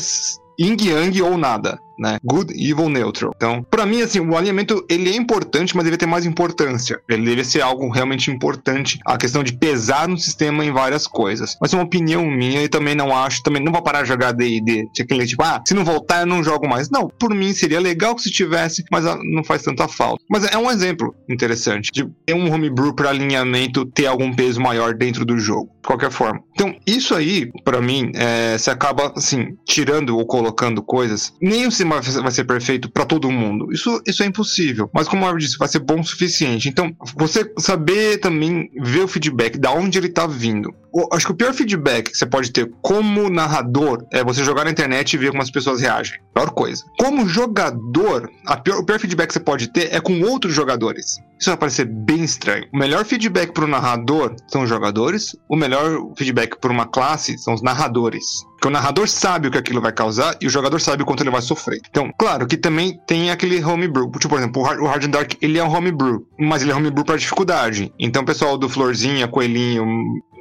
yin 0.58 0.78
yang 0.80 1.22
ou 1.22 1.38
nada 1.38 1.80
né? 1.98 2.18
Good, 2.24 2.54
evil, 2.54 2.90
neutral. 2.90 3.34
Então, 3.36 3.66
para 3.70 3.86
mim, 3.86 4.02
assim, 4.02 4.20
o 4.20 4.36
alinhamento 4.36 4.86
ele 4.90 5.10
é 5.10 5.16
importante, 5.16 5.76
mas 5.76 5.86
deve 5.86 5.98
ter 5.98 6.06
mais 6.06 6.26
importância. 6.26 7.00
Ele 7.10 7.26
deve 7.26 7.44
ser 7.44 7.62
algo 7.62 7.90
realmente 7.90 8.32
importante. 8.32 9.00
A 9.06 9.18
questão 9.18 9.44
de 9.44 9.54
pesar 9.54 10.08
no 10.08 10.18
sistema 10.18 10.64
em 10.64 10.72
várias 10.72 11.08
coisas. 11.08 11.58
Mas 11.62 11.74
é 11.74 11.78
uma 11.78 11.86
opinião 11.86 12.26
minha 12.26 12.64
e 12.64 12.70
também 12.70 12.96
não 12.96 13.16
acho, 13.16 13.44
também 13.44 13.64
não 13.64 13.72
vou 13.72 13.82
parar 13.82 14.02
de 14.04 14.08
jogar 14.08 14.32
D&D. 14.32 14.88
Aquele 15.00 15.26
tipo, 15.26 15.44
ah, 15.44 15.62
se 15.66 15.74
não 15.74 15.84
voltar 15.84 16.22
eu 16.22 16.26
não 16.26 16.44
jogo 16.44 16.68
mais. 16.68 16.90
Não, 16.90 17.08
por 17.08 17.34
mim 17.34 17.54
seria 17.54 17.80
legal 17.80 18.16
que 18.16 18.24
se 18.24 18.32
tivesse, 18.32 18.84
mas 18.92 19.06
ah, 19.06 19.18
não 19.24 19.44
faz 19.44 19.64
tanta 19.64 19.88
falta. 19.88 20.24
Mas 20.30 20.46
é 20.46 20.58
um 20.58 20.70
exemplo 20.70 21.16
interessante 21.30 21.92
de 21.94 22.08
ter 22.26 22.34
um 22.34 22.52
homebrew 22.52 22.94
para 22.94 23.10
alinhamento 23.10 23.86
ter 23.86 24.06
algum 24.06 24.34
peso 24.34 24.60
maior 24.62 24.94
dentro 24.94 25.26
do 25.26 25.38
jogo. 25.38 25.70
De 25.82 25.88
qualquer 25.88 26.12
forma. 26.12 26.42
Então, 26.54 26.76
isso 26.86 27.14
aí, 27.14 27.52
para 27.64 27.82
mim, 27.82 28.12
é, 28.16 28.58
você 28.58 28.72
acaba, 28.72 29.14
assim, 29.16 29.56
tirando 29.66 30.18
ou 30.18 30.26
colocando 30.26 30.82
coisas. 30.82 31.34
Nem 31.42 31.68
o 31.68 31.72
sistema 32.04 32.24
vai 32.24 32.32
ser 32.32 32.44
perfeito 32.44 32.90
para 32.90 33.06
todo 33.06 33.32
mundo. 33.32 33.72
Isso, 33.72 34.02
isso 34.06 34.24
é 34.24 34.26
impossível. 34.26 34.90
Mas 34.94 35.08
como 35.08 35.26
eu 35.26 35.38
disse, 35.38 35.58
vai 35.58 35.68
ser 35.68 35.80
bom 35.80 36.00
o 36.00 36.04
suficiente. 36.04 36.70
Então, 36.70 36.96
você 37.16 37.52
saber 37.58 38.20
também 38.20 38.70
ver 38.82 39.02
o 39.02 39.08
feedback, 39.08 39.58
da 39.58 39.72
onde 39.72 39.98
ele 39.98 40.10
tá 40.10 40.28
vindo 40.28 40.74
acho 41.12 41.26
que 41.26 41.32
o 41.32 41.36
pior 41.36 41.54
feedback 41.54 42.12
que 42.12 42.18
você 42.18 42.26
pode 42.26 42.52
ter 42.52 42.72
como 42.82 43.30
narrador 43.30 44.06
é 44.12 44.24
você 44.24 44.44
jogar 44.44 44.66
na 44.66 44.72
internet 44.72 45.14
e 45.14 45.18
ver 45.18 45.32
como 45.32 45.42
as 45.42 45.52
pessoas 45.52 45.82
reagem. 45.82 46.20
Pior 46.34 46.50
coisa. 46.52 46.84
Como 47.00 47.28
jogador, 47.28 48.30
pior, 48.64 48.80
o 48.80 48.86
pior 48.86 49.00
feedback 49.00 49.28
que 49.28 49.34
você 49.34 49.40
pode 49.40 49.68
ter 49.72 49.94
é 49.94 50.00
com 50.00 50.22
outros 50.22 50.54
jogadores. 50.54 51.18
Isso 51.40 51.50
vai 51.50 51.58
parecer 51.58 51.86
bem 51.86 52.24
estranho. 52.24 52.68
O 52.74 52.78
melhor 52.78 53.04
feedback 53.06 53.52
para 53.52 53.66
o 53.66 53.68
narrador 53.68 54.36
são 54.48 54.64
os 54.64 54.70
jogadores, 54.70 55.36
o 55.50 55.56
melhor 55.56 56.00
feedback 56.18 56.58
para 56.60 56.72
uma 56.72 56.86
classe 56.86 57.38
são 57.38 57.54
os 57.54 57.62
narradores. 57.62 58.26
Porque 58.56 58.70
o 58.70 58.72
narrador 58.72 59.08
sabe 59.08 59.48
o 59.48 59.52
que 59.52 59.58
aquilo 59.58 59.82
vai 59.82 59.92
causar 59.92 60.36
e 60.42 60.48
o 60.48 60.50
jogador 60.50 60.80
sabe 60.80 61.04
o 61.04 61.06
quanto 61.06 61.22
ele 61.22 61.30
vai 61.30 61.42
sofrer. 61.42 61.82
Então, 61.90 62.10
claro 62.18 62.48
que 62.48 62.56
também 62.56 62.98
tem 63.06 63.30
aquele 63.30 63.64
homebrew. 63.64 64.10
Tipo, 64.12 64.30
por 64.30 64.40
exemplo, 64.40 64.62
o 64.62 64.88
Hard 64.88 65.04
and 65.04 65.10
Dark, 65.10 65.34
ele 65.42 65.60
é 65.60 65.64
um 65.64 65.72
homebrew, 65.72 66.26
mas 66.40 66.62
ele 66.62 66.72
é 66.72 66.76
homebrew 66.76 67.04
para 67.04 67.18
dificuldade. 67.18 67.94
Então, 68.00 68.24
o 68.24 68.26
pessoal 68.26 68.58
do 68.58 68.70
Florzinha, 68.70 69.28
Coelhinho, 69.28 69.86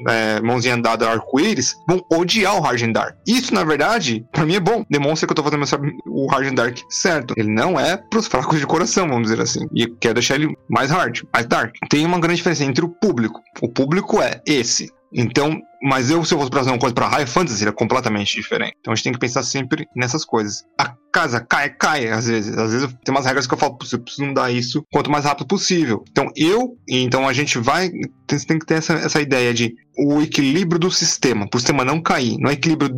é, 0.09 0.40
mãozinha 0.40 0.76
dada 0.76 1.09
arco-íris, 1.09 1.76
vão 1.88 2.04
odiar 2.11 2.57
o 2.57 2.61
Hard 2.61 2.83
and 2.83 2.92
Dark. 2.92 3.16
Isso, 3.26 3.54
na 3.54 3.64
verdade, 3.64 4.24
para 4.33 4.46
mim 4.46 4.57
é 4.57 4.61
bom. 4.61 4.85
Demonstra 4.90 5.26
que 5.26 5.33
eu 5.33 5.37
tô 5.37 5.42
fazendo 5.42 5.64
o 6.07 6.26
Hard 6.26 6.46
and 6.46 6.54
Dark 6.54 6.78
certo. 6.88 7.35
Ele 7.37 7.50
não 7.50 7.78
é 7.78 7.96
pros 7.96 8.26
fracos 8.26 8.59
de 8.59 8.66
coração, 8.66 9.09
vamos 9.09 9.30
dizer 9.30 9.42
assim. 9.42 9.66
E 9.74 9.87
quero 9.87 10.14
deixar 10.14 10.37
ele 10.37 10.57
mais 10.68 10.90
hard, 10.90 11.22
mais 11.33 11.46
dark. 11.46 11.74
Tem 11.88 12.04
uma 12.04 12.18
grande 12.18 12.37
diferença 12.37 12.64
entre 12.64 12.85
o 12.85 12.88
público. 12.88 13.40
O 13.62 13.68
público 13.68 14.20
é 14.20 14.40
esse. 14.46 14.92
Então, 15.12 15.61
mas 15.85 16.09
eu, 16.09 16.25
se 16.25 16.33
eu 16.33 16.38
fosse 16.38 16.51
trazer 16.51 16.70
uma 16.70 16.79
coisa 16.79 16.94
para 16.94 17.07
High 17.07 17.27
Fantasy, 17.27 17.59
seria 17.59 17.73
completamente 17.73 18.35
diferente. 18.35 18.75
Então 18.81 18.90
a 18.90 18.97
gente 18.97 19.05
tem 19.05 19.12
que 19.12 19.18
pensar 19.18 19.42
sempre 19.42 19.87
nessas 19.94 20.25
coisas. 20.25 20.64
A 20.81 20.94
casa 21.12 21.40
cai, 21.40 21.68
cai, 21.68 22.09
às 22.09 22.27
vezes. 22.27 22.57
Às 22.57 22.73
vezes 22.73 22.88
tem 23.05 23.14
umas 23.14 23.27
regras 23.27 23.47
que 23.47 23.53
eu 23.53 23.59
falo, 23.59 23.77
você 23.79 23.99
precisa 23.99 24.27
mudar 24.27 24.51
isso 24.51 24.83
quanto 24.90 25.11
mais 25.11 25.27
rápido 25.27 25.47
possível. 25.47 26.03
Então 26.11 26.31
eu, 26.35 26.79
então 26.88 27.29
a 27.29 27.35
gente 27.35 27.59
vai, 27.59 27.90
tem, 28.27 28.38
tem 28.38 28.59
que 28.59 28.64
ter 28.64 28.77
essa, 28.77 28.94
essa 28.94 29.20
ideia 29.20 29.53
de 29.53 29.75
o 29.97 30.20
equilíbrio 30.20 30.79
do 30.79 30.90
sistema, 30.90 31.49
para 31.49 31.57
o 31.57 31.61
sistema 31.61 31.85
não 31.85 32.01
cair, 32.01 32.37
não 32.38 32.51
é 32.51 32.55
equilíbrio 32.55 32.90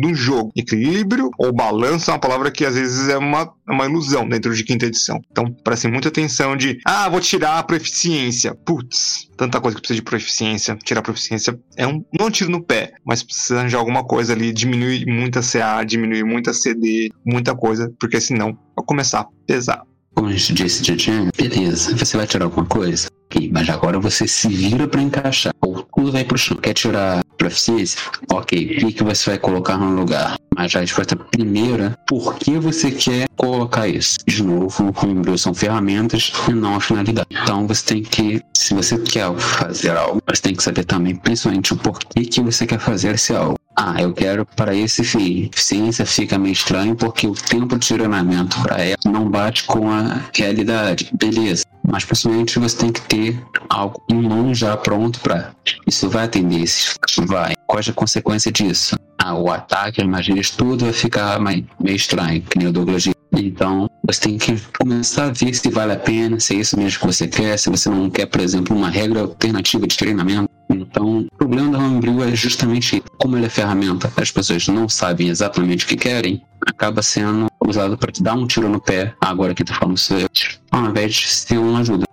do 0.00 0.14
jogo. 0.14 0.50
Equilíbrio 0.56 1.30
ou 1.38 1.52
balanço 1.52 2.10
é 2.10 2.14
uma 2.14 2.20
palavra 2.20 2.50
que 2.50 2.64
às 2.64 2.74
vezes 2.74 3.08
é 3.08 3.18
uma, 3.18 3.52
é 3.68 3.72
uma 3.72 3.84
ilusão 3.84 4.28
dentro 4.28 4.54
de 4.54 4.64
quinta 4.64 4.86
edição. 4.86 5.20
Então, 5.30 5.44
parece 5.64 5.88
muita 5.88 6.08
atenção 6.08 6.56
de, 6.56 6.78
ah, 6.86 7.08
vou 7.08 7.20
tirar 7.20 7.58
a 7.58 7.62
proficiência. 7.62 8.54
Putz, 8.54 9.28
tanta 9.36 9.60
coisa 9.60 9.76
que 9.76 9.82
precisa 9.82 9.96
de 9.96 10.02
proficiência. 10.02 10.76
Tirar 10.82 11.00
a 11.00 11.02
proficiência 11.02 11.58
é 11.76 11.86
um, 11.86 12.02
tiro 12.30 12.50
no 12.50 12.62
pé, 12.62 12.92
mas 13.04 13.22
precisa 13.22 13.66
de 13.66 13.76
alguma 13.76 14.04
coisa 14.04 14.32
ali, 14.32 14.52
diminuir 14.52 15.06
muita 15.06 15.42
CA, 15.42 15.82
diminuir 15.84 16.24
muita 16.24 16.52
CD, 16.52 17.10
muita 17.24 17.54
coisa, 17.54 17.92
porque 17.98 18.20
senão 18.20 18.52
vai 18.76 18.84
começar 18.86 19.20
a 19.20 19.28
pesar. 19.46 19.82
Como 20.18 20.30
a 20.30 20.32
gente 20.32 20.52
disse, 20.52 20.82
Tchan, 20.82 21.30
beleza, 21.36 21.94
você 21.96 22.16
vai 22.16 22.26
tirar 22.26 22.46
alguma 22.46 22.66
coisa? 22.66 23.06
Ok, 23.30 23.48
mas 23.52 23.68
agora 23.68 24.00
você 24.00 24.26
se 24.26 24.48
vira 24.48 24.88
para 24.88 25.00
encaixar. 25.00 25.54
Ou 25.60 25.86
tudo 25.94 26.10
vai 26.10 26.24
pro 26.24 26.36
chão. 26.36 26.56
Quer 26.56 26.74
tirar 26.74 27.22
proficiência? 27.36 28.00
Ok, 28.28 28.78
o 28.82 28.92
que 28.92 29.04
você 29.04 29.30
vai 29.30 29.38
colocar 29.38 29.78
no 29.78 29.94
lugar? 29.94 30.36
Mas 30.56 30.74
a 30.74 30.80
resposta 30.80 31.14
primeira, 31.14 31.96
por 32.08 32.34
que 32.34 32.58
você 32.58 32.90
quer 32.90 33.28
colocar 33.36 33.86
isso? 33.86 34.18
De 34.26 34.42
novo, 34.42 34.92
lembrou, 35.04 35.38
são 35.38 35.54
ferramentas 35.54 36.32
e 36.48 36.52
não 36.52 36.74
a 36.74 36.80
finalidade. 36.80 37.28
Então 37.30 37.68
você 37.68 37.84
tem 37.84 38.02
que, 38.02 38.42
se 38.56 38.74
você 38.74 38.98
quer 38.98 39.32
fazer 39.36 39.96
algo, 39.96 40.20
você 40.28 40.42
tem 40.42 40.54
que 40.56 40.64
saber 40.64 40.82
também, 40.84 41.14
principalmente, 41.14 41.74
o 41.74 41.76
porquê 41.76 42.24
que 42.24 42.40
você 42.40 42.66
quer 42.66 42.80
fazer 42.80 43.14
esse 43.14 43.36
algo. 43.36 43.57
Ah, 43.80 44.02
eu 44.02 44.12
quero 44.12 44.44
para 44.44 44.74
esse 44.74 45.04
fim. 45.04 45.44
Eficiência 45.44 46.04
fica 46.04 46.36
meio 46.36 46.52
estranho 46.52 46.96
porque 46.96 47.28
o 47.28 47.32
tempo 47.32 47.78
de 47.78 47.86
treinamento 47.86 48.60
para 48.60 48.82
ela 48.82 48.98
não 49.04 49.30
bate 49.30 49.62
com 49.62 49.88
a 49.88 50.20
realidade. 50.34 51.08
Beleza. 51.12 51.62
Mas 51.86 52.04
principalmente 52.04 52.58
você 52.58 52.76
tem 52.76 52.90
que 52.90 53.00
ter 53.02 53.40
algo 53.68 54.02
em 54.10 54.20
mão 54.20 54.52
já 54.52 54.76
pronto 54.76 55.20
para. 55.20 55.52
Isso 55.86 56.10
vai 56.10 56.24
atender 56.24 56.60
esses. 56.60 56.96
Vai. 57.18 57.54
Qual 57.68 57.80
é 57.80 57.88
a 57.88 57.92
consequência 57.92 58.50
disso? 58.50 58.96
Ah, 59.16 59.34
o 59.34 59.48
ataque, 59.48 60.02
a 60.02 60.20
de 60.20 60.52
tudo 60.56 60.84
vai 60.84 60.92
ficar 60.92 61.40
meio 61.40 61.64
estranho, 61.86 62.42
que 62.42 62.58
nem 62.58 62.66
o 62.66 62.72
Douglas 62.72 63.04
disse. 63.04 63.16
Então, 63.32 63.88
você 64.04 64.20
tem 64.20 64.38
que 64.38 64.60
começar 64.76 65.26
a 65.26 65.30
ver 65.30 65.54
se 65.54 65.70
vale 65.70 65.92
a 65.92 65.96
pena, 65.96 66.40
se 66.40 66.54
é 66.54 66.58
isso 66.58 66.76
mesmo 66.76 66.98
que 66.98 67.06
você 67.06 67.28
quer, 67.28 67.56
se 67.58 67.70
você 67.70 67.88
não 67.88 68.10
quer, 68.10 68.26
por 68.26 68.40
exemplo, 68.40 68.76
uma 68.76 68.88
regra 68.88 69.20
alternativa 69.20 69.86
de 69.86 69.96
treinamento. 69.96 70.47
Então, 70.70 71.20
o 71.20 71.36
problema 71.36 71.72
da 71.72 71.78
Homebrew 71.78 72.22
é 72.22 72.34
justamente 72.34 73.02
como 73.16 73.36
ele 73.36 73.46
é 73.46 73.48
ferramenta, 73.48 74.12
as 74.16 74.30
pessoas 74.30 74.68
não 74.68 74.88
sabem 74.88 75.28
exatamente 75.28 75.84
o 75.84 75.88
que 75.88 75.96
querem, 75.96 76.42
acaba 76.66 77.02
sendo 77.02 77.46
usado 77.66 77.96
para 77.96 78.12
te 78.12 78.22
dar 78.22 78.34
um 78.34 78.46
tiro 78.46 78.68
no 78.68 78.80
pé, 78.80 79.14
agora 79.20 79.54
que 79.54 79.64
tá 79.64 79.74
falando 79.74 79.96
isso, 79.96 80.14
ao 80.70 80.86
invés 80.86 81.14
de 81.14 81.28
ser 81.28 81.58
uma 81.58 81.80
ajuda. 81.80 82.04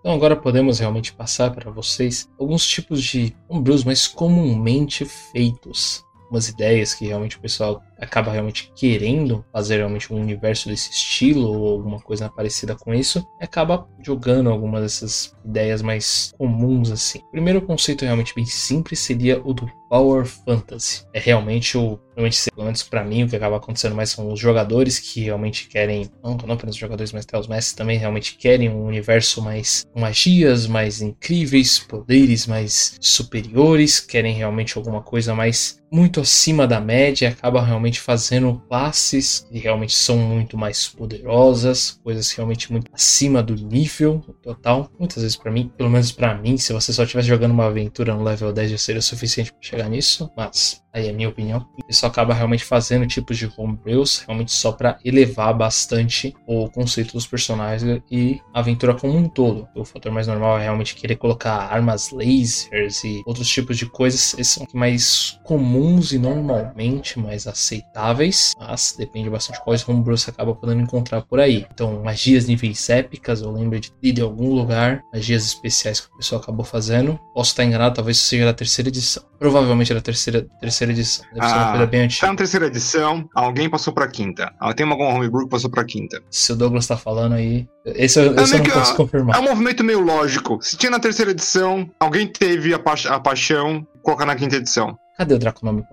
Então 0.00 0.14
agora 0.14 0.34
podemos 0.34 0.78
realmente 0.78 1.12
passar 1.12 1.50
para 1.50 1.70
vocês 1.70 2.28
alguns 2.38 2.66
tipos 2.66 3.02
de 3.02 3.34
homebrews 3.48 3.84
mais 3.84 4.06
comumente 4.08 5.04
feitos. 5.04 6.04
Umas 6.30 6.48
ideias 6.48 6.94
que 6.94 7.06
realmente 7.06 7.36
o 7.36 7.40
pessoal 7.40 7.82
acaba 8.00 8.32
realmente 8.32 8.72
querendo 8.74 9.44
fazer 9.52 9.76
realmente 9.76 10.12
um 10.12 10.20
universo 10.20 10.68
desse 10.68 10.90
estilo 10.90 11.46
ou 11.46 11.68
alguma 11.68 12.00
coisa 12.00 12.28
parecida 12.28 12.74
com 12.74 12.94
isso, 12.94 13.26
e 13.40 13.44
acaba 13.44 13.86
jogando 14.02 14.50
algumas 14.50 14.82
dessas 14.82 15.36
ideias 15.44 15.82
mais 15.82 16.32
comuns 16.36 16.90
assim. 16.90 17.18
O 17.18 17.30
primeiro 17.30 17.62
conceito 17.62 18.04
realmente 18.04 18.34
bem 18.34 18.46
simples 18.46 18.98
seria 19.00 19.40
o 19.44 19.52
do 19.52 19.70
Power 19.88 20.24
Fantasy. 20.24 21.04
É 21.12 21.18
realmente 21.18 21.76
o 21.76 21.98
realmente 22.14 22.50
menos 22.56 22.82
para 22.82 23.02
mim 23.02 23.24
o 23.24 23.28
que 23.28 23.36
acaba 23.36 23.56
acontecendo 23.56 23.94
mais 23.94 24.10
são 24.10 24.32
os 24.32 24.38
jogadores 24.38 24.98
que 24.98 25.22
realmente 25.22 25.68
querem, 25.68 26.08
não, 26.22 26.36
não 26.36 26.54
apenas 26.54 26.74
os 26.74 26.80
jogadores, 26.80 27.12
mas 27.12 27.24
até 27.24 27.38
os 27.38 27.48
mestres 27.48 27.74
também 27.74 27.98
realmente 27.98 28.36
querem 28.36 28.68
um 28.68 28.84
universo 28.84 29.42
mais 29.42 29.84
magias 29.96 30.66
mais 30.66 31.00
incríveis, 31.00 31.78
poderes 31.78 32.46
mais 32.46 32.96
superiores, 33.00 34.00
querem 34.00 34.34
realmente 34.34 34.76
alguma 34.78 35.02
coisa 35.02 35.34
mais 35.34 35.80
muito 35.90 36.20
acima 36.20 36.68
da 36.68 36.80
média, 36.80 37.30
acaba 37.30 37.64
realmente 37.64 37.89
fazendo 37.98 38.62
classes 38.68 39.46
que 39.50 39.58
realmente 39.58 39.94
são 39.94 40.18
muito 40.18 40.56
mais 40.56 40.86
poderosas, 40.86 41.98
coisas 42.04 42.30
realmente 42.30 42.70
muito 42.70 42.90
acima 42.92 43.42
do 43.42 43.54
nível 43.54 44.22
total. 44.42 44.90
Muitas 44.98 45.22
vezes 45.22 45.36
para 45.36 45.50
mim, 45.50 45.72
pelo 45.76 45.90
menos 45.90 46.12
para 46.12 46.34
mim, 46.34 46.58
se 46.58 46.72
você 46.72 46.92
só 46.92 47.02
estivesse 47.02 47.28
jogando 47.28 47.52
uma 47.52 47.66
aventura 47.66 48.14
no 48.14 48.22
level 48.22 48.52
10 48.52 48.70
já 48.72 48.78
seria 48.78 49.00
o 49.00 49.02
suficiente 49.02 49.52
para 49.52 49.62
chegar 49.62 49.88
nisso, 49.88 50.30
mas 50.36 50.82
aí 50.92 51.06
é 51.06 51.10
a 51.10 51.12
minha 51.12 51.28
opinião. 51.28 51.66
Isso 51.88 52.06
acaba 52.06 52.34
realmente 52.34 52.64
fazendo 52.64 53.06
tipos 53.06 53.36
de 53.36 53.50
homebrews 53.56 54.24
realmente 54.26 54.52
só 54.52 54.72
para 54.72 54.98
elevar 55.04 55.54
bastante 55.54 56.34
o 56.46 56.68
conceito 56.70 57.12
dos 57.12 57.26
personagens 57.26 58.02
e 58.10 58.40
a 58.54 58.60
aventura 58.60 58.94
como 58.94 59.16
um 59.16 59.28
todo. 59.28 59.68
O 59.74 59.84
fator 59.84 60.12
mais 60.12 60.26
normal 60.26 60.58
é 60.58 60.62
realmente 60.62 60.94
querer 60.94 61.16
colocar 61.16 61.54
armas 61.54 62.10
lasers 62.10 63.02
e 63.04 63.22
outros 63.26 63.48
tipos 63.48 63.76
de 63.76 63.86
coisas. 63.86 64.34
Esses 64.34 64.48
são 64.48 64.66
mais 64.74 65.38
comuns 65.44 66.12
e 66.12 66.18
normalmente 66.18 67.18
mais 67.18 67.46
aceitáveis, 67.46 68.54
mas 68.58 68.94
depende 68.96 69.30
bastante 69.30 69.62
quais 69.64 69.86
homebrews 69.88 70.22
você 70.22 70.30
acaba 70.30 70.54
podendo 70.54 70.82
encontrar 70.82 71.22
por 71.22 71.40
aí. 71.40 71.66
Então, 71.72 72.02
magias 72.02 72.46
níveis 72.46 72.88
épicas, 72.88 73.42
eu 73.42 73.50
lembro 73.50 73.78
de 73.78 73.90
de 74.12 74.20
algum 74.20 74.54
lugar, 74.54 75.02
magias 75.12 75.44
especiais 75.46 76.00
que 76.00 76.12
o 76.12 76.16
pessoal 76.16 76.40
acabou 76.40 76.64
fazendo. 76.64 77.18
Posso 77.34 77.50
estar 77.50 77.64
enganado, 77.64 77.94
talvez 77.94 78.18
seja 78.18 78.44
da 78.44 78.52
terceira 78.52 78.88
edição. 78.88 79.22
Provavelmente 79.38 79.92
era 79.92 80.00
a 80.00 80.02
terceira, 80.02 80.42
terceira 80.60 80.79
edição. 80.88 81.24
Deve 81.34 81.46
ser 81.46 81.54
uma 81.54 81.66
Ah, 81.66 81.70
coisa 81.70 81.86
bem 81.86 82.00
antiga. 82.02 82.26
Tá 82.26 82.32
na 82.32 82.36
terceira 82.38 82.66
edição, 82.66 83.28
alguém 83.34 83.68
passou 83.68 83.92
pra 83.92 84.08
quinta. 84.08 84.52
Ah, 84.58 84.72
Tem 84.72 84.88
algum 84.88 85.04
homebrew 85.04 85.44
que 85.44 85.50
passou 85.50 85.70
pra 85.70 85.84
quinta. 85.84 86.22
Se 86.30 86.52
o 86.52 86.56
Douglas 86.56 86.86
tá 86.86 86.96
falando 86.96 87.34
aí. 87.34 87.68
Esse 87.84 88.20
eu, 88.20 88.34
esse 88.34 88.42
eu 88.42 88.48
meio 88.48 88.58
não 88.58 88.62
que, 88.64 88.70
posso 88.70 88.92
ah, 88.92 88.96
confirmar. 88.96 89.36
É 89.36 89.38
um 89.40 89.44
movimento 89.44 89.84
meio 89.84 90.00
lógico. 90.00 90.58
Se 90.62 90.76
tinha 90.76 90.90
na 90.90 90.98
terceira 91.00 91.30
edição, 91.32 91.90
alguém 92.00 92.26
teve 92.26 92.72
a, 92.72 92.78
pa 92.78 92.94
a 93.08 93.20
paixão, 93.20 93.86
colocar 94.02 94.24
na 94.26 94.36
quinta 94.36 94.56
edição. 94.56 94.96
Cadê 95.16 95.34
o 95.34 95.38
Draconômico? 95.38 95.88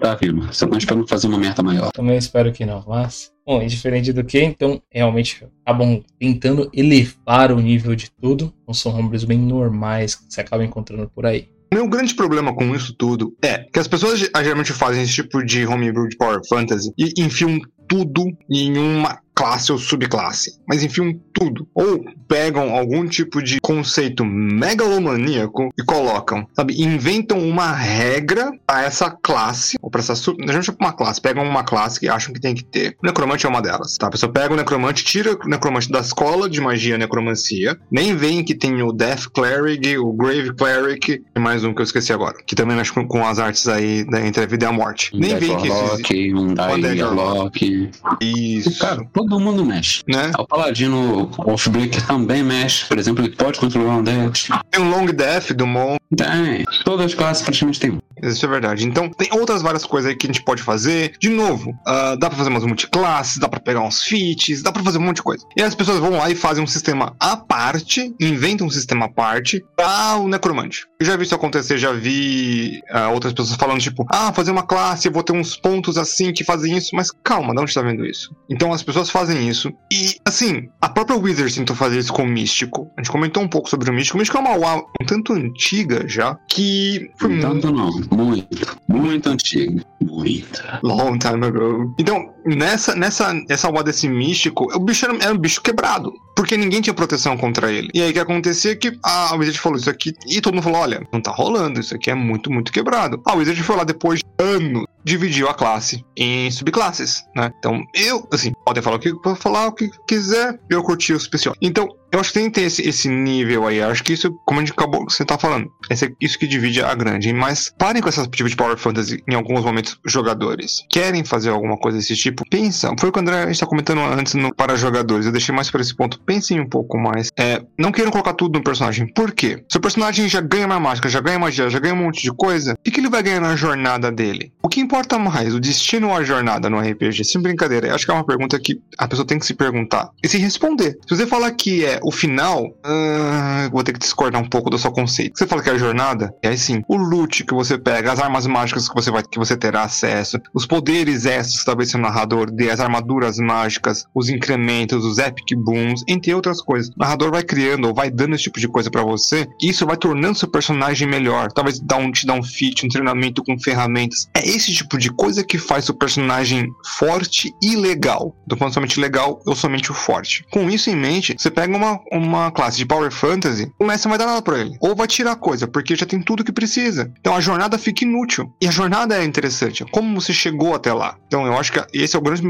Tá, 0.00 0.16
firma. 0.16 0.52
Só 0.52 0.66
mais 0.66 0.84
pra 0.84 0.96
não 0.96 1.06
fazer 1.06 1.26
uma 1.28 1.38
meta 1.38 1.62
maior. 1.62 1.92
Também 1.92 2.16
espero 2.16 2.50
que 2.50 2.64
não, 2.64 2.82
mas. 2.88 3.30
Bom, 3.46 3.62
e 3.62 3.66
diferente 3.66 4.12
do 4.12 4.24
que, 4.24 4.40
então, 4.42 4.80
realmente 4.90 5.46
acabam 5.64 6.02
tentando 6.18 6.70
elevar 6.72 7.52
o 7.52 7.60
nível 7.60 7.94
de 7.94 8.10
tudo. 8.10 8.52
Não 8.66 8.72
são 8.74 8.92
homebrews 8.98 9.24
bem 9.24 9.38
normais 9.38 10.14
que 10.14 10.24
você 10.28 10.40
acaba 10.40 10.64
encontrando 10.64 11.08
por 11.14 11.26
aí. 11.26 11.48
Meu 11.72 11.88
grande 11.88 12.14
problema 12.14 12.52
com 12.54 12.74
isso 12.74 12.92
tudo 12.94 13.34
é 13.42 13.58
que 13.58 13.78
as 13.78 13.86
pessoas 13.86 14.18
ge- 14.18 14.30
geralmente 14.42 14.72
fazem 14.72 15.02
esse 15.02 15.12
tipo 15.14 15.44
de 15.44 15.64
homebrew 15.66 16.08
de 16.08 16.16
Power 16.16 16.40
Fantasy 16.48 16.92
e 16.98 17.12
enfiam 17.22 17.58
tudo 17.88 18.24
em 18.50 18.76
uma 18.76 19.20
classe 19.40 19.72
ou 19.72 19.78
subclasse, 19.78 20.58
mas 20.68 20.82
enfiam 20.82 21.18
tudo. 21.32 21.66
Ou 21.74 22.04
pegam 22.28 22.76
algum 22.76 23.08
tipo 23.08 23.42
de 23.42 23.58
conceito 23.60 24.22
megalomaníaco 24.22 25.70
e 25.78 25.82
colocam, 25.82 26.46
sabe, 26.54 26.80
inventam 26.80 27.38
uma 27.38 27.72
regra 27.72 28.52
para 28.66 28.82
essa 28.82 29.10
classe, 29.10 29.78
ou 29.80 29.90
para 29.90 30.00
essa 30.00 30.14
sub, 30.14 30.44
não 30.44 30.62
chama 30.62 30.78
uma 30.78 30.92
classe, 30.92 31.20
pegam 31.20 31.42
uma 31.42 31.64
classe 31.64 31.98
que 31.98 32.06
acham 32.06 32.34
que 32.34 32.40
tem 32.40 32.54
que 32.54 32.62
ter. 32.62 32.96
O 33.02 33.06
necromante 33.06 33.46
é 33.46 33.48
uma 33.48 33.62
delas, 33.62 33.96
tá? 33.96 34.08
A 34.08 34.10
pessoa 34.10 34.30
pega 34.30 34.52
o 34.52 34.56
necromante, 34.56 35.02
tira 35.02 35.38
o 35.42 35.48
necromante 35.48 35.90
da 35.90 36.00
escola 36.00 36.48
de 36.48 36.60
magia 36.60 36.96
e 36.96 36.98
necromancia, 36.98 37.78
nem 37.90 38.14
vem 38.14 38.44
que 38.44 38.54
tem 38.54 38.82
o 38.82 38.92
Death 38.92 39.28
Cleric, 39.32 39.96
o 39.96 40.12
Grave 40.12 40.52
Cleric 40.54 41.24
e 41.34 41.40
mais 41.40 41.64
um 41.64 41.72
que 41.72 41.80
eu 41.80 41.84
esqueci 41.84 42.12
agora, 42.12 42.36
que 42.46 42.54
também 42.54 42.76
mexe 42.76 42.92
com, 42.92 43.08
com 43.08 43.26
as 43.26 43.38
artes 43.38 43.66
aí 43.66 44.04
da, 44.04 44.24
entre 44.24 44.44
a 44.44 44.46
vida 44.46 44.66
e 44.66 44.68
a 44.68 44.72
morte. 44.72 45.10
Nem 45.14 45.30
Death 45.30 45.40
vem 45.40 45.56
que 45.56 45.68
isso 45.68 45.84
existe. 45.94 46.32
Warlock, 46.34 47.00
um 47.00 47.16
Warlock. 47.16 47.90
Isso. 48.20 48.78
Cara, 48.78 49.04
todo 49.12 49.29
mundo 49.38 49.64
mexe. 49.64 50.02
né? 50.08 50.32
O 50.38 50.46
Paladino 50.46 51.30
Oathbreaker 51.38 52.04
também 52.06 52.42
mexe. 52.42 52.86
Por 52.86 52.98
exemplo, 52.98 53.24
ele 53.24 53.34
pode 53.36 53.58
controlar 53.60 53.98
um 53.98 54.02
deck. 54.02 54.48
Tem 54.70 54.82
um 54.82 54.90
Long 54.90 55.06
Death 55.06 55.52
do 55.52 55.66
Mon. 55.66 55.96
Tem. 56.16 56.64
Todas 56.84 57.06
as 57.06 57.14
classes 57.14 57.42
praticamente 57.42 57.78
tem 57.78 57.90
um. 57.90 57.98
Isso 58.22 58.44
é 58.44 58.48
verdade. 58.48 58.86
Então, 58.86 59.08
tem 59.10 59.28
outras 59.32 59.62
várias 59.62 59.84
coisas 59.84 60.10
aí 60.10 60.16
que 60.16 60.26
a 60.26 60.28
gente 60.28 60.42
pode 60.42 60.62
fazer. 60.62 61.12
De 61.18 61.28
novo, 61.28 61.78
ah, 61.86 62.16
dá 62.16 62.28
pra 62.28 62.38
fazer 62.38 62.50
umas 62.50 62.64
multiclasses, 62.64 63.38
dá 63.38 63.48
pra 63.48 63.60
pegar 63.60 63.80
uns 63.80 64.02
feats, 64.02 64.62
dá 64.62 64.72
pra 64.72 64.82
fazer 64.82 64.98
um 64.98 65.02
monte 65.02 65.16
de 65.16 65.22
coisa. 65.22 65.44
E 65.56 65.62
as 65.62 65.74
pessoas 65.74 65.98
vão 65.98 66.10
lá 66.10 66.30
e 66.30 66.34
fazem 66.34 66.62
um 66.62 66.66
sistema 66.66 67.14
à 67.18 67.36
parte, 67.36 68.14
inventam 68.20 68.66
um 68.66 68.70
sistema 68.70 69.06
à 69.06 69.08
parte 69.08 69.64
pra 69.76 70.16
o 70.16 70.28
necromante. 70.28 70.86
Eu 70.98 71.06
já 71.06 71.16
vi 71.16 71.24
isso 71.24 71.34
acontecer, 71.34 71.78
já 71.78 71.92
vi 71.92 72.80
ah, 72.90 73.08
outras 73.10 73.32
pessoas 73.32 73.56
falando, 73.56 73.80
tipo, 73.80 74.06
ah, 74.10 74.32
fazer 74.32 74.50
uma 74.50 74.62
classe, 74.62 75.08
eu 75.08 75.12
vou 75.12 75.22
ter 75.22 75.32
uns 75.32 75.56
pontos 75.56 75.96
assim 75.96 76.32
que 76.32 76.44
fazem 76.44 76.76
isso, 76.76 76.94
mas 76.94 77.10
calma, 77.10 77.54
de 77.54 77.60
onde 77.60 77.74
tá 77.74 77.82
vendo 77.82 78.04
isso? 78.04 78.34
Então 78.48 78.72
as 78.72 78.82
pessoas 78.82 79.10
fazem 79.10 79.48
isso. 79.48 79.72
E, 79.92 80.16
assim, 80.24 80.68
a 80.80 80.88
própria 80.88 81.16
Wizards 81.16 81.54
tentou 81.54 81.76
fazer 81.76 81.98
isso 81.98 82.12
com 82.12 82.22
o 82.22 82.28
Místico. 82.28 82.90
A 82.96 83.00
gente 83.00 83.10
comentou 83.10 83.42
um 83.42 83.48
pouco 83.48 83.68
sobre 83.68 83.90
o 83.90 83.92
Místico. 83.92 84.16
O 84.16 84.18
Místico 84.18 84.38
é 84.38 84.40
uma 84.40 84.56
WoW 84.56 84.86
um 85.00 85.06
tanto 85.06 85.32
antiga 85.32 86.06
já, 86.06 86.36
que 86.48 87.10
foi 87.16 87.28
muito 87.28 87.46
Tanto 87.46 87.72
não. 87.72 87.90
Muito. 88.10 88.78
Muito 88.88 89.28
antigo. 89.28 89.80
Muita. 90.00 90.80
Long 90.82 91.18
time 91.18 91.46
ago. 91.46 91.94
Então, 91.98 92.32
nessa, 92.44 92.94
nessa, 92.94 93.32
essa 93.48 93.66
alma 93.66 93.82
desse 93.82 94.08
místico, 94.08 94.68
o 94.74 94.80
bicho 94.80 95.04
era, 95.04 95.16
era 95.16 95.32
um 95.32 95.38
bicho 95.38 95.60
quebrado. 95.60 96.12
Porque 96.34 96.56
ninguém 96.56 96.80
tinha 96.80 96.94
proteção 96.94 97.36
contra 97.36 97.70
ele. 97.70 97.90
E 97.92 98.00
aí 98.00 98.10
o 98.10 98.12
que 98.12 98.18
acontecia 98.18 98.72
é 98.72 98.74
que 98.74 98.98
a 99.02 99.34
Wizard 99.34 99.58
falou 99.58 99.76
isso 99.76 99.90
aqui. 99.90 100.14
E 100.26 100.40
todo 100.40 100.54
mundo 100.54 100.64
falou: 100.64 100.80
olha, 100.80 101.06
não 101.12 101.20
tá 101.20 101.30
rolando, 101.30 101.78
isso 101.78 101.94
aqui 101.94 102.10
é 102.10 102.14
muito, 102.14 102.50
muito 102.50 102.72
quebrado. 102.72 103.20
A 103.26 103.34
Wizard 103.34 103.62
foi 103.62 103.76
lá 103.76 103.84
depois 103.84 104.20
de 104.20 104.24
anos, 104.42 104.84
dividiu 105.04 105.48
a 105.48 105.54
classe 105.54 106.04
em 106.16 106.50
subclasses, 106.50 107.24
né? 107.36 107.52
Então, 107.58 107.82
eu, 107.94 108.26
assim, 108.32 108.52
podem 108.64 108.82
falar 108.82 108.96
o 108.96 108.98
que 108.98 109.12
falar 109.36 109.66
o 109.66 109.72
que 109.72 109.90
quiser, 110.06 110.58
eu 110.70 110.82
curti 110.82 111.12
o 111.12 111.16
especial. 111.16 111.54
Então, 111.60 111.88
eu 112.12 112.18
acho 112.18 112.32
que 112.32 112.38
tem 112.40 112.50
que 112.50 112.60
ter 112.60 112.66
esse, 112.66 112.82
esse 112.88 113.08
nível 113.08 113.66
aí. 113.66 113.78
Eu 113.78 113.88
acho 113.88 114.02
que 114.02 114.12
isso, 114.12 114.32
como 114.44 114.60
a 114.60 114.64
gente 114.64 114.72
acabou, 114.72 115.04
você 115.08 115.24
tá 115.24 115.38
falando, 115.38 115.70
esse, 115.88 116.14
isso 116.20 116.38
que 116.38 116.46
divide 116.46 116.82
a 116.82 116.94
grande. 116.94 117.32
Mas 117.32 117.72
parem 117.78 118.02
com 118.02 118.08
essa 118.08 118.26
tipo 118.26 118.48
de 118.48 118.56
Power 118.56 118.76
Fantasy 118.76 119.22
em 119.28 119.34
alguns 119.34 119.64
momentos, 119.64 119.98
jogadores. 120.06 120.84
Querem 120.90 121.24
fazer 121.24 121.50
alguma 121.50 121.76
coisa 121.76 121.98
desse 121.98 122.16
tipo? 122.16 122.29
Pensa. 122.50 122.92
Foi 122.98 123.08
o 123.08 123.12
que 123.12 123.18
o 123.18 123.22
André 123.22 123.50
está 123.50 123.66
comentando 123.66 124.00
antes 124.00 124.34
no, 124.34 124.54
para 124.54 124.76
jogadores. 124.76 125.26
Eu 125.26 125.32
deixei 125.32 125.54
mais 125.54 125.70
para 125.70 125.80
esse 125.80 125.94
ponto. 125.94 126.20
Pensem 126.20 126.60
um 126.60 126.68
pouco 126.68 126.98
mais. 126.98 127.28
É, 127.38 127.62
não 127.78 127.92
queiram 127.92 128.10
colocar 128.10 128.34
tudo 128.34 128.58
no 128.58 128.64
personagem. 128.64 129.06
Por 129.12 129.32
quê? 129.32 129.62
Se 129.68 129.78
o 129.78 129.80
personagem 129.80 130.28
já 130.28 130.40
ganha 130.40 130.66
uma 130.66 130.80
mágica, 130.80 131.08
já 131.08 131.20
ganha 131.20 131.38
magia, 131.38 131.70
já 131.70 131.78
ganha 131.78 131.94
um 131.94 132.04
monte 132.04 132.22
de 132.22 132.32
coisa, 132.32 132.74
o 132.74 132.90
que, 132.90 133.00
ele 133.00 133.08
vai 133.08 133.22
ganhar 133.22 133.40
na 133.40 133.56
jornada 133.56 134.10
dele? 134.10 134.52
O 134.62 134.68
que 134.68 134.80
importa 134.80 135.18
mais, 135.18 135.54
o 135.54 135.60
destino 135.60 136.08
ou 136.08 136.14
a 136.14 136.22
jornada 136.22 136.68
no 136.68 136.78
RPG? 136.78 137.24
Sem 137.24 137.40
brincadeira. 137.40 137.88
Eu 137.88 137.94
acho 137.94 138.04
que 138.04 138.10
é 138.10 138.14
uma 138.14 138.26
pergunta 138.26 138.58
que 138.58 138.80
a 138.98 139.08
pessoa 139.08 139.26
tem 139.26 139.38
que 139.38 139.46
se 139.46 139.54
perguntar 139.54 140.10
e 140.22 140.28
se 140.28 140.38
responder. 140.38 140.98
Se 141.06 141.16
você 141.16 141.26
falar 141.26 141.50
que 141.52 141.84
é 141.84 141.98
o 142.02 142.10
final, 142.10 142.74
ah, 142.84 143.68
vou 143.72 143.82
ter 143.82 143.92
que 143.92 143.98
discordar 143.98 144.40
um 144.40 144.48
pouco 144.48 144.70
do 144.70 144.78
seu 144.78 144.92
conceito. 144.92 145.38
Se 145.38 145.44
você 145.44 145.48
fala 145.48 145.62
que 145.62 145.70
é 145.70 145.72
a 145.72 145.78
jornada, 145.78 146.34
é 146.42 146.48
aí 146.48 146.58
sim. 146.58 146.82
O 146.88 146.96
loot 146.96 147.44
que 147.44 147.54
você 147.54 147.78
pega, 147.78 148.12
as 148.12 148.18
armas 148.18 148.46
mágicas 148.46 148.88
que 148.88 148.94
você 148.94 149.10
vai 149.10 149.22
que 149.22 149.38
você 149.38 149.56
terá 149.56 149.82
acesso, 149.82 150.38
os 150.52 150.66
poderes 150.66 151.24
extras 151.26 151.60
que 151.60 151.64
talvez 151.64 151.90
seu 151.90 152.00
narrador 152.20 152.50
dê, 152.50 152.70
as 152.70 152.80
armaduras 152.80 153.38
mágicas, 153.38 154.04
os 154.14 154.28
incrementos, 154.28 155.04
os 155.04 155.18
epic 155.18 155.56
booms, 155.56 156.02
entre 156.06 156.34
outras 156.34 156.60
coisas. 156.60 156.90
O 156.90 156.98
narrador 156.98 157.30
vai 157.30 157.42
criando 157.42 157.88
ou 157.88 157.94
vai 157.94 158.10
dando 158.10 158.34
esse 158.34 158.44
tipo 158.44 158.60
de 158.60 158.68
coisa 158.68 158.90
pra 158.90 159.02
você, 159.02 159.46
e 159.60 159.70
isso 159.70 159.86
vai 159.86 159.96
tornando 159.96 160.38
seu 160.38 160.48
personagem 160.48 161.08
melhor. 161.08 161.50
Talvez 161.52 161.80
dá 161.80 161.96
um, 161.96 162.10
te 162.12 162.26
dá 162.26 162.34
um 162.34 162.42
feat, 162.42 162.84
um 162.84 162.88
treinamento 162.88 163.42
com 163.42 163.58
ferramentas. 163.58 164.28
É 164.34 164.46
esse 164.46 164.72
tipo 164.72 164.98
de 164.98 165.10
coisa 165.10 165.42
que 165.42 165.58
faz 165.58 165.86
seu 165.86 165.94
personagem 165.94 166.68
forte 166.98 167.52
e 167.62 167.76
legal. 167.76 168.36
Não 168.48 168.56
falando 168.56 168.74
somente 168.74 169.00
legal 169.00 169.40
ou 169.46 169.54
somente 169.54 169.90
o 169.90 169.94
forte. 169.94 170.44
Com 170.50 170.68
isso 170.68 170.90
em 170.90 170.96
mente, 170.96 171.34
você 171.36 171.50
pega 171.50 171.74
uma, 171.76 172.00
uma 172.12 172.50
classe 172.50 172.76
de 172.76 172.86
Power 172.86 173.10
Fantasy, 173.10 173.70
o 173.78 173.84
mestre 173.84 174.08
não 174.08 174.16
vai 174.16 174.18
dar 174.18 174.32
nada 174.32 174.42
pra 174.42 174.58
ele. 174.58 174.76
Ou 174.80 174.94
vai 174.94 175.06
tirar 175.06 175.36
coisa, 175.36 175.66
porque 175.66 175.96
já 175.96 176.04
tem 176.04 176.20
tudo 176.20 176.44
que 176.44 176.52
precisa. 176.52 177.12
Então 177.20 177.34
a 177.34 177.40
jornada 177.40 177.78
fica 177.78 178.04
inútil. 178.04 178.52
E 178.60 178.66
a 178.66 178.70
jornada 178.70 179.16
é 179.16 179.24
interessante. 179.24 179.84
Como 179.90 180.20
você 180.20 180.32
chegou 180.32 180.74
até 180.74 180.92
lá. 180.92 181.16
Então 181.26 181.46
eu 181.46 181.56
acho 181.56 181.72
que 181.72 181.80
esse 181.92 182.09
é 182.16 182.18
o 182.18 182.22
grande, 182.22 182.42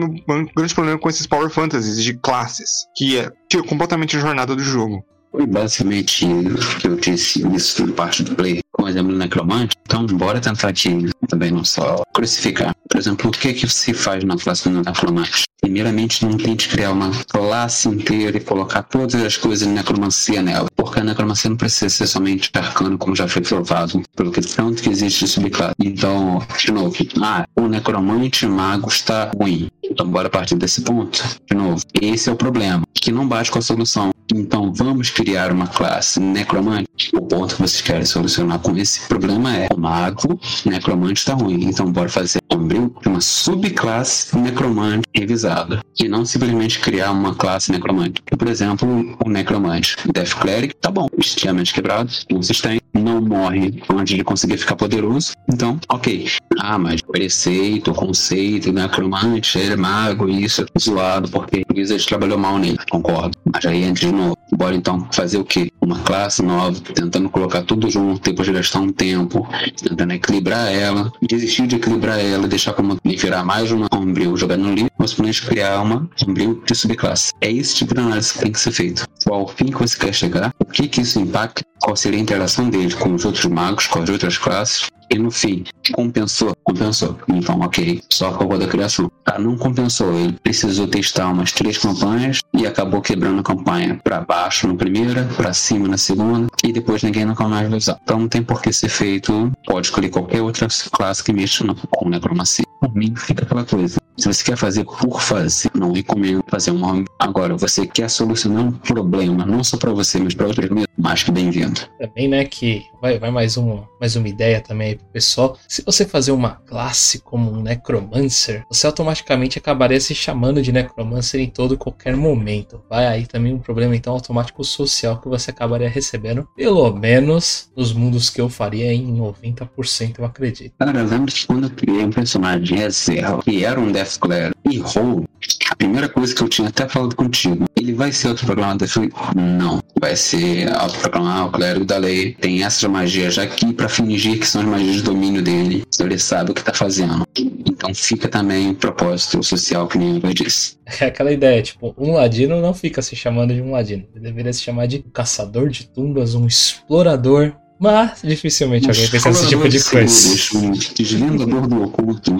grande 0.56 0.74
problema 0.74 0.98
com 0.98 1.08
esses 1.08 1.26
Power 1.26 1.50
Fantasies 1.50 2.02
de 2.02 2.14
classes. 2.14 2.86
Que 2.96 3.18
é 3.18 3.30
tira 3.48 3.62
completamente 3.62 4.16
a 4.16 4.20
jornada 4.20 4.54
do 4.54 4.62
jogo. 4.62 5.04
Foi 5.30 5.46
basicamente 5.46 6.26
isso 6.26 6.78
que 6.78 6.88
eu 6.88 6.96
disse 6.96 7.46
isso 7.54 7.82
em 7.84 7.92
parte 7.92 8.22
do 8.22 8.34
play. 8.34 8.61
Com 8.72 8.82
o 8.82 8.88
exemplo 8.88 9.12
do 9.12 9.18
necromante. 9.18 9.76
Então, 9.82 10.06
bora 10.06 10.40
tentar 10.40 10.68
aqui 10.68 11.08
também 11.28 11.50
não 11.50 11.64
só 11.64 12.02
crucificar. 12.12 12.74
Por 12.88 12.98
exemplo, 12.98 13.28
o 13.28 13.32
que 13.32 13.48
é 13.48 13.52
que 13.52 13.68
se 13.68 13.94
faz 13.94 14.24
na 14.24 14.36
classe 14.36 14.68
do 14.68 14.82
necromante? 14.82 15.44
Primeiramente, 15.61 16.24
não 16.24 16.36
tente 16.36 16.68
criar 16.68 16.92
uma 16.92 17.11
classe 17.28 17.88
inteira 17.88 18.36
e 18.36 18.40
colocar 18.40 18.82
todas 18.82 19.14
as 19.22 19.36
coisas 19.36 19.66
de 19.66 19.74
necromancia 19.74 20.42
nela. 20.42 20.68
Porque 20.74 21.00
a 21.00 21.04
necromancia 21.04 21.50
não 21.50 21.56
precisa 21.56 21.88
ser 21.88 22.06
somente 22.06 22.50
arcano, 22.54 22.96
como 22.96 23.14
já 23.14 23.28
foi 23.28 23.42
provado, 23.42 24.02
pelo 24.16 24.32
que 24.32 24.40
tanto 24.40 24.82
que 24.82 24.88
existe 24.88 25.28
subclasse. 25.28 25.74
Então, 25.78 26.42
de 26.58 26.72
novo, 26.72 26.96
ah, 27.22 27.46
o 27.56 27.68
necromante 27.68 28.46
mago 28.46 28.88
está 28.88 29.30
ruim. 29.36 29.70
Então, 29.82 30.06
bora 30.08 30.30
partir 30.30 30.54
desse 30.54 30.82
ponto. 30.82 31.22
De 31.48 31.56
novo, 31.56 31.82
esse 32.00 32.28
é 32.28 32.32
o 32.32 32.36
problema, 32.36 32.84
que 33.01 33.11
não 33.11 33.26
bate 33.26 33.51
com 33.51 33.59
a 33.59 33.62
solução. 33.62 34.11
Então, 34.32 34.72
vamos 34.72 35.11
criar 35.11 35.51
uma 35.51 35.66
classe 35.66 36.20
necromante. 36.20 37.11
O 37.14 37.22
ponto 37.22 37.57
que 37.57 37.62
vocês 37.62 37.80
querem 37.80 38.05
solucionar 38.05 38.61
com 38.61 38.76
esse 38.76 39.09
problema 39.09 39.57
é 39.57 39.68
o 39.74 39.78
mago 39.78 40.38
necromante 40.64 41.20
está 41.20 41.34
ruim. 41.34 41.64
Então, 41.64 41.90
bora 41.90 42.09
fazer 42.09 42.40
um 42.53 42.68
de 42.68 43.09
uma 43.09 43.20
subclasse 43.20 44.36
necromante 44.36 45.09
revisada. 45.14 45.82
E 45.98 46.09
não 46.09 46.24
simplesmente 46.24 46.78
criar 46.78 47.11
uma 47.11 47.34
classe 47.34 47.72
necromante. 47.72 48.22
Por 48.22 48.48
exemplo, 48.48 49.16
o 49.24 49.28
necromante 49.28 49.96
Death 50.12 50.34
Cleric, 50.34 50.74
tá 50.76 50.90
bom, 50.90 51.09
extremamente 51.18 51.74
quebrado, 51.74 52.12
consistente, 52.30 52.82
não 52.95 53.20
morre 53.20 53.82
antes 53.91 54.16
de 54.16 54.24
conseguir 54.24 54.59
ficar 54.59 54.76
poderoso. 54.76 55.32
Então, 55.49 55.78
ok. 55.88 56.28
Ah, 56.59 56.78
mas 56.78 57.01
preceito, 57.01 57.93
conceito, 57.93 58.72
necromante, 58.72 59.59
ele 59.59 59.74
é 59.74 59.76
mago, 59.76 60.28
isso 60.28 60.64
zoado, 60.78 61.28
porque 61.30 61.62
o 61.70 61.78
Wizard 61.78 62.07
trabalhou 62.07 62.38
mal 62.38 62.59
nele, 62.59 62.78
concordo. 62.91 63.36
Mas 63.53 63.64
aí 63.64 63.84
entra 63.84 64.07
de 64.07 64.12
novo. 64.12 64.36
Bora 64.57 64.74
então 64.74 65.07
fazer 65.12 65.38
o 65.38 65.45
quê? 65.45 65.70
Uma 65.80 65.99
classe 66.01 66.43
nova, 66.43 66.78
tentando 66.80 67.30
colocar 67.30 67.62
tudo 67.62 67.88
junto, 67.91 68.30
depois 68.30 68.47
de 68.47 68.55
gastar 68.55 68.80
um 68.80 68.93
tempo, 68.93 69.49
tentando 69.76 70.12
equilibrar 70.12 70.72
ela, 70.72 71.11
desistir 71.22 71.66
de 71.66 71.76
equilibrar 71.76 72.18
ela, 72.18 72.49
deixar 72.49 72.72
como 72.74 72.99
virar 73.05 73.45
mais 73.45 73.70
uma 73.70 73.88
Homebrew 73.93 74.36
jogando 74.36 74.64
no 74.64 74.74
livro, 74.74 74.91
ou 74.99 75.09
simplesmente 75.09 75.47
criar 75.47 75.80
uma 75.80 76.09
Homebrew 76.22 76.62
de 76.66 76.74
subclasse. 76.74 77.32
É 77.41 77.51
esse 77.51 77.76
tipo 77.76 77.95
de 77.95 78.01
análise 78.01 78.34
que 78.34 78.41
tem 78.41 78.53
que 78.53 78.61
ser 78.61 78.72
feito. 78.72 79.07
Qual 79.24 79.47
fim 79.49 79.66
que 79.66 79.78
você 79.78 79.97
quer 79.97 80.12
chegar, 80.12 80.53
o 80.59 80.64
que 80.64 80.88
que 80.88 81.01
isso 81.01 81.20
impacta, 81.20 81.62
qual 81.80 81.97
seria 81.97 82.18
a 82.18 82.22
interação 82.22 82.68
dele 82.68 82.79
com 82.88 83.14
os 83.14 83.24
outros 83.24 83.46
magos, 83.46 83.86
com 83.86 84.02
as 84.02 84.08
outras 84.08 84.38
classes, 84.38 84.90
e 85.12 85.18
no 85.18 85.30
fim, 85.30 85.64
compensou? 85.92 86.54
Compensou. 86.62 87.18
Então, 87.28 87.58
ok, 87.60 88.00
só 88.08 88.28
acabou 88.28 88.56
da 88.56 88.68
criação. 88.68 89.10
Ah, 89.26 89.40
não 89.40 89.56
compensou. 89.56 90.14
Ele 90.14 90.38
precisou 90.40 90.86
testar 90.86 91.28
umas 91.32 91.50
três 91.50 91.78
campanhas 91.78 92.40
e 92.54 92.64
acabou 92.64 93.00
quebrando 93.02 93.40
a 93.40 93.42
campanha 93.42 93.98
para 94.04 94.20
baixo 94.20 94.68
na 94.68 94.74
primeira, 94.74 95.28
para 95.36 95.52
cima 95.52 95.88
na 95.88 95.96
segunda, 95.96 96.46
e 96.62 96.72
depois 96.72 97.02
ninguém 97.02 97.24
nunca 97.24 97.48
mais 97.48 97.68
vai 97.68 97.78
usar. 97.78 97.98
Então 98.04 98.20
não 98.20 98.28
tem 98.28 98.40
por 98.42 98.62
que 98.62 98.72
ser 98.72 98.88
feito. 98.88 99.50
Pode 99.66 99.88
escolher 99.88 100.10
qualquer 100.10 100.42
outra 100.42 100.68
classe 100.92 101.24
que 101.24 101.32
mexa 101.32 101.64
com 101.90 102.08
necromancia. 102.08 102.69
Por 102.80 102.94
mim, 102.94 103.14
fica 103.14 103.44
aquela 103.44 103.64
coisa. 103.64 104.00
Se 104.20 104.26
você 104.26 104.44
quer 104.44 104.56
fazer 104.56 104.84
por 104.84 105.22
fazer, 105.22 105.70
não 105.74 105.92
recomendo 105.92 106.44
fazer 106.46 106.72
um 106.72 106.84
homem. 106.84 107.06
Agora, 107.18 107.56
você 107.56 107.86
quer 107.86 108.10
solucionar 108.10 108.64
um 108.66 108.72
problema, 108.72 109.46
não 109.46 109.64
só 109.64 109.78
para 109.78 109.92
você, 109.92 110.18
mas 110.18 110.34
para 110.34 110.46
outras 110.46 110.68
mesmo, 110.68 110.88
mais 110.98 111.22
que 111.22 111.30
bem-vindo. 111.30 111.80
Também, 111.98 112.28
né, 112.28 112.44
que 112.44 112.82
vai, 113.00 113.18
vai 113.18 113.30
mais, 113.30 113.56
uma, 113.56 113.88
mais 113.98 114.16
uma 114.16 114.28
ideia 114.28 114.60
também 114.60 114.88
aí 114.88 114.96
pro 114.96 115.06
pessoal. 115.06 115.56
Se 115.66 115.82
você 115.82 116.04
fazer 116.04 116.32
uma 116.32 116.50
classe 116.50 117.20
como 117.20 117.50
um 117.50 117.62
Necromancer, 117.62 118.62
você 118.68 118.86
automaticamente 118.86 119.58
acabaria 119.58 119.98
se 119.98 120.14
chamando 120.14 120.60
de 120.60 120.70
Necromancer 120.70 121.40
em 121.40 121.48
todo 121.48 121.74
e 121.74 121.78
qualquer 121.78 122.14
momento. 122.14 122.82
Vai 122.90 123.06
aí 123.06 123.26
também 123.26 123.54
um 123.54 123.58
problema, 123.58 123.96
então, 123.96 124.12
automático 124.12 124.62
social 124.62 125.18
que 125.18 125.28
você 125.28 125.50
acabaria 125.50 125.88
recebendo, 125.88 126.46
pelo 126.54 126.92
menos 126.94 127.70
nos 127.74 127.94
mundos 127.94 128.28
que 128.28 128.40
eu 128.40 128.50
faria 128.50 128.92
em 128.92 129.18
90%, 129.18 130.18
eu 130.18 130.24
acredito. 130.26 130.74
Cara, 130.78 131.02
lembra 131.02 131.32
que 131.32 131.46
quando 131.46 131.64
eu 131.64 131.70
criei 131.70 132.04
um 132.04 132.10
personagem 132.10 132.69
reserva, 132.74 133.42
que 133.42 133.64
era 133.64 133.80
um 133.80 133.90
Death 133.92 134.18
Clare 134.18 134.54
e 134.68 134.78
Roll, 134.78 135.24
a 135.70 135.76
primeira 135.76 136.08
coisa 136.08 136.34
que 136.34 136.42
eu 136.42 136.48
tinha 136.48 136.68
até 136.68 136.88
falado 136.88 137.14
contigo, 137.14 137.64
ele 137.76 137.92
vai 137.92 138.12
ser 138.12 138.28
autoproclamado? 138.28 138.86
Falei, 138.86 139.10
não, 139.34 139.82
vai 139.98 140.16
ser 140.16 140.70
autoproclamado 140.74 141.48
o 141.48 141.52
clérigo 141.52 141.84
da 141.84 141.98
lei, 141.98 142.34
tem 142.34 142.62
essas 142.62 142.88
magias 142.90 143.38
aqui 143.38 143.72
para 143.72 143.88
fingir 143.88 144.38
que 144.38 144.46
são 144.46 144.62
as 144.62 144.68
magias 144.68 144.96
de 144.96 145.02
domínio 145.02 145.42
dele, 145.42 145.84
ele 145.98 146.18
sabe 146.18 146.50
o 146.50 146.54
que 146.54 146.62
tá 146.62 146.72
fazendo. 146.72 147.26
Então 147.36 147.94
fica 147.94 148.28
também 148.28 148.70
o 148.70 148.74
propósito 148.74 149.42
social 149.42 149.86
que 149.88 149.98
nem 149.98 150.20
eu 150.22 150.34
disse. 150.34 150.78
É 151.00 151.06
aquela 151.06 151.32
ideia, 151.32 151.62
tipo, 151.62 151.94
um 151.96 152.12
ladino 152.12 152.60
não 152.60 152.74
fica 152.74 153.00
se 153.00 153.14
chamando 153.14 153.54
de 153.54 153.62
um 153.62 153.72
ladino, 153.72 154.06
ele 154.14 154.24
deveria 154.24 154.52
se 154.52 154.62
chamar 154.62 154.86
de 154.86 155.00
caçador 155.12 155.68
de 155.68 155.88
tumbas, 155.88 156.34
um 156.34 156.46
explorador 156.46 157.54
mas 157.80 158.20
dificilmente 158.22 158.88
alguém 158.88 159.08
pensa 159.08 159.30
nesse 159.30 159.48
tipo 159.48 159.66
de 159.66 159.82
coisa. 159.82 160.58
Um 160.58 160.70
desvendador 160.70 161.66
do 161.66 161.84
oculto, 161.84 162.30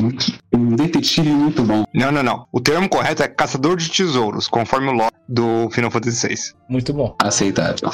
um 0.53 0.77
detetive 0.77 1.31
muito 1.31 1.63
bom. 1.63 1.85
Não, 1.95 2.13
não, 2.13 2.23
não. 2.23 2.47
O 2.53 2.61
termo 2.61 2.87
correto 2.89 3.23
é 3.23 3.29
caçador 3.29 3.77
de 3.79 3.89
tesouros, 3.89 4.47
conforme 4.47 4.89
o 4.89 4.93
lore 4.93 5.15
do 5.27 5.71
Final 5.71 5.91
Fantasy 5.91 6.29
VI. 6.29 6.35
Muito 6.69 6.93
bom. 6.93 7.17
Aceitável. 7.19 7.91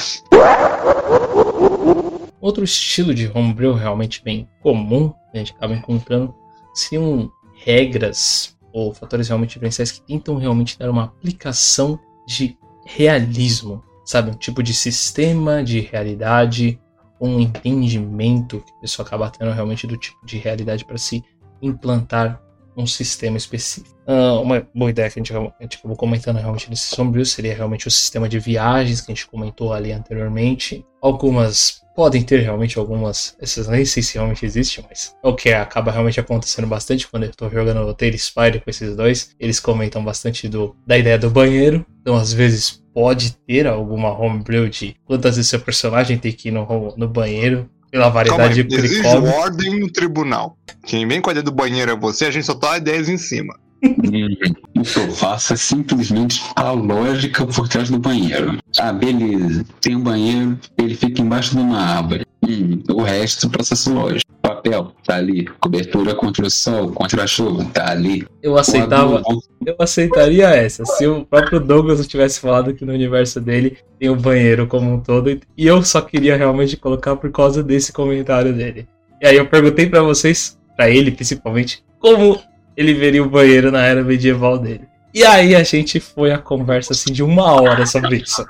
Outro 2.41 2.65
estilo 2.65 3.13
de 3.13 3.31
homebrew 3.33 3.73
realmente 3.73 4.21
bem 4.21 4.47
comum, 4.61 5.13
a 5.33 5.37
gente 5.37 5.53
acaba 5.53 5.73
encontrando, 5.73 6.35
seriam 6.73 7.31
regras 7.55 8.57
ou 8.73 8.93
fatores 8.93 9.29
realmente 9.29 9.53
diferenciais 9.53 9.91
que 9.91 10.01
tentam 10.01 10.35
realmente 10.35 10.77
dar 10.77 10.89
uma 10.89 11.05
aplicação 11.05 11.97
de 12.27 12.57
realismo, 12.85 13.81
sabe? 14.05 14.31
Um 14.31 14.35
tipo 14.35 14.61
de 14.61 14.73
sistema 14.73 15.63
de 15.63 15.79
realidade 15.79 16.79
um 17.19 17.39
entendimento 17.39 18.59
que 18.61 18.71
a 18.73 18.81
pessoa 18.81 19.05
acaba 19.05 19.29
tendo 19.29 19.51
realmente 19.51 19.87
do 19.87 19.97
tipo 19.97 20.25
de 20.25 20.37
realidade 20.37 20.85
para 20.85 20.97
se 20.97 21.23
implantar 21.61 22.41
um 22.77 22.85
sistema 22.85 23.37
específico. 23.37 23.97
Uh, 24.07 24.39
uma 24.39 24.67
boa 24.73 24.91
ideia 24.91 25.09
que 25.09 25.19
a 25.19 25.23
gente, 25.23 25.35
a 25.35 25.51
gente 25.63 25.77
acabou 25.77 25.97
comentando 25.97 26.37
realmente 26.37 26.69
nesse 26.69 26.95
sombrio 26.95 27.25
seria 27.25 27.55
realmente 27.55 27.87
o 27.87 27.91
sistema 27.91 28.29
de 28.29 28.39
viagens 28.39 29.01
que 29.01 29.11
a 29.11 29.15
gente 29.15 29.27
comentou 29.27 29.73
ali 29.73 29.91
anteriormente. 29.91 30.85
Algumas 31.01 31.81
podem 31.95 32.21
ter 32.21 32.41
realmente 32.41 32.77
algumas, 32.77 33.35
essas 33.41 33.67
nem 33.67 33.83
sei 33.83 34.03
se 34.03 34.13
realmente 34.13 34.45
existem, 34.45 34.85
mas 34.87 35.15
o 35.23 35.33
que 35.33 35.49
acaba 35.51 35.91
realmente 35.91 36.19
acontecendo 36.19 36.67
bastante 36.67 37.07
quando 37.07 37.23
eu 37.23 37.31
tô 37.31 37.49
jogando 37.49 37.81
o 37.81 37.93
Tail 37.95 38.15
Spider 38.15 38.63
com 38.63 38.69
esses 38.69 38.95
dois. 38.95 39.35
Eles 39.39 39.59
comentam 39.59 40.05
bastante 40.05 40.47
do, 40.47 40.75
da 40.85 40.95
ideia 40.95 41.17
do 41.17 41.31
banheiro, 41.31 41.83
então 42.01 42.15
às 42.15 42.31
vezes 42.31 42.83
pode 42.97 43.37
ter 43.45 43.67
alguma 43.67 44.11
homebrew 44.11 44.67
de 44.67 44.95
quantas 45.05 45.35
vezes 45.35 45.51
seu 45.51 45.59
personagem 45.59 46.17
tem 46.17 46.31
que 46.31 46.47
ir 46.47 46.51
no, 46.51 46.95
no 46.97 47.07
banheiro, 47.07 47.69
pela 47.91 48.09
variedade 48.09 48.63
Calma 48.63 48.75
aí, 48.75 48.81
de 48.81 48.85
Exige 48.85 49.07
ordem 49.07 49.79
no 49.79 49.87
tribunal. 49.87 50.57
Quem 50.83 51.07
vem 51.07 51.21
com 51.21 51.29
a 51.29 51.33
ideia 51.33 51.43
do 51.43 51.51
banheiro 51.51 51.91
é 51.91 51.95
você, 51.95 52.25
a 52.25 52.31
gente 52.31 52.47
só 52.47 52.55
tá 52.55 52.75
ideias 52.75 53.07
em 53.07 53.19
cima. 53.19 53.53
o 53.83 54.81
que 54.81 54.97
eu 54.97 55.11
faço 55.11 55.53
é 55.53 55.55
simplesmente 55.55 56.41
a 56.55 56.71
lógica 56.71 57.45
por 57.45 57.67
trás 57.67 57.91
do 57.91 57.99
banheiro. 57.99 58.57
Ah, 58.79 58.91
beleza. 58.91 59.63
Tem 59.79 59.95
um 59.95 60.01
banheiro, 60.01 60.57
ele 60.75 60.95
fica 60.95 61.21
embaixo 61.21 61.51
de 61.51 61.61
uma 61.61 61.79
árvore. 61.79 62.25
Hum, 62.43 62.81
o 62.89 63.03
resto, 63.03 63.47
processo 63.47 63.93
lógico. 63.93 64.31
Papel, 64.69 64.91
tá 65.05 65.15
ali. 65.15 65.45
Cobertura 65.59 66.13
contra 66.13 66.45
o 66.45 66.49
sol, 66.49 66.91
contra 66.91 67.23
a 67.23 67.27
chuva, 67.27 67.65
tá 67.65 67.91
ali. 67.91 68.25
Eu 68.41 68.57
aceitava. 68.57 69.21
Eu 69.65 69.75
aceitaria 69.79 70.49
essa. 70.49 70.85
Se 70.85 71.07
o 71.07 71.25
próprio 71.25 71.59
Douglas 71.59 72.05
tivesse 72.07 72.39
falado 72.39 72.73
que 72.73 72.85
no 72.85 72.93
universo 72.93 73.39
dele 73.39 73.77
tem 73.99 74.09
o 74.09 74.13
um 74.13 74.17
banheiro 74.17 74.67
como 74.67 74.93
um 74.93 74.99
todo. 74.99 75.29
E 75.29 75.67
eu 75.67 75.81
só 75.83 76.01
queria 76.01 76.35
realmente 76.37 76.77
colocar 76.77 77.15
por 77.15 77.31
causa 77.31 77.63
desse 77.63 77.91
comentário 77.91 78.53
dele. 78.53 78.87
E 79.21 79.27
aí 79.27 79.35
eu 79.35 79.47
perguntei 79.47 79.87
para 79.87 80.01
vocês, 80.01 80.57
para 80.75 80.89
ele 80.89 81.11
principalmente, 81.11 81.83
como 81.99 82.39
ele 82.75 82.93
veria 82.93 83.23
o 83.23 83.29
banheiro 83.29 83.71
na 83.71 83.81
era 83.83 84.03
medieval 84.03 84.57
dele. 84.57 84.87
E 85.13 85.23
aí 85.23 85.55
a 85.55 85.63
gente 85.63 85.99
foi 85.99 86.31
a 86.31 86.37
conversa 86.37 86.93
assim 86.93 87.11
de 87.11 87.23
uma 87.23 87.43
hora 87.59 87.85
sobre 87.85 88.17
isso. 88.17 88.45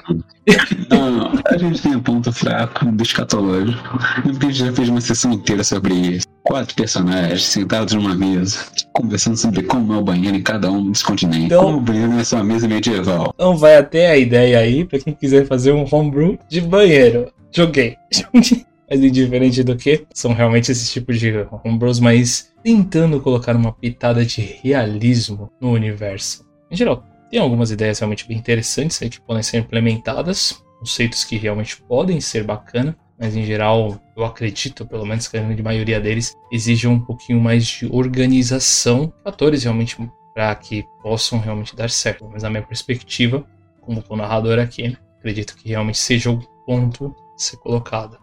Não, 0.89 1.32
a 1.45 1.58
gente 1.58 1.82
tem 1.82 1.95
um 1.95 2.01
ponto 2.01 2.32
fraco 2.32 2.86
do 2.86 3.03
escatológico. 3.03 3.99
Porque 4.24 4.45
a 4.45 4.49
gente 4.49 4.66
já 4.66 4.74
fez 4.74 4.89
uma 4.89 5.01
sessão 5.01 5.32
inteira 5.34 5.64
sobre 5.64 5.93
isso. 5.93 6.28
Quatro 6.43 6.76
personagens 6.76 7.43
sentados 7.43 7.93
numa 7.93 8.16
mesa, 8.16 8.60
conversando 8.93 9.36
sobre 9.36 9.64
como 9.64 9.93
é 9.93 9.97
o 9.97 10.01
banheiro 10.01 10.38
em 10.38 10.41
cada 10.41 10.72
um 10.72 10.91
dos 10.91 11.03
continentes. 11.03 11.45
Então, 11.45 11.64
como 11.64 11.78
o 11.78 11.82
banheiro 11.82 12.14
é 12.14 12.24
sua 12.24 12.43
mesa 12.43 12.68
medieval. 12.68 13.34
Então 13.36 13.58
vai 13.58 13.76
até 13.76 14.12
a 14.12 14.18
ideia 14.18 14.60
aí, 14.60 14.86
pra 14.86 14.99
quem 14.99 15.14
quiser 15.14 15.45
fazer 15.45 15.74
um 15.74 15.86
homebrew 15.91 16.39
de 16.49 16.62
banheiro. 16.62 17.32
Joguei. 17.51 17.97
Mas 18.89 19.01
indiferente 19.01 19.64
do 19.64 19.76
que, 19.76 20.05
são 20.14 20.34
realmente 20.34 20.72
esses 20.72 20.89
tipos 20.89 21.20
de 21.20 21.45
homebrews, 21.62 21.99
mas 21.99 22.53
tentando 22.64 23.20
colocar 23.20 23.53
uma 23.53 23.74
pitada 23.74 24.26
de 24.26 24.39
realismo 24.39 25.51
no 25.60 25.72
universo. 25.72 26.46
Em 26.70 26.76
geral, 26.76 27.03
tem 27.30 27.39
algumas 27.39 27.72
ideias 27.72 27.99
realmente 27.99 28.28
bem 28.28 28.38
interessantes 28.38 29.01
aí 29.01 29.09
que 29.09 29.22
podem 29.22 29.43
ser 29.43 29.57
implementadas, 29.57 30.63
conceitos 30.80 31.24
que 31.24 31.38
realmente 31.38 31.82
podem 31.84 32.22
ser 32.22 32.43
bacana, 32.43 32.95
mas 33.20 33.36
em 33.36 33.43
geral 33.43 33.99
eu 34.15 34.24
acredito, 34.24 34.86
pelo 34.86 35.05
menos 35.05 35.28
que 35.28 35.38
a 35.38 35.41
grande 35.41 35.63
maioria 35.63 35.99
deles, 35.99 36.36
exige 36.51 36.88
um 36.88 36.99
pouquinho 36.99 37.39
mais 37.39 37.65
de 37.65 37.86
organização, 37.91 39.11
fatores 39.24 39.63
realmente 39.63 39.97
para 40.34 40.53
que 40.55 40.86
possam 41.01 41.39
realmente 41.39 41.76
dar 41.76 41.89
certo. 41.89 42.30
Mas 42.32 42.43
na 42.43 42.49
minha 42.49 42.61
perspectiva, 42.61 43.45
como 43.82 44.03
o 44.07 44.15
narrador 44.15 44.59
aqui, 44.59 44.95
acredito 45.18 45.55
que 45.55 45.70
realmente 45.70 45.97
seja 45.97 46.30
o 46.30 46.39
ponto 46.65 47.15
a 47.36 47.39
ser 47.39 47.57
colocado. 47.57 48.20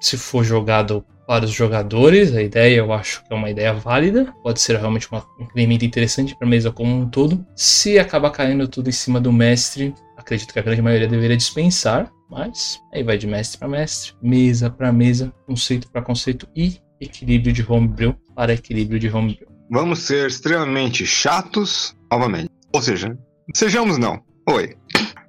se 0.00 0.16
for 0.16 0.42
jogado 0.42 1.04
para 1.28 1.44
os 1.44 1.52
jogadores. 1.52 2.34
A 2.34 2.42
ideia 2.42 2.76
eu 2.76 2.90
acho 2.90 3.22
que 3.22 3.34
é 3.34 3.36
uma 3.36 3.50
ideia 3.50 3.74
válida, 3.74 4.34
pode 4.42 4.62
ser 4.62 4.78
realmente 4.78 5.06
uma, 5.12 5.22
um 5.38 5.44
incremento 5.44 5.84
interessante 5.84 6.34
para 6.34 6.46
a 6.46 6.50
mesa 6.50 6.72
como 6.72 6.96
um 6.96 7.06
todo. 7.06 7.46
Se 7.54 7.98
acabar 7.98 8.30
caindo 8.30 8.66
tudo 8.66 8.88
em 8.88 8.92
cima 8.92 9.20
do 9.20 9.30
mestre, 9.30 9.94
acredito 10.16 10.54
que 10.54 10.58
a 10.58 10.62
grande 10.62 10.80
maioria 10.80 11.06
deveria 11.06 11.36
dispensar, 11.36 12.10
mas 12.30 12.80
aí 12.94 13.02
vai 13.02 13.18
de 13.18 13.26
mestre 13.26 13.58
para 13.58 13.68
mestre, 13.68 14.14
mesa 14.22 14.70
para 14.70 14.90
mesa, 14.90 15.30
conceito 15.46 15.90
para 15.90 16.00
conceito 16.00 16.48
e 16.56 16.78
equilíbrio 16.98 17.52
de 17.52 17.64
homebrew 17.70 18.14
para 18.34 18.54
equilíbrio 18.54 18.98
de 18.98 19.10
homebrew. 19.10 19.46
Vamos 19.70 19.98
ser 19.98 20.28
extremamente 20.28 21.04
chatos 21.04 21.94
novamente. 22.10 22.48
Ou 22.72 22.80
seja, 22.80 23.14
sejamos 23.54 23.98
não. 23.98 24.22
Oi. 24.48 24.74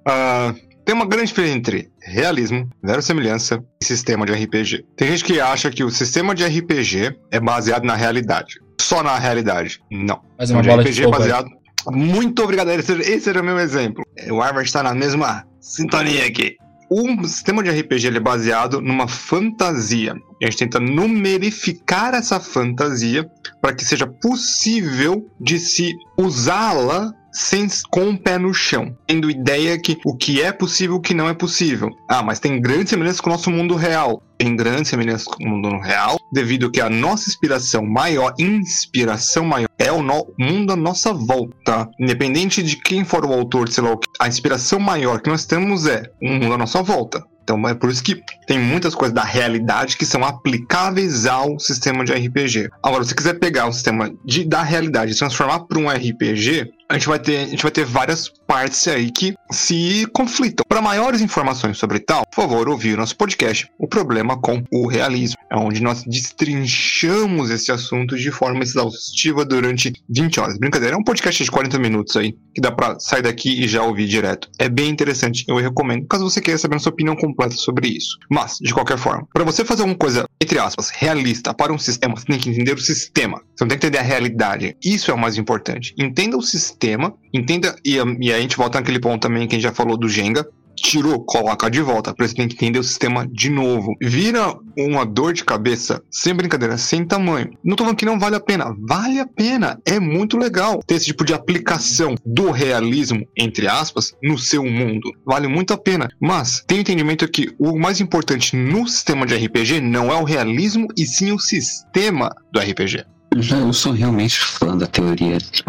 Uh, 0.08 0.69
tem 0.90 0.96
uma 0.96 1.06
grande 1.06 1.28
diferença 1.28 1.56
entre 1.56 1.92
realismo, 2.02 2.68
verossimilhança 2.82 3.64
e 3.80 3.86
sistema 3.86 4.26
de 4.26 4.34
RPG. 4.34 4.88
Tem 4.98 5.10
gente 5.10 5.24
que 5.24 5.40
acha 5.40 5.70
que 5.70 5.84
o 5.84 5.92
sistema 5.92 6.34
de 6.34 6.44
RPG 6.44 7.16
é 7.30 7.40
baseado 7.40 7.84
na 7.84 7.94
realidade. 7.94 8.56
Só 8.82 9.04
na 9.04 9.16
realidade. 9.20 9.80
Não. 9.92 10.20
Mas 10.36 10.50
é 10.50 10.56
uma 10.56 10.64
bola 10.64 10.82
RPG 10.82 10.94
de 10.94 11.04
é 11.04 11.08
baseado. 11.08 11.48
Muito 11.92 12.44
obrigado. 12.44 12.70
Esse, 12.72 13.30
era 13.30 13.40
o 13.40 13.46
meu 13.46 13.60
exemplo. 13.60 14.04
O 14.32 14.40
Harvard 14.40 14.68
está 14.68 14.82
na 14.82 14.96
mesma 14.96 15.46
sintonia 15.62 16.26
aqui. 16.26 16.56
O 16.90 17.24
sistema 17.28 17.62
de 17.62 17.70
RPG 17.70 18.08
é 18.08 18.20
baseado 18.20 18.82
numa 18.82 19.08
fantasia. 19.08 20.16
E 20.42 20.46
a 20.46 20.50
gente 20.50 20.58
tenta 20.58 20.80
numerificar 20.80 22.16
essa 22.16 22.40
fantasia 22.40 23.30
para 23.62 23.76
que 23.76 23.86
seja 23.86 24.08
possível 24.08 25.30
de 25.40 25.60
se 25.60 25.94
usá-la 26.18 27.14
sem, 27.32 27.68
com 27.90 28.10
o 28.10 28.18
pé 28.18 28.38
no 28.38 28.54
chão, 28.54 28.96
tendo 29.08 29.30
ideia 29.30 29.80
que 29.80 29.98
o 30.06 30.16
que 30.16 30.42
é 30.42 30.52
possível 30.52 30.98
o 30.98 31.02
que 31.02 31.14
não 31.14 31.30
é 31.30 31.34
possível. 31.34 31.90
Ah, 32.08 32.24
mas 32.24 32.40
tem 32.40 32.62
grandes 32.62 32.90
semelhanças 32.90 33.22
com 33.22 33.30
o 33.30 33.34
nosso 33.34 33.52
mundo 33.52 33.76
real. 33.76 34.22
Tem 34.38 34.56
grandes 34.56 34.90
semelhanças 34.90 35.28
com 35.28 35.44
o 35.44 35.48
mundo 35.50 35.80
real, 35.80 36.18
devido 36.32 36.72
que 36.72 36.80
a 36.80 36.90
nossa 36.90 37.30
inspiração 37.30 37.86
maior, 37.86 38.34
inspiração 38.40 39.44
maior, 39.44 39.68
é 39.78 39.92
o 39.92 40.02
no, 40.02 40.34
mundo 40.40 40.72
à 40.72 40.76
nossa 40.78 41.12
volta. 41.14 41.90
Independente 42.00 42.64
de 42.64 42.78
quem 42.78 43.04
for 43.04 43.26
o 43.26 43.34
autor, 43.34 43.70
sei 43.70 43.84
lá, 43.84 43.98
a 44.20 44.28
inspiração 44.28 44.80
maior 44.80 45.22
que 45.22 45.30
nós 45.30 45.46
temos 45.46 45.86
é 45.86 46.04
o 46.22 46.30
mundo 46.30 46.54
à 46.54 46.58
nossa 46.58 46.82
volta. 46.82 47.22
Então 47.50 47.68
é 47.68 47.74
por 47.74 47.90
isso 47.90 48.04
que 48.04 48.22
tem 48.46 48.60
muitas 48.60 48.94
coisas 48.94 49.16
da 49.16 49.24
realidade 49.24 49.98
que 49.98 50.06
são 50.06 50.24
aplicáveis 50.24 51.26
ao 51.26 51.58
sistema 51.58 52.06
de 52.06 52.14
RPG. 52.14 52.70
Agora, 52.84 53.04
se 53.04 53.10
você 53.10 53.16
quiser 53.16 53.40
pegar 53.40 53.68
o 53.68 53.74
sistema 53.74 54.14
de, 54.24 54.46
da 54.46 54.62
realidade 54.62 55.14
e 55.14 55.18
transformar 55.18 55.62
para 55.62 55.80
um 55.80 55.90
RPG, 55.90 56.70
a 56.90 56.96
gente 56.96 57.08
vai 57.08 57.20
ter, 57.20 57.38
a 57.38 57.46
gente 57.46 57.62
vai 57.62 57.72
ter 57.72 57.86
várias 57.86 58.28
partes 58.48 58.88
aí 58.88 59.12
que 59.12 59.36
se 59.52 60.08
conflitam. 60.12 60.66
Para 60.70 60.84
maiores 60.84 61.20
informações 61.20 61.80
sobre 61.80 62.00
tal, 62.00 62.24
por 62.28 62.44
favor, 62.44 62.70
ouvir 62.70 62.96
nosso 62.96 63.18
podcast, 63.18 63.68
O 63.76 63.88
Problema 63.88 64.40
com 64.40 64.64
o 64.72 64.88
Realismo, 64.88 65.36
é 65.52 65.58
onde 65.58 65.82
nós 65.82 66.04
destrinchamos 66.04 67.50
esse 67.50 67.72
assunto 67.72 68.16
de 68.16 68.30
forma 68.30 68.62
exaustiva 68.62 69.44
durante 69.44 69.92
20 70.08 70.40
horas. 70.40 70.60
Brincadeira, 70.60 70.96
é 70.96 71.00
um 71.00 71.04
podcast 71.04 71.44
de 71.44 71.50
40 71.50 71.80
minutos 71.80 72.16
aí, 72.16 72.38
que 72.54 72.62
dá 72.62 72.72
para 72.72 73.00
sair 73.00 73.24
daqui 73.24 73.64
e 73.64 73.68
já 73.68 73.82
ouvir 73.82 74.08
direto. 74.08 74.48
É 74.60 74.70
bem 74.70 74.90
interessante, 74.90 75.44
eu 75.48 75.56
recomendo, 75.58 76.06
caso 76.06 76.24
você 76.24 76.40
queira 76.40 76.60
saber 76.60 76.76
a 76.76 76.80
sua 76.80 76.92
opinião 76.92 77.16
completa 77.16 77.56
sobre 77.56 77.88
isso. 77.88 78.20
Mas, 78.30 78.60
de 78.62 78.72
qualquer 78.72 79.00
forma, 79.00 79.28
para 79.34 79.44
você 79.44 79.66
fazer 79.66 79.82
alguma 79.82 79.98
coisa, 79.98 80.26
entre 80.40 80.60
aspas, 80.60 80.92
realista 80.92 81.52
para 81.52 81.74
um 81.74 81.80
sistema, 81.80 82.16
você 82.16 82.28
tem 82.28 82.38
que 82.38 82.48
entender 82.48 82.74
o 82.74 82.80
sistema. 82.80 83.42
Você 83.56 83.64
não 83.64 83.70
tem 83.70 83.80
que 83.80 83.88
entender 83.88 83.98
a 83.98 84.04
realidade. 84.04 84.78
Isso 84.86 85.10
é 85.10 85.14
o 85.16 85.18
mais 85.18 85.36
importante. 85.36 85.96
Entenda 85.98 86.38
o 86.38 86.44
sistema, 86.44 87.16
entenda, 87.34 87.76
e, 87.84 87.96
e 87.96 88.32
aí 88.32 88.34
a 88.34 88.42
gente 88.42 88.56
volta 88.56 88.80
naquele 88.80 89.00
ponto 89.00 89.20
também 89.24 89.48
que 89.48 89.56
a 89.56 89.58
gente 89.58 89.68
já 89.68 89.74
falou 89.74 89.98
do 89.98 90.08
Jenga, 90.08 90.48
tirou, 90.82 91.24
coloca 91.24 91.70
de 91.70 91.82
volta. 91.82 92.14
Isso 92.20 92.36
tem 92.36 92.48
que 92.48 92.56
entender 92.56 92.80
o 92.80 92.84
sistema 92.84 93.28
de 93.28 93.50
novo. 93.50 93.94
Vira 94.02 94.56
uma 94.78 95.06
dor 95.06 95.34
de 95.34 95.44
cabeça, 95.44 96.02
sem 96.10 96.34
brincadeira, 96.34 96.78
sem 96.78 97.06
tamanho. 97.06 97.52
Não 97.64 97.76
tô 97.76 97.84
falando 97.84 97.98
que 97.98 98.06
não 98.06 98.20
vale 98.20 98.36
a 98.36 98.40
pena. 98.40 98.76
Vale 98.88 99.20
a 99.20 99.28
pena. 99.28 99.80
É 99.86 100.00
muito 100.00 100.38
legal 100.38 100.82
ter 100.86 100.96
esse 100.96 101.06
tipo 101.08 101.26
de 101.26 101.34
aplicação 101.34 102.16
do 102.26 102.52
realismo, 102.52 103.26
entre 103.38 103.68
aspas, 103.68 104.14
no 104.24 104.38
seu 104.38 104.64
mundo. 104.64 105.12
Vale 105.26 105.48
muito 105.48 105.74
a 105.74 105.78
pena. 105.78 106.10
Mas 106.20 106.64
tem 106.66 106.78
o 106.78 106.82
entendimento 106.82 107.28
que 107.28 107.54
o 107.60 107.78
mais 107.78 108.00
importante 108.00 108.56
no 108.56 108.88
sistema 108.88 109.26
de 109.26 109.36
RPG 109.36 109.82
não 109.82 110.12
é 110.12 110.16
o 110.16 110.24
realismo, 110.24 110.88
e 110.98 111.06
sim 111.06 111.32
o 111.32 111.40
sistema 111.40 112.34
do 112.52 112.60
RPG. 112.60 113.06
Eu 113.36 113.72
sou 113.74 113.92
realmente 113.92 114.40
fã 114.40 114.76
da 114.76 114.88
teoria 114.88 115.38
de 115.38 115.64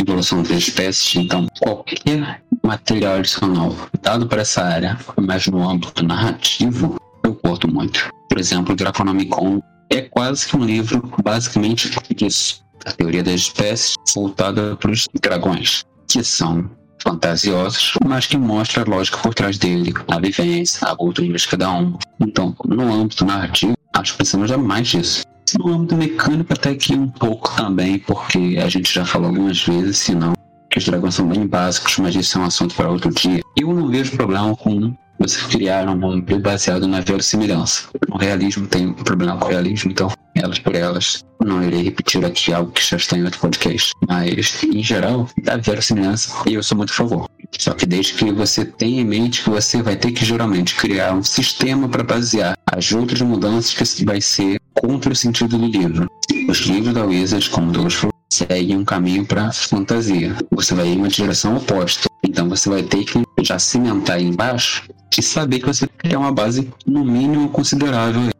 evolução 0.00 0.42
das 0.42 0.50
espécies, 0.52 1.16
então 1.16 1.46
qualquer 1.60 2.42
material 2.62 3.16
adicional 3.16 3.74
dado 4.02 4.26
para 4.26 4.42
essa 4.42 4.62
área, 4.62 4.98
mas 5.20 5.46
no 5.46 5.68
âmbito 5.68 6.04
narrativo, 6.04 6.96
eu 7.24 7.34
curto 7.34 7.72
muito. 7.72 8.10
Por 8.28 8.38
exemplo, 8.38 8.72
o 8.72 8.76
Draconomicon 8.76 9.60
é 9.90 10.02
quase 10.02 10.48
que 10.48 10.56
um 10.56 10.64
livro 10.64 11.02
basicamente 11.22 11.90
disso. 12.14 12.64
A 12.84 12.92
teoria 12.92 13.22
das 13.22 13.40
espécies 13.40 13.94
voltada 14.14 14.76
para 14.76 14.90
os 14.90 15.06
dragões, 15.20 15.84
que 16.08 16.22
são 16.22 16.70
fantasiosos, 17.02 17.94
mas 18.04 18.26
que 18.26 18.36
mostra 18.36 18.82
a 18.82 18.88
lógica 18.88 19.18
por 19.18 19.34
trás 19.34 19.58
dele, 19.58 19.94
a 20.08 20.20
vivência, 20.20 20.86
a 20.86 20.96
cultura 20.96 21.36
de 21.36 21.48
cada 21.48 21.70
um. 21.72 21.96
Então, 22.20 22.54
no 22.64 22.92
âmbito 22.92 23.24
narrativo, 23.24 23.74
acho 23.94 24.12
que 24.12 24.18
precisamos 24.18 24.48
jamais 24.48 24.88
disso. 24.88 25.22
No 25.54 25.72
âmbito 25.72 25.96
mecânico, 25.96 26.52
até 26.52 26.74
que 26.74 26.94
um 26.94 27.08
pouco 27.08 27.54
também, 27.56 27.98
porque 27.98 28.58
a 28.62 28.68
gente 28.68 28.92
já 28.92 29.04
falou 29.04 29.28
algumas 29.28 29.62
vezes, 29.62 29.98
senão 29.98 30.34
que 30.70 30.78
os 30.78 30.84
dragões 30.84 31.14
são 31.14 31.28
bem 31.28 31.46
básicos, 31.46 31.98
mas 31.98 32.14
isso 32.14 32.36
é 32.36 32.40
um 32.40 32.44
assunto 32.44 32.74
para 32.74 32.90
outro 32.90 33.12
dia. 33.12 33.40
Eu 33.56 33.72
não 33.72 33.88
vejo 33.88 34.16
problema 34.16 34.54
com 34.56 34.94
você 35.18 35.40
criar 35.48 35.88
um 35.88 36.04
homebrew 36.04 36.40
baseado 36.40 36.86
na 36.86 37.00
verossimilhança. 37.00 37.84
No 38.08 38.16
realismo 38.16 38.66
tem 38.66 38.88
um 38.88 38.92
problema 38.92 39.36
com 39.36 39.46
o 39.46 39.48
realismo, 39.48 39.90
então 39.90 40.10
elas 40.34 40.58
por 40.58 40.74
elas. 40.74 41.24
Não 41.42 41.62
irei 41.62 41.82
repetir 41.82 42.24
aqui 42.24 42.52
algo 42.52 42.72
que 42.72 42.84
já 42.84 42.96
está 42.96 43.16
em 43.16 43.24
outro 43.24 43.40
podcast. 43.40 43.92
Mas, 44.06 44.62
em 44.62 44.82
geral, 44.82 45.28
da 45.42 45.56
verossimilhança, 45.56 46.34
eu 46.46 46.62
sou 46.62 46.76
muito 46.76 46.90
a 46.90 46.94
favor. 46.94 47.30
Só 47.58 47.72
que 47.72 47.86
desde 47.86 48.14
que 48.14 48.30
você 48.32 48.64
tenha 48.64 49.00
em 49.00 49.04
mente 49.04 49.44
que 49.44 49.50
você 49.50 49.82
vai 49.82 49.96
ter 49.96 50.12
que 50.12 50.24
geralmente 50.24 50.74
criar 50.74 51.14
um 51.14 51.22
sistema 51.22 51.88
para 51.88 52.02
basear 52.02 52.56
as 52.70 52.92
outras 52.92 53.22
mudanças 53.22 53.72
que 53.72 54.04
vai 54.04 54.20
ser 54.20 54.60
contra 54.80 55.12
o 55.12 55.16
sentido 55.16 55.58
do 55.58 55.66
livro. 55.66 56.06
Os 56.48 56.58
livros 56.60 56.94
da 56.94 57.04
Wizard, 57.04 57.48
como 57.50 57.72
Douglas 57.72 57.94
falou, 57.94 58.14
seguem 58.32 58.76
um 58.76 58.84
caminho 58.84 59.24
para 59.24 59.52
fantasia. 59.52 60.36
Você 60.50 60.74
vai 60.74 60.88
em 60.88 60.98
uma 60.98 61.08
direção 61.08 61.56
oposta. 61.56 62.06
Então 62.24 62.48
você 62.48 62.68
vai 62.68 62.82
ter 62.82 63.04
que 63.04 63.22
já 63.42 63.58
cimentar 63.58 64.16
aí 64.16 64.24
embaixo 64.24 64.88
e 65.16 65.22
saber 65.22 65.60
que 65.60 65.66
você 65.66 65.86
quer 65.86 66.18
uma 66.18 66.32
base 66.32 66.70
no 66.84 67.04
mínimo 67.04 67.48
considerável 67.48 68.30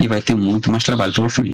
e 0.00 0.08
vai 0.08 0.20
ter 0.20 0.34
muito 0.34 0.70
mais 0.70 0.82
trabalho 0.82 1.12
pelo 1.12 1.28
fim. 1.28 1.52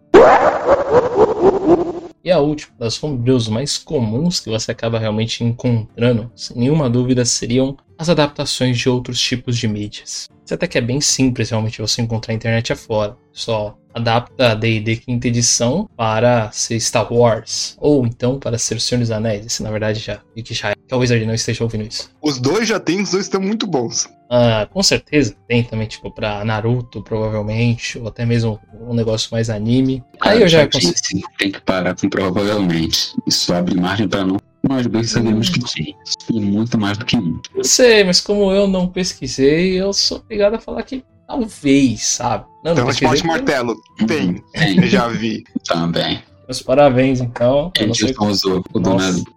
E 2.25 2.31
a 2.31 2.39
última 2.39 2.73
das 2.79 3.03
homebrews 3.03 3.49
mais 3.49 3.77
comuns 3.77 4.39
que 4.39 4.49
você 4.49 4.71
acaba 4.71 4.99
realmente 4.99 5.43
encontrando, 5.43 6.31
sem 6.37 6.57
nenhuma 6.57 6.89
dúvida, 6.89 7.25
seriam 7.25 7.77
as 7.99 8.09
adaptações 8.09 8.79
de 8.79 8.89
outros 8.89 9.21
tipos 9.21 9.59
de 9.59 9.67
mídias. 9.67 10.29
Isso 10.45 10.55
até 10.55 10.67
que 10.67 10.79
é 10.79 10.81
bem 10.81 11.01
simples 11.01 11.51
realmente 11.51 11.81
você 11.81 12.01
encontrar 12.01 12.33
a 12.33 12.37
internet 12.37 12.73
afora. 12.73 13.17
Só 13.33 13.77
adapta 13.95 14.53
a 14.53 14.55
D&D 14.55 14.97
quinta 14.97 15.29
edição 15.29 15.89
para 15.97 16.51
ser 16.53 16.79
Star 16.81 17.13
Wars, 17.13 17.77
ou 17.81 18.07
então 18.07 18.39
para 18.39 18.59
ser 18.59 18.77
O 18.77 18.81
Senhor 18.81 19.01
dos 19.01 19.11
Anéis. 19.11 19.47
Esse 19.47 19.63
na 19.63 19.71
verdade 19.71 20.01
já, 20.01 20.21
e 20.37 20.43
que 20.43 20.55
já 20.55 20.71
é, 20.71 20.75
que 20.75 20.95
a 20.95 20.97
Wizard 20.97 21.25
não 21.25 21.35
esteja 21.35 21.65
ouvindo 21.65 21.85
isso. 21.85 22.11
Os 22.21 22.39
dois 22.39 22.69
já 22.69 22.81
tem, 22.81 23.01
os 23.01 23.11
dois 23.11 23.25
estão 23.25 23.41
muito 23.41 23.67
bons. 23.67 24.09
Ah, 24.35 24.67
com 24.73 24.83
certeza 24.83 25.37
tem 25.47 25.63
também, 25.63 25.87
tipo, 25.87 26.11
pra 26.11 26.43
Naruto, 26.43 27.03
provavelmente, 27.03 27.99
ou 27.99 28.09
até 28.09 28.25
mesmo 28.25 28.59
um 28.81 28.95
negócio 28.95 29.29
mais 29.31 29.51
anime. 29.51 30.03
Aí 30.21 30.41
eu 30.41 30.49
já 30.49 30.67
consigo. 30.67 30.95
Sim, 30.97 31.21
tem 31.39 31.53
que 31.53 31.61
parar 31.61 31.95
com 31.95 32.09
provavelmente. 32.09 33.15
Isso 33.27 33.53
abre 33.53 33.79
margem 33.79 34.09
para 34.09 34.25
não. 34.25 34.39
Nós 34.67 34.87
dois 34.87 35.11
sabemos 35.11 35.51
que 35.51 35.61
tem. 35.75 35.95
E 36.31 36.41
muito 36.41 36.79
mais 36.79 36.97
do 36.97 37.05
que 37.05 37.17
um. 37.17 37.41
Não 37.55 37.65
sei, 37.65 38.05
mas 38.05 38.23
como 38.23 38.51
eu 38.53 38.67
não 38.67 38.89
pesquisei, 38.89 39.79
eu 39.79 39.93
sou 39.93 40.19
obrigado 40.19 40.55
a 40.55 40.59
falar 40.59 40.83
que 40.85 41.05
talvez, 41.27 42.03
sabe? 42.05 42.45
Não, 42.65 42.73
Então, 42.73 42.85
não 42.85 42.91
pesquisei. 42.93 43.27
martelo. 43.27 43.75
Tem. 44.07 44.43
Tem 44.53 44.83
Já 44.87 45.09
vi. 45.09 45.43
também. 45.67 46.23
Meus 46.49 46.63
parabéns, 46.63 47.21
então. 47.21 47.73
Eu 47.79 47.93
Quem 47.93 48.13
não 48.19 48.29
usou 48.29 48.63
o 48.73 48.79
do. 48.81 48.95
Naruto? 48.95 49.33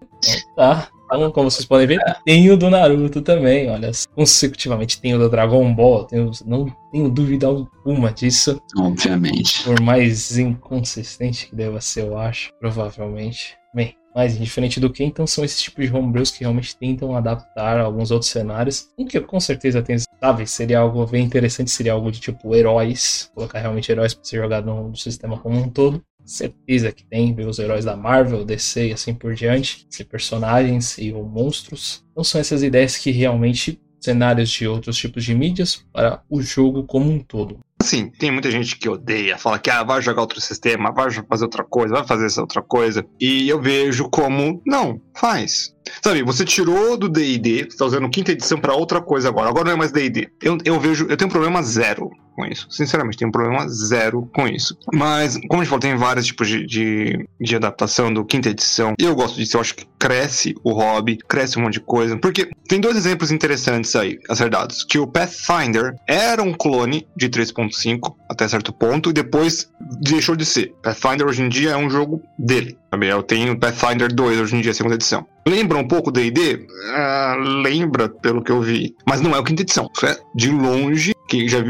Tá. 0.55 0.87
Então, 1.05 1.31
como 1.31 1.51
vocês 1.51 1.65
podem 1.65 1.85
ver, 1.85 1.99
tem 2.25 2.49
o 2.49 2.57
do 2.57 2.67
Naruto 2.69 3.21
também, 3.21 3.69
olha. 3.69 3.91
Consecutivamente 4.15 4.99
tem 4.99 5.13
o 5.13 5.19
do 5.19 5.29
Dragon 5.29 5.71
Ball, 5.73 6.03
tenho, 6.05 6.31
não 6.45 6.65
tenho 6.91 7.09
dúvida 7.09 7.45
alguma 7.47 8.11
disso. 8.11 8.59
Obviamente. 8.75 9.63
Por 9.63 9.79
mais 9.81 10.35
inconsistente 10.37 11.47
que 11.47 11.55
deva 11.55 11.79
ser, 11.79 12.05
eu 12.05 12.17
acho, 12.17 12.49
provavelmente. 12.59 13.55
Bem, 13.73 13.95
mais 14.15 14.37
indiferente 14.37 14.79
do 14.79 14.89
que, 14.89 15.03
então 15.03 15.27
são 15.27 15.43
esses 15.43 15.61
tipos 15.61 15.85
de 15.85 15.93
homebrews 15.93 16.31
que 16.31 16.39
realmente 16.39 16.77
tentam 16.77 17.13
adaptar 17.15 17.77
alguns 17.79 18.11
outros 18.11 18.31
cenários. 18.31 18.89
Um 18.97 19.05
que 19.05 19.17
eu 19.17 19.23
com 19.25 19.39
certeza 19.41 19.83
tenho, 19.83 19.99
sabe, 20.21 20.47
seria 20.47 20.79
algo 20.79 21.05
bem 21.05 21.25
interessante, 21.25 21.69
seria 21.69 21.91
algo 21.91 22.09
de 22.09 22.21
tipo 22.21 22.55
heróis, 22.55 23.29
colocar 23.35 23.59
realmente 23.59 23.91
heróis 23.91 24.13
para 24.13 24.23
ser 24.23 24.37
jogado 24.37 24.65
no, 24.65 24.89
no 24.89 24.95
sistema 24.95 25.37
como 25.37 25.59
um 25.59 25.69
todo. 25.69 26.01
Certeza 26.23 26.91
que 26.91 27.05
tem, 27.05 27.35
ver 27.35 27.45
os 27.45 27.59
heróis 27.59 27.85
da 27.85 27.95
Marvel, 27.95 28.43
DC 28.43 28.87
e 28.87 28.93
assim 28.93 29.13
por 29.13 29.35
diante, 29.35 29.85
ser 29.91 30.05
personagens 30.05 30.97
e 30.97 31.13
ou 31.13 31.23
monstros. 31.23 32.03
Então 32.11 32.23
são 32.23 32.41
essas 32.41 32.63
ideias 32.63 32.97
que 32.97 33.11
realmente 33.11 33.79
cenários 34.05 34.49
de 34.49 34.67
outros 34.67 34.95
tipos 34.95 35.23
de 35.23 35.33
mídias 35.35 35.83
para 35.91 36.21
o 36.29 36.41
jogo 36.41 36.83
como 36.83 37.11
um 37.11 37.19
todo. 37.19 37.59
Assim, 37.81 38.09
tem 38.09 38.31
muita 38.31 38.49
gente 38.49 38.77
que 38.77 38.87
odeia, 38.87 39.37
fala 39.37 39.59
que 39.59 39.69
ah, 39.69 39.83
vai 39.83 40.01
jogar 40.01 40.21
outro 40.21 40.39
sistema, 40.39 40.91
vai 40.91 41.11
fazer 41.11 41.43
outra 41.43 41.63
coisa, 41.63 41.93
vai 41.95 42.07
fazer 42.07 42.27
essa 42.27 42.41
outra 42.41 42.61
coisa. 42.61 43.05
E 43.19 43.49
eu 43.49 43.61
vejo 43.61 44.09
como, 44.09 44.61
não, 44.65 45.01
faz. 45.15 45.75
Sabe, 46.01 46.23
você 46.23 46.45
tirou 46.45 46.97
do 46.97 47.09
D&D, 47.09 47.65
você 47.69 47.77
tá 47.77 47.85
usando 47.85 48.09
quinta 48.09 48.31
edição 48.31 48.59
para 48.59 48.73
outra 48.73 49.01
coisa 49.01 49.27
agora. 49.27 49.49
Agora 49.49 49.65
não 49.65 49.73
é 49.73 49.75
mais 49.75 49.91
D&D. 49.91 50.29
Eu, 50.41 50.57
eu 50.63 50.79
vejo, 50.79 51.05
eu 51.09 51.17
tenho 51.17 51.29
problema 51.29 51.61
zero 51.61 52.09
com 52.35 52.45
isso. 52.45 52.67
Sinceramente, 52.69 53.17
tenho 53.17 53.29
um 53.29 53.31
problema 53.31 53.67
zero 53.67 54.29
com 54.33 54.47
isso. 54.47 54.77
Mas, 54.93 55.37
como 55.47 55.61
a 55.61 55.63
gente 55.63 55.69
falou, 55.69 55.79
tem 55.79 55.95
vários 55.95 56.25
tipos 56.25 56.47
de, 56.47 56.65
de, 56.65 57.29
de 57.39 57.55
adaptação 57.55 58.13
do 58.13 58.25
quinta 58.25 58.49
edição. 58.49 58.93
Eu 58.99 59.15
gosto 59.15 59.37
disso, 59.37 59.57
eu 59.57 59.61
acho 59.61 59.75
que 59.75 59.87
cresce 59.97 60.55
o 60.63 60.73
hobby, 60.73 61.17
cresce 61.27 61.57
um 61.57 61.63
monte 61.63 61.73
de 61.73 61.79
coisa. 61.79 62.17
Porque 62.17 62.49
tem 62.67 62.79
dois 62.79 62.97
exemplos 62.97 63.31
interessantes 63.31 63.95
aí, 63.95 64.19
acertados. 64.29 64.83
Que 64.83 64.99
o 64.99 65.07
Pathfinder 65.07 65.95
era 66.07 66.43
um 66.43 66.53
clone 66.53 67.07
de 67.15 67.29
3.5 67.29 68.13
até 68.29 68.47
certo 68.47 68.73
ponto, 68.73 69.09
e 69.09 69.13
depois 69.13 69.69
deixou 70.01 70.35
de 70.35 70.45
ser. 70.45 70.73
Pathfinder 70.83 71.27
hoje 71.27 71.41
em 71.41 71.49
dia 71.49 71.71
é 71.71 71.77
um 71.77 71.89
jogo 71.89 72.21
dele. 72.37 72.77
Eu 72.91 73.23
tenho 73.23 73.59
Pathfinder 73.59 74.13
2 74.13 74.39
hoje 74.39 74.55
em 74.55 74.61
dia, 74.61 74.73
segunda 74.73 74.95
edição. 74.95 75.25
Lembra 75.47 75.77
um 75.77 75.87
pouco 75.87 76.11
D&D? 76.11 76.65
Ah, 76.93 77.35
lembra, 77.37 78.09
pelo 78.09 78.43
que 78.43 78.51
eu 78.51 78.61
vi. 78.61 78.95
Mas 79.07 79.21
não 79.21 79.35
é 79.35 79.39
o 79.39 79.43
quinta 79.43 79.61
edição. 79.61 79.89
Isso 79.95 80.05
é 80.05 80.17
de 80.33 80.49
longe 80.49 81.14
que 81.43 81.49
já 81.49 81.63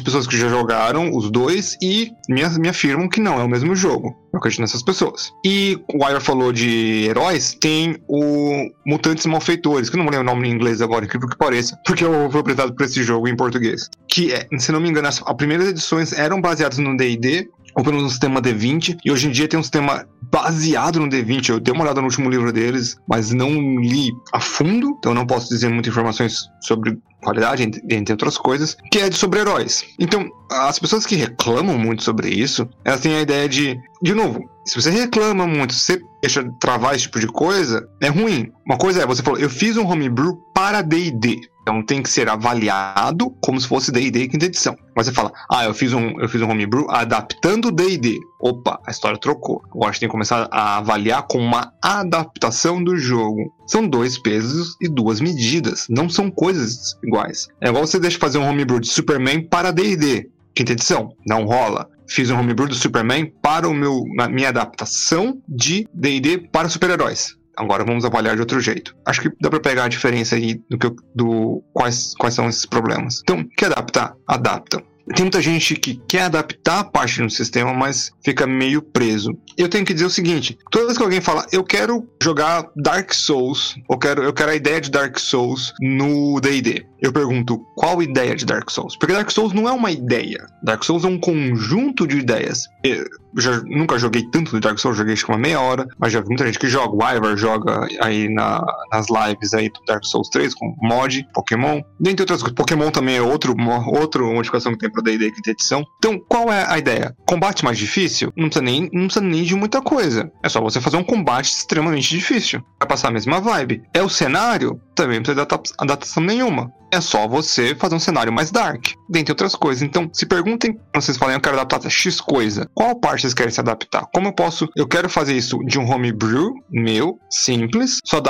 pessoas 0.00 0.26
que 0.26 0.36
já 0.36 0.48
jogaram 0.48 1.14
os 1.14 1.30
dois 1.30 1.76
e 1.82 2.12
me, 2.28 2.42
me 2.58 2.68
afirmam 2.68 3.08
que 3.08 3.20
não 3.20 3.40
é 3.40 3.44
o 3.44 3.48
mesmo 3.48 3.74
jogo. 3.74 4.14
Eu 4.32 4.38
acredito 4.38 4.60
nessas 4.60 4.82
pessoas. 4.82 5.32
E 5.44 5.78
o 5.92 6.04
Wire 6.04 6.20
falou 6.20 6.52
de 6.52 7.06
heróis, 7.08 7.56
tem 7.60 7.96
o 8.06 8.68
Mutantes 8.86 9.26
Malfeitores, 9.26 9.88
que 9.88 9.96
eu 9.96 9.98
não 9.98 10.10
lembro 10.10 10.20
o 10.20 10.24
nome 10.34 10.48
em 10.48 10.52
inglês 10.52 10.82
agora, 10.82 11.04
incrível 11.04 11.28
que 11.28 11.36
pareça, 11.36 11.78
porque 11.84 12.04
eu 12.04 12.30
fui 12.30 12.40
apresentado 12.40 12.74
por 12.74 12.84
esse 12.84 13.02
jogo 13.02 13.28
em 13.28 13.36
português. 13.36 13.88
Que, 14.08 14.32
é, 14.32 14.46
se 14.58 14.70
não 14.70 14.80
me 14.80 14.88
engano, 14.88 15.08
as, 15.08 15.22
as 15.24 15.36
primeiras 15.36 15.68
edições 15.68 16.12
eram 16.12 16.40
baseadas 16.40 16.78
no 16.78 16.96
D&D, 16.96 17.48
ou 17.76 17.84
pelo 17.84 17.96
menos 17.96 18.06
um 18.06 18.10
sistema 18.10 18.40
D20, 18.40 18.98
e 19.04 19.12
hoje 19.12 19.28
em 19.28 19.30
dia 19.30 19.46
tem 19.46 19.60
um 19.60 19.62
sistema 19.62 20.06
baseado 20.32 20.98
no 20.98 21.08
D20. 21.08 21.50
Eu 21.50 21.60
dei 21.60 21.74
uma 21.74 21.84
olhada 21.84 22.00
no 22.00 22.06
último 22.06 22.30
livro 22.30 22.52
deles, 22.52 22.96
mas 23.06 23.32
não 23.32 23.50
li 23.80 24.10
a 24.32 24.40
fundo, 24.40 24.96
então 24.98 25.12
não 25.12 25.26
posso 25.26 25.50
dizer 25.50 25.68
muitas 25.68 25.92
informações 25.92 26.48
sobre 26.62 26.98
qualidade, 27.22 27.62
entre 27.90 28.12
outras 28.12 28.38
coisas, 28.38 28.76
que 28.90 28.98
é 28.98 29.10
de 29.10 29.16
super-heróis. 29.16 29.84
Então, 29.98 30.26
as 30.50 30.78
pessoas 30.78 31.04
que 31.04 31.16
reclamam 31.16 31.76
muito 31.76 32.02
sobre 32.02 32.30
isso, 32.30 32.68
elas 32.84 33.00
têm 33.00 33.16
a 33.16 33.20
ideia 33.20 33.48
de, 33.48 33.78
de 34.02 34.14
novo, 34.14 34.48
se 34.64 34.80
você 34.80 34.90
reclama 34.90 35.46
muito, 35.46 35.74
se 35.74 35.80
você 35.80 36.00
deixa 36.20 36.44
travar 36.58 36.94
esse 36.94 37.04
tipo 37.04 37.20
de 37.20 37.28
coisa, 37.28 37.88
é 38.00 38.08
ruim. 38.08 38.50
Uma 38.66 38.76
coisa 38.76 39.02
é, 39.02 39.06
você 39.06 39.22
falou, 39.22 39.38
eu 39.38 39.50
fiz 39.50 39.76
um 39.76 39.86
homebrew 39.86 40.36
para 40.54 40.82
D&D. 40.82 41.40
Então 41.66 41.82
tem 41.82 42.00
que 42.00 42.08
ser 42.08 42.28
avaliado 42.28 43.28
como 43.40 43.60
se 43.60 43.66
fosse 43.66 43.90
D&D 43.90 44.28
quinta 44.28 44.46
edição. 44.46 44.78
Mas 44.94 45.06
você 45.06 45.12
fala, 45.12 45.32
ah, 45.50 45.64
eu 45.64 45.74
fiz 45.74 45.92
um, 45.92 46.20
eu 46.20 46.28
fiz 46.28 46.40
um 46.40 46.48
homebrew 46.48 46.86
adaptando 46.88 47.72
D&D. 47.72 48.20
Opa, 48.40 48.80
a 48.86 48.90
história 48.92 49.18
trocou. 49.18 49.60
Agora 49.64 49.88
a 49.88 49.92
gente 49.92 50.00
tem 50.00 50.08
que 50.08 50.12
começar 50.12 50.48
a 50.52 50.76
avaliar 50.76 51.24
como 51.24 51.42
uma 51.42 51.72
adaptação 51.82 52.82
do 52.82 52.96
jogo. 52.96 53.52
São 53.66 53.88
dois 53.88 54.16
pesos 54.16 54.76
e 54.80 54.88
duas 54.88 55.20
medidas. 55.20 55.88
Não 55.90 56.08
são 56.08 56.30
coisas 56.30 56.96
iguais. 57.02 57.48
É 57.60 57.68
igual 57.68 57.84
você 57.84 57.98
deixa 57.98 58.16
fazer 58.16 58.38
um 58.38 58.48
homebrew 58.48 58.78
de 58.78 58.86
Superman 58.86 59.48
para 59.48 59.72
D&D. 59.72 60.30
Quinta 60.54 60.70
edição. 60.70 61.08
Não 61.26 61.44
rola 61.44 61.90
fiz 62.08 62.30
um 62.30 62.38
homebrew 62.38 62.68
do 62.68 62.74
Superman 62.76 63.26
para 63.42 63.68
o 63.68 63.74
meu, 63.74 64.04
minha 64.30 64.50
adaptação 64.50 65.42
de 65.48 65.88
D&D 65.92 66.46
para 66.52 66.68
super-heróis. 66.68 67.36
Agora 67.56 67.84
vamos 67.84 68.04
avaliar 68.04 68.34
de 68.34 68.40
outro 68.40 68.60
jeito. 68.60 68.94
Acho 69.04 69.22
que 69.22 69.30
dá 69.40 69.48
para 69.48 69.60
pegar 69.60 69.84
a 69.84 69.88
diferença 69.88 70.36
aí 70.36 70.60
do, 70.68 70.78
que, 70.78 70.90
do 71.14 71.62
quais, 71.72 72.14
quais 72.18 72.34
são 72.34 72.48
esses 72.48 72.66
problemas. 72.66 73.20
Então, 73.22 73.44
quer 73.56 73.66
adaptar? 73.66 74.14
Adapta. 74.26 74.82
Tem 75.14 75.24
muita 75.24 75.40
gente 75.40 75.76
que 75.76 76.00
quer 76.08 76.22
adaptar 76.22 76.80
a 76.80 76.84
parte 76.84 77.22
do 77.22 77.30
sistema, 77.30 77.72
mas 77.72 78.10
fica 78.24 78.46
meio 78.46 78.82
preso. 78.82 79.36
Eu 79.56 79.68
tenho 79.68 79.84
que 79.84 79.94
dizer 79.94 80.06
o 80.06 80.10
seguinte: 80.10 80.58
toda 80.70 80.86
vez 80.86 80.98
que 80.98 81.04
alguém 81.04 81.20
fala, 81.20 81.46
eu 81.52 81.62
quero 81.62 82.06
jogar 82.22 82.66
Dark 82.76 83.12
Souls, 83.12 83.76
eu 83.88 83.98
quero, 83.98 84.22
eu 84.22 84.32
quero 84.32 84.50
a 84.50 84.56
ideia 84.56 84.80
de 84.80 84.90
Dark 84.90 85.18
Souls 85.18 85.72
no 85.80 86.40
DD, 86.40 86.84
eu 87.00 87.12
pergunto, 87.12 87.58
qual 87.76 88.02
ideia 88.02 88.34
de 88.34 88.46
Dark 88.46 88.70
Souls? 88.70 88.96
Porque 88.96 89.12
Dark 89.12 89.30
Souls 89.30 89.52
não 89.52 89.68
é 89.68 89.72
uma 89.72 89.90
ideia. 89.90 90.46
Dark 90.62 90.82
Souls 90.82 91.04
é 91.04 91.06
um 91.06 91.18
conjunto 91.18 92.06
de 92.06 92.18
ideias. 92.18 92.66
Eu 92.82 93.04
já 93.36 93.60
nunca 93.64 93.98
joguei 93.98 94.22
tanto 94.30 94.52
de 94.52 94.60
Dark 94.60 94.78
Souls, 94.78 94.96
joguei 94.96 95.12
acho 95.12 95.26
que 95.26 95.30
uma 95.30 95.38
meia 95.38 95.60
hora, 95.60 95.86
mas 95.98 96.12
já 96.12 96.20
vi 96.20 96.28
muita 96.28 96.46
gente 96.46 96.58
que 96.58 96.68
joga. 96.68 96.96
O 96.96 97.16
Ivar 97.16 97.36
joga 97.36 97.86
aí 98.00 98.32
na, 98.32 98.64
nas 98.90 99.06
lives 99.08 99.52
aí 99.52 99.68
do 99.68 99.80
Dark 99.86 100.04
Souls 100.04 100.28
3 100.30 100.54
com 100.54 100.74
mod, 100.80 101.26
Pokémon. 101.34 101.82
Dentre 102.00 102.22
outras 102.22 102.40
coisas. 102.40 102.56
Pokémon 102.56 102.90
também 102.90 103.16
é 103.16 103.22
outro, 103.22 103.52
uma, 103.52 103.86
outra 103.88 104.22
modificação 104.22 104.72
que 104.72 104.78
tem 104.78 104.90
pro 104.96 105.02
D&D 105.02 105.30
quinta 105.30 105.50
edição. 105.50 105.84
Então, 105.98 106.18
qual 106.18 106.50
é 106.50 106.64
a 106.66 106.78
ideia? 106.78 107.14
Combate 107.26 107.64
mais 107.64 107.76
difícil? 107.76 108.32
Não 108.36 108.48
precisa, 108.48 108.64
nem, 108.64 108.88
não 108.92 109.04
precisa 109.04 109.24
nem 109.24 109.42
de 109.42 109.54
muita 109.54 109.82
coisa. 109.82 110.30
É 110.42 110.48
só 110.48 110.60
você 110.60 110.80
fazer 110.80 110.96
um 110.96 111.04
combate 111.04 111.50
extremamente 111.50 112.08
difícil. 112.08 112.62
Vai 112.80 112.88
passar 112.88 113.08
a 113.08 113.12
mesma 113.12 113.40
vibe. 113.40 113.82
É 113.92 114.02
o 114.02 114.08
cenário? 114.08 114.80
Também 114.94 115.16
não 115.16 115.22
precisa 115.22 115.46
de 115.46 115.72
adaptação 115.78 116.22
nenhuma. 116.22 116.72
É 116.90 117.00
só 117.00 117.26
você 117.26 117.74
fazer 117.74 117.96
um 117.96 118.00
cenário 118.00 118.32
mais 118.32 118.50
dark, 118.50 118.86
dentre 119.10 119.32
outras 119.32 119.54
coisas. 119.54 119.82
Então, 119.82 120.08
se 120.12 120.24
perguntem, 120.24 120.78
vocês 120.94 121.18
falam, 121.18 121.34
eu 121.34 121.40
quero 121.40 121.56
adaptar 121.56 121.90
X 121.90 122.20
coisa, 122.20 122.70
qual 122.72 122.98
parte 122.98 123.22
vocês 123.22 123.34
querem 123.34 123.52
se 123.52 123.60
adaptar? 123.60 124.06
Como 124.14 124.28
eu 124.28 124.32
posso, 124.32 124.68
eu 124.76 124.86
quero 124.86 125.08
fazer 125.08 125.34
isso 125.36 125.58
de 125.64 125.78
um 125.78 125.90
homebrew 125.90 126.54
meu, 126.70 127.18
simples, 127.28 127.98
só 128.04 128.22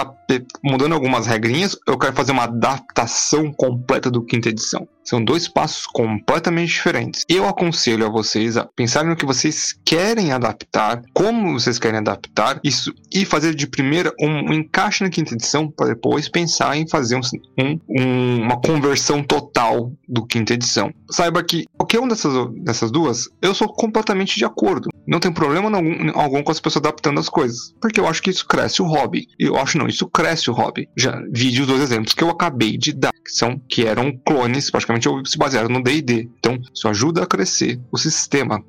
mudando 0.64 0.94
algumas 0.94 1.26
regrinhas, 1.26 1.76
eu 1.86 1.98
quero 1.98 2.14
fazer 2.14 2.32
uma 2.32 2.44
adaptação 2.44 3.52
completa 3.52 4.10
do 4.10 4.24
quinta 4.24 4.48
edição. 4.48 4.88
São 5.06 5.22
dois 5.22 5.46
passos 5.46 5.86
completamente 5.86 6.72
diferentes. 6.72 7.24
Eu 7.28 7.46
aconselho 7.46 8.04
a 8.04 8.10
vocês 8.10 8.56
a 8.56 8.64
pensarem 8.64 9.08
no 9.08 9.16
que 9.16 9.24
vocês 9.24 9.72
querem 9.84 10.32
adaptar, 10.32 11.02
como 11.14 11.52
vocês 11.52 11.78
querem 11.78 11.98
adaptar 11.98 12.60
isso 12.64 12.92
e 13.12 13.24
fazer 13.24 13.54
de 13.54 13.68
primeira 13.68 14.12
um, 14.20 14.50
um 14.50 14.52
encaixe 14.52 15.04
na 15.04 15.10
quinta 15.10 15.34
edição 15.34 15.70
para 15.70 15.88
depois 15.88 16.28
pensar 16.28 16.76
em 16.76 16.88
fazer 16.88 17.16
um, 17.16 17.78
um, 17.88 18.42
uma 18.42 18.60
conversão 18.60 19.22
total 19.22 19.92
do 20.08 20.26
quinta 20.26 20.54
edição. 20.54 20.92
Saiba 21.08 21.42
que 21.44 21.66
qualquer 21.76 22.00
uma 22.00 22.08
dessas, 22.08 22.32
dessas 22.64 22.90
duas, 22.90 23.28
eu 23.40 23.54
sou 23.54 23.68
completamente 23.68 24.36
de 24.36 24.44
acordo. 24.44 24.88
Não 25.06 25.20
tem 25.20 25.32
problema 25.32 25.70
algum, 25.76 26.18
algum 26.18 26.42
com 26.42 26.50
as 26.50 26.58
pessoas 26.58 26.84
adaptando 26.84 27.20
as 27.20 27.28
coisas, 27.28 27.72
porque 27.80 28.00
eu 28.00 28.08
acho 28.08 28.20
que 28.20 28.30
isso 28.30 28.46
cresce 28.46 28.82
o 28.82 28.86
hobby. 28.86 29.28
Eu 29.38 29.56
acho 29.56 29.78
não, 29.78 29.86
isso 29.86 30.08
cresce 30.08 30.50
o 30.50 30.52
hobby. 30.52 30.88
Já 30.96 31.22
vi 31.30 31.60
os 31.60 31.66
dois 31.66 31.80
exemplos 31.80 32.12
que 32.12 32.24
eu 32.24 32.30
acabei 32.30 32.76
de 32.76 32.92
dar, 32.92 33.12
que 33.12 33.30
são 33.30 33.60
que 33.68 33.86
eram 33.86 34.12
clones 34.26 34.68
praticamente 34.68 34.95
se 35.24 35.38
basearam 35.38 35.68
no 35.68 35.82
D&D. 35.82 36.28
Então, 36.38 36.58
isso 36.74 36.88
ajuda 36.88 37.22
a 37.22 37.26
crescer 37.26 37.80
o 37.90 37.98
sistema, 37.98 38.62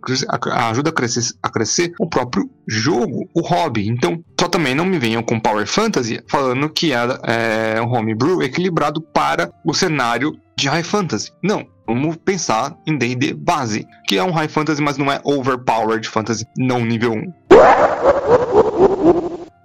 ajuda 0.69 0.89
a 0.89 0.93
crescer, 0.93 1.33
a 1.41 1.49
crescer 1.49 1.93
o 1.99 2.07
próprio 2.07 2.49
jogo, 2.67 3.29
o 3.33 3.41
hobby. 3.41 3.87
Então, 3.87 4.23
só 4.39 4.47
também 4.47 4.75
não 4.75 4.85
me 4.85 4.99
venham 4.99 5.23
com 5.23 5.39
Power 5.39 5.67
Fantasy 5.67 6.21
falando 6.27 6.69
que 6.69 6.93
é, 6.93 7.75
é 7.75 7.81
um 7.81 7.93
homebrew 7.93 8.41
equilibrado 8.41 9.01
para 9.01 9.51
o 9.65 9.73
cenário 9.73 10.37
de 10.57 10.67
High 10.67 10.83
Fantasy. 10.83 11.31
Não, 11.43 11.65
Vamos 11.87 12.17
pensar 12.17 12.77
em 12.85 12.97
D&D 12.97 13.33
base, 13.33 13.87
que 14.05 14.17
é 14.17 14.23
um 14.23 14.31
High 14.31 14.49
Fantasy, 14.49 14.81
mas 14.81 14.97
não 14.97 15.09
é 15.09 15.21
Overpowered 15.23 16.05
Fantasy, 16.05 16.45
não 16.57 16.83
nível 16.83 17.13
1. 17.13 17.33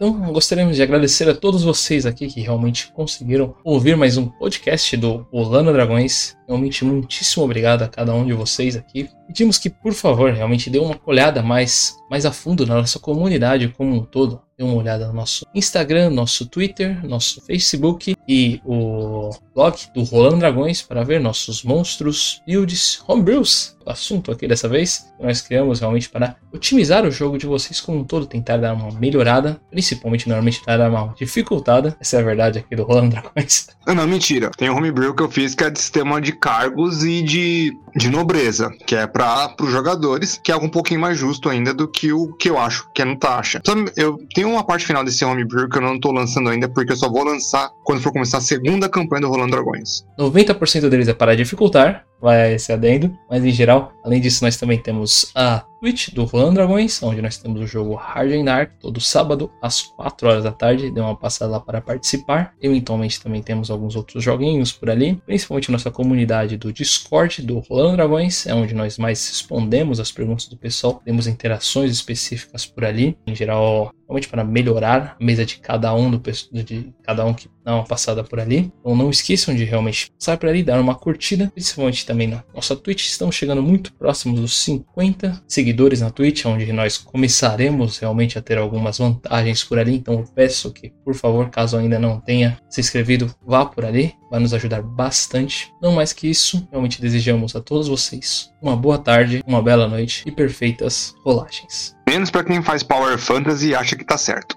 Então, 0.05 0.33
gostaríamos 0.33 0.75
de 0.75 0.83
agradecer 0.83 1.29
a 1.29 1.35
todos 1.35 1.63
vocês 1.63 2.05
aqui 2.05 2.27
que 2.27 2.41
realmente 2.41 2.91
conseguiram 2.93 3.55
ouvir 3.63 3.97
mais 3.97 4.17
um 4.17 4.27
podcast 4.27 4.97
do 4.97 5.25
Rolando 5.33 5.73
Dragões. 5.73 6.37
Realmente, 6.49 6.85
muitíssimo 6.85 7.45
obrigado 7.45 7.83
a 7.83 7.89
cada 7.89 8.13
um 8.13 8.27
de 8.27 8.33
vocês 8.33 8.75
aqui. 8.75 9.09
Pedimos 9.29 9.59
que, 9.59 9.71
por 9.71 9.93
favor, 9.93 10.33
realmente 10.33 10.69
dê 10.69 10.81
uma 10.81 10.99
olhada 11.07 11.41
mais, 11.41 11.97
mais 12.11 12.27
a 12.27 12.33
fundo 12.33 12.67
na 12.67 12.75
nossa 12.75 12.99
comunidade 12.99 13.69
como 13.69 13.95
um 13.95 14.05
todo. 14.05 14.43
Dê 14.63 14.69
uma 14.69 14.77
olhada 14.77 15.09
no 15.09 15.13
nosso 15.13 15.45
Instagram, 15.53 16.11
nosso 16.11 16.47
Twitter, 16.47 17.05
nosso 17.05 17.41
Facebook 17.41 18.15
e 18.29 18.61
o 18.65 19.31
blog 19.53 19.77
do 19.93 20.05
Rolando 20.05 20.39
Dragões 20.39 20.83
para 20.83 21.03
ver 21.03 21.21
nossos 21.21 21.65
monstros, 21.65 22.41
builds, 22.47 23.03
homebrews. 23.09 23.77
O 23.85 23.91
assunto 23.91 24.31
aqui 24.31 24.47
dessa 24.47 24.69
vez 24.69 25.13
nós 25.21 25.41
criamos 25.41 25.81
realmente 25.81 26.09
para 26.09 26.37
otimizar 26.53 27.05
o 27.05 27.11
jogo 27.11 27.37
de 27.37 27.47
vocês 27.47 27.81
como 27.81 27.99
um 27.99 28.05
todo, 28.05 28.27
tentar 28.27 28.57
dar 28.57 28.75
uma 28.75 28.93
melhorada, 28.93 29.61
principalmente 29.71 30.29
normalmente 30.29 30.63
dar 30.65 30.89
uma 30.89 31.15
dificultada. 31.17 31.97
Essa 32.01 32.17
é 32.17 32.21
a 32.21 32.23
verdade 32.23 32.61
aqui 32.61 32.77
do 32.77 32.85
Rolando 32.85 33.11
Dragões. 33.11 33.69
Não, 33.87 33.95
não, 33.97 34.07
mentira. 34.07 34.51
Tem 34.57 34.71
um 34.71 34.77
homebrew 34.77 35.15
que 35.15 35.23
eu 35.23 35.31
fiz 35.31 35.55
que 35.55 35.65
é 35.65 35.71
de 35.71 35.81
sistema 35.81 36.21
de 36.21 36.33
cargos 36.33 37.05
e 37.05 37.23
de, 37.23 37.73
de 37.97 38.09
nobreza, 38.09 38.71
que 38.87 38.95
é 38.95 39.07
para 39.07 39.55
os 39.61 39.71
jogadores, 39.71 40.41
que 40.43 40.51
é 40.51 40.55
algo 40.55 40.67
um 40.67 40.71
pouquinho 40.71 41.01
mais 41.01 41.19
justo 41.19 41.49
ainda 41.49 41.75
do 41.75 41.89
que 41.89 42.13
o 42.13 42.33
que 42.35 42.51
eu 42.51 42.59
acho 42.59 42.89
que 42.95 43.03
é 43.03 43.05
no 43.05 43.17
taxa. 43.17 43.61
eu 43.97 44.19
tenho 44.35 44.52
uma 44.53 44.65
parte 44.65 44.87
final 44.87 45.05
desse 45.05 45.25
homebrew 45.25 45.69
que 45.69 45.79
eu 45.79 45.83
não 45.83 45.99
tô 45.99 46.13
lançando 46.13 46.51
ainda, 46.51 46.69
porque 46.69 46.93
eu 46.93 46.97
só 46.97 47.09
vou 47.11 47.25
lançar 47.25 47.71
quando 47.85 48.01
for 48.01 48.13
começar 48.13 48.39
a 48.39 48.41
segunda 48.41 48.89
campanha 48.89 49.23
do 49.23 49.29
Rolando 49.29 49.53
Dragões. 49.53 50.05
90% 50.19 50.89
deles 50.89 51.09
é 51.09 51.15
para 51.15 51.37
dificultar, 51.37 52.05
vai 52.23 52.55
esse 52.55 52.73
adendo. 52.73 53.17
Mas 53.29 53.45
em 53.45 53.51
geral, 53.51 53.93
além 54.05 54.21
disso, 54.21 54.45
nós 54.45 54.57
também 54.57 54.79
temos 54.79 55.31
a 55.35 55.65
Twitch 55.81 56.11
do 56.11 56.25
Rolando 56.25 56.55
Dragões, 56.55 57.03
onde 57.03 57.21
nós 57.21 57.37
temos 57.37 57.61
o 57.61 57.67
jogo 57.67 57.95
Hard 57.95 58.31
and 58.31 58.45
Dark 58.45 58.71
todo 58.79 59.01
sábado 59.01 59.51
às 59.61 59.83
4 59.83 60.29
horas 60.29 60.45
da 60.45 60.53
tarde. 60.53 60.93
Dê 60.93 61.01
uma 61.01 61.17
passada 61.17 61.51
lá 61.51 61.61
para 61.61 61.81
participar. 61.81 62.55
Eventualmente 62.63 63.21
também 63.21 63.43
temos 63.43 63.69
alguns 63.69 63.97
outros 63.97 64.23
joguinhos 64.23 64.73
por 64.73 64.89
ali, 64.89 65.21
principalmente 65.27 65.73
nossa 65.73 65.91
comunidade 65.91 66.57
do 66.57 66.73
Discord 66.73 67.43
do 67.43 67.59
Rolando 67.59 67.97
Dragões, 67.97 68.47
é 68.47 68.55
onde 68.55 68.75
nós 68.75 68.97
mais 68.97 69.29
respondemos 69.29 69.99
as 69.99 70.13
perguntas 70.13 70.47
do 70.47 70.57
pessoal, 70.57 71.03
temos 71.05 71.27
interações 71.27 71.91
específicas 71.91 72.65
por 72.65 72.85
ali. 72.85 73.19
Em 73.27 73.35
geral, 73.35 73.93
realmente 74.07 74.29
para 74.29 74.45
melhorar 74.45 75.17
a 75.19 75.25
mesa 75.25 75.45
de 75.45 75.59
cada 75.59 75.93
um 75.95 76.11
do 76.11 76.23
de 76.53 76.93
cada 77.03 77.25
um 77.25 77.35
que 77.35 77.49
dá 77.65 77.75
uma 77.75 77.85
passada 77.85 78.23
por 78.25 78.41
ali. 78.41 78.73
Então 78.81 78.97
não 78.97 79.11
esqueçam 79.11 79.55
de 79.55 79.65
realmente 79.65 80.11
passar 80.19 80.37
por 80.37 80.49
ali, 80.49 80.63
dar 80.63 80.81
uma 80.81 80.95
curtida, 80.95 81.51
principalmente 81.53 82.07
também 82.07 82.29
na 82.29 82.43
nossa 82.55 82.77
Twitch. 82.77 83.07
Estamos 83.07 83.35
chegando 83.35 83.63
muito 83.63 83.93
próximos 83.95 84.41
dos 84.41 84.57
50 84.59 85.43
seguidores 85.47 86.01
na 86.01 86.11
Twitch, 86.11 86.45
onde 86.47 86.73
nós 86.73 86.99
começaremos 86.99 87.99
realmente 87.99 88.39
a 88.39 88.43
ter 88.43 88.59
algumas 88.59 88.99
vantagens 88.99 89.65
por 89.65 89.79
ali. 89.79 89.97
Então 89.97 90.15
eu 90.15 90.25
peço 90.35 90.73
que, 90.73 90.93
por 91.05 91.15
favor, 91.15 91.51
caso 91.51 91.77
ainda 91.77 91.99
não 91.99 92.21
tenha 92.21 92.59
se 92.69 92.81
inscrevido, 92.81 93.35
vá 93.45 93.65
por 93.65 93.85
ali, 93.85 94.15
vai 94.31 94.41
nos 94.41 94.55
ajudar 94.55 94.83
bastante. 94.83 95.73
Não 95.81 95.93
mais 95.93 96.13
que 96.13 96.29
isso, 96.29 96.67
realmente 96.71 97.01
desejamos 97.01 97.55
a 97.55 97.61
todos 97.61 97.89
vocês 97.89 98.53
uma 98.63 98.77
boa 98.77 98.97
tarde, 98.97 99.43
uma 99.45 99.61
bela 99.61 99.89
noite 99.89 100.23
e 100.25 100.31
perfeitas 100.31 101.15
rolagens. 101.25 101.97
Menos 102.09 102.31
para 102.31 102.45
quem 102.45 102.63
faz 102.63 102.83
Power 102.83 103.19
Fantasy 103.19 103.69
e 103.69 103.75
acha 103.75 103.97
que 103.97 104.05
tá 104.05 104.17
certo. 104.17 104.57